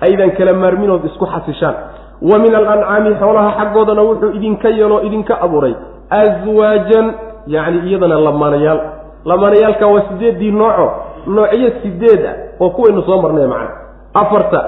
[0.00, 1.74] aydan kala maarminood isku xasishaan.
[2.22, 5.74] Wa min alancaami xoolaha xaggoodana wuxuu idinka yeelo idinka abuuray.
[6.10, 7.06] Aswaajan
[7.46, 8.80] yacni iyadana lamaanayaal.
[9.24, 10.86] Lamaanayaalka waa sideeddii nooco
[11.28, 13.70] noocyo sideed ah oo kuwaynu soo marnay macna.
[14.14, 14.60] Afarta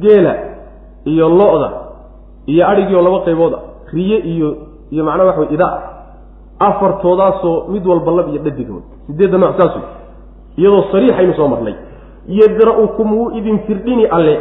[0.00, 0.34] geela
[1.04, 1.68] iyo lo-da
[2.46, 3.62] iyo adhigii oo laba qaybood ah
[3.92, 4.48] riye iyo
[4.90, 5.82] iyo macnaha waxa way idaa.
[6.58, 8.68] Afartoodaasoo mid walba lab iyo dhadig
[9.06, 9.84] sideedda nooc saas wey
[10.56, 11.74] iyadoo sariixaynu soo marnay.
[12.28, 14.40] Yadra-ukum wuu idin firdhini alle.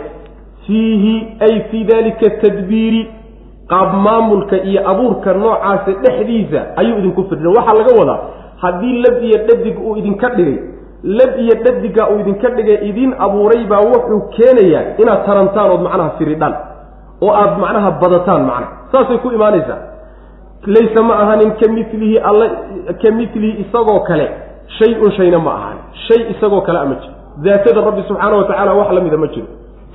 [0.67, 3.07] Fiihi ay fii dalika tadbiiri.
[3.67, 7.47] Qaab maamulka iyo abuurka noocaasa dhexdiisa ayuu idinku firdhin.
[7.47, 8.19] Waxaa laga wadaa
[8.61, 10.59] haddii lab iyo dhadig uu idinka dhigay
[11.03, 16.09] lab iyo dhadiga uu idinka dhigay idin abuuray baa wuxuu keenayaa inaad tarantaan ood macnaha
[16.17, 16.55] firidhaan
[17.21, 19.79] oo aad macnaha badataan macnaha saasay ku imaanaysaa.
[20.75, 22.45] Laysa ma ahaanin ka milihi alla
[23.01, 24.27] ka milihi isagoo kale
[24.77, 25.83] shay-un shayna ma ahaanin.
[26.07, 27.13] Shay isagoo kale ama jiro
[27.45, 29.47] daatada rabbi subxaana wa tacaala wax la mida ma jiro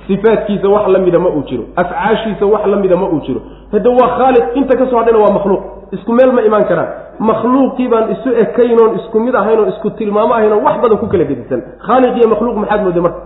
[0.07, 3.41] sifaadkiisa wax la mida ma uu jiro afcaashiisa wax la mida ma uu jiro.
[3.71, 5.61] Hadda waa khaaliq inta ka soo hadhayna waa makhluuq.
[5.91, 6.87] Isku meel ma imaan karaan.
[7.19, 11.61] Makhluuqii baan isu ekaynoon isku mid ahayn isku tilmaamo ahayn wax badan ku kala gedisan.
[11.87, 13.19] Khaaliq iyo makhluuq maxaad mooday marka?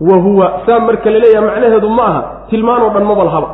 [0.00, 2.20] Wa huwa saa marka laleeyaha macnaheedu ma aha.
[2.50, 3.48] Tilmaanoo dhan maba lahaba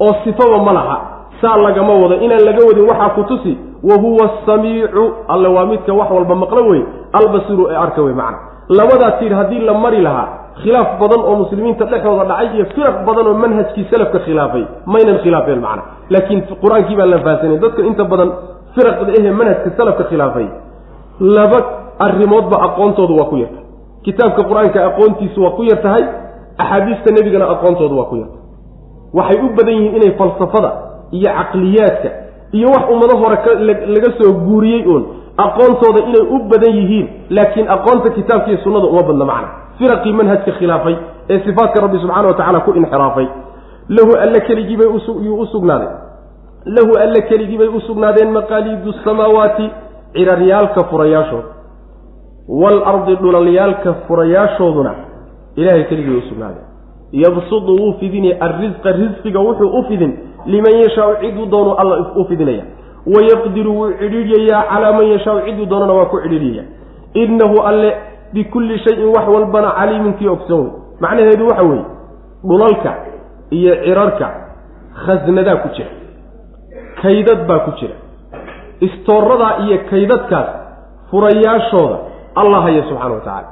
[0.00, 0.96] oo sifaba ma laha.
[1.40, 2.14] Saa lagama wado.
[2.24, 3.58] Inaan laga wadin waxaa ku tusi
[3.88, 6.82] wa huwa asamiicu alle waa midka wax walba maqlo wey
[7.12, 8.38] albasiru ee arka wey macna.
[8.68, 10.28] Labadaa tiir haddii la mari lahaa
[10.62, 15.60] khilaaf badan oo muslimiinta dhexdooda dhacay iyo firaq badan oo manhajkii salafka khilaafay maynan khilaafeen
[15.66, 15.82] macna.
[16.12, 18.30] Laakiin qur'aankii baan la fahansanayn dadka inta badan
[18.74, 20.46] firaqda ehe manhajka salafka khilaafay
[21.36, 21.58] laba
[22.06, 23.64] arrimoodba aqoontoodu waa ku yartahay
[24.06, 26.04] kitaabka qur'aanka aqoontiisu waa ku yar tahay
[26.62, 28.42] axaadiista nebigana aqoontoodu waa ku yartahay
[29.18, 30.70] waxay u badan yihiin inay falsafada
[31.18, 32.08] iyo caqliyaadka
[32.58, 33.36] iyo wax ummado hore
[33.94, 35.02] laga soo guuriyey uun
[35.46, 37.06] aqoontooda inay u badan yihiin
[37.36, 39.48] laakiin aqoonta kitaabka iyo sunnada uma badna macna
[39.80, 40.96] firaqii manhajka khilaafay
[41.30, 43.26] ee sifaatka rabbi subxana wa tacala ku inxiraafay.
[43.88, 44.86] Lahu alle keligiibay
[45.26, 45.88] yuu u sugnaaday.
[46.76, 49.70] Lahu alle keligiibay u sugnaadeen maqaaliidu samaawaati
[50.14, 51.48] ciraryaalka furayaashooda
[52.48, 54.94] waalardi dhulalyaalka furayaashooduna
[55.56, 56.66] ilahay keligii bay u sugnaadeen.
[57.12, 60.12] Yabsudu wuu fidinaya arrisqa risqiga wuxuu u fidin
[60.46, 62.64] liman yashaau ciduu doonu alla u fidinaya.
[63.06, 66.64] Wayaqdiru wuu cidhiidhyayaa calaa man yashaau ciduu doonana waa ku cidhiidhyaya
[67.14, 67.90] innahu alle
[68.32, 70.60] bikulli shayin wax walbana caliiminkii ogsoon.
[70.60, 71.84] Wey macnaheedu waxa weeye
[72.48, 72.94] dhulalka
[73.50, 74.28] iyo cirarka
[75.06, 75.90] khasnadaa ku jira
[77.02, 77.94] kaydad baa ku jira.
[78.80, 80.48] Istooradaa iyo kaydadkaas
[81.10, 81.96] furayaashooda
[82.34, 83.48] allah haya subxana wa tacaala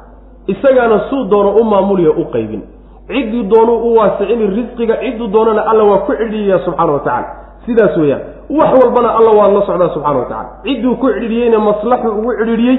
[0.46, 2.62] isagaana suu doono u maamuliyo u qaybin.
[3.08, 7.28] Cidduu doonuu u waasicini risqiga cidduu doonana alla waa ku cidhiidhiyaa subxaana wa tacala
[7.66, 12.12] sidaas weeyaan wax walbana alla waad la socdaa subxana wa tacala cidduu ku cidhiidhiyeyna maslaxuu
[12.18, 12.78] ugu cidhiidhiyey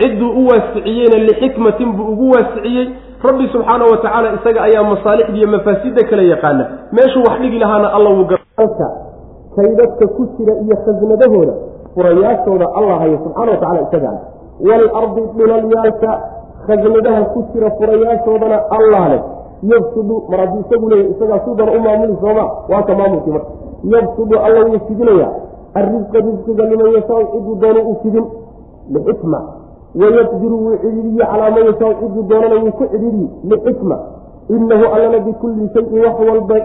[0.00, 2.86] cidduu u waasiciyeyna lixikmatin buu ugu waasiciyey.
[3.22, 6.64] Rabbi subxaana wa tacaala isaga ayaa masaalixda iyo mafaasida kala yaqaana.
[6.92, 8.88] Meeshuu wax dhigi lahaana alla wuu garka
[9.56, 11.54] kaydadka ku jira iyo khasnadahooda
[11.94, 14.18] furayaashooda allah hayo subxana wa tacala isagaa
[14.66, 16.10] waalardi dhulalyaalka
[16.66, 19.22] khasnadaha ku jira furayaashoodana allah leh.
[19.62, 23.50] Yabsudu mar haddii isagu leeya isagaa sidana u maamuli sooma waa ka marka.
[23.94, 25.28] Yabsudu alla wuu fidinaya
[25.74, 28.26] arrisqa risqiga liman yashaau ciduu doono u fidin.
[28.90, 29.61] Lixikma
[30.00, 33.96] wayaqdiru wuu cidhiiriye calaa man yashaau ciduu doonana wuu ku cidhiiriye lixikma
[34.56, 36.56] inahu allana bikulli shayin wax walba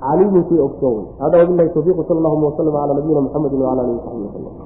[0.00, 4.24] caliimun kii ogsoon hada wabilahi tawfiiq sal allahuma waslama cala nabiyina muxamedi wala alihi wasaxbi
[4.26, 4.56] wasalam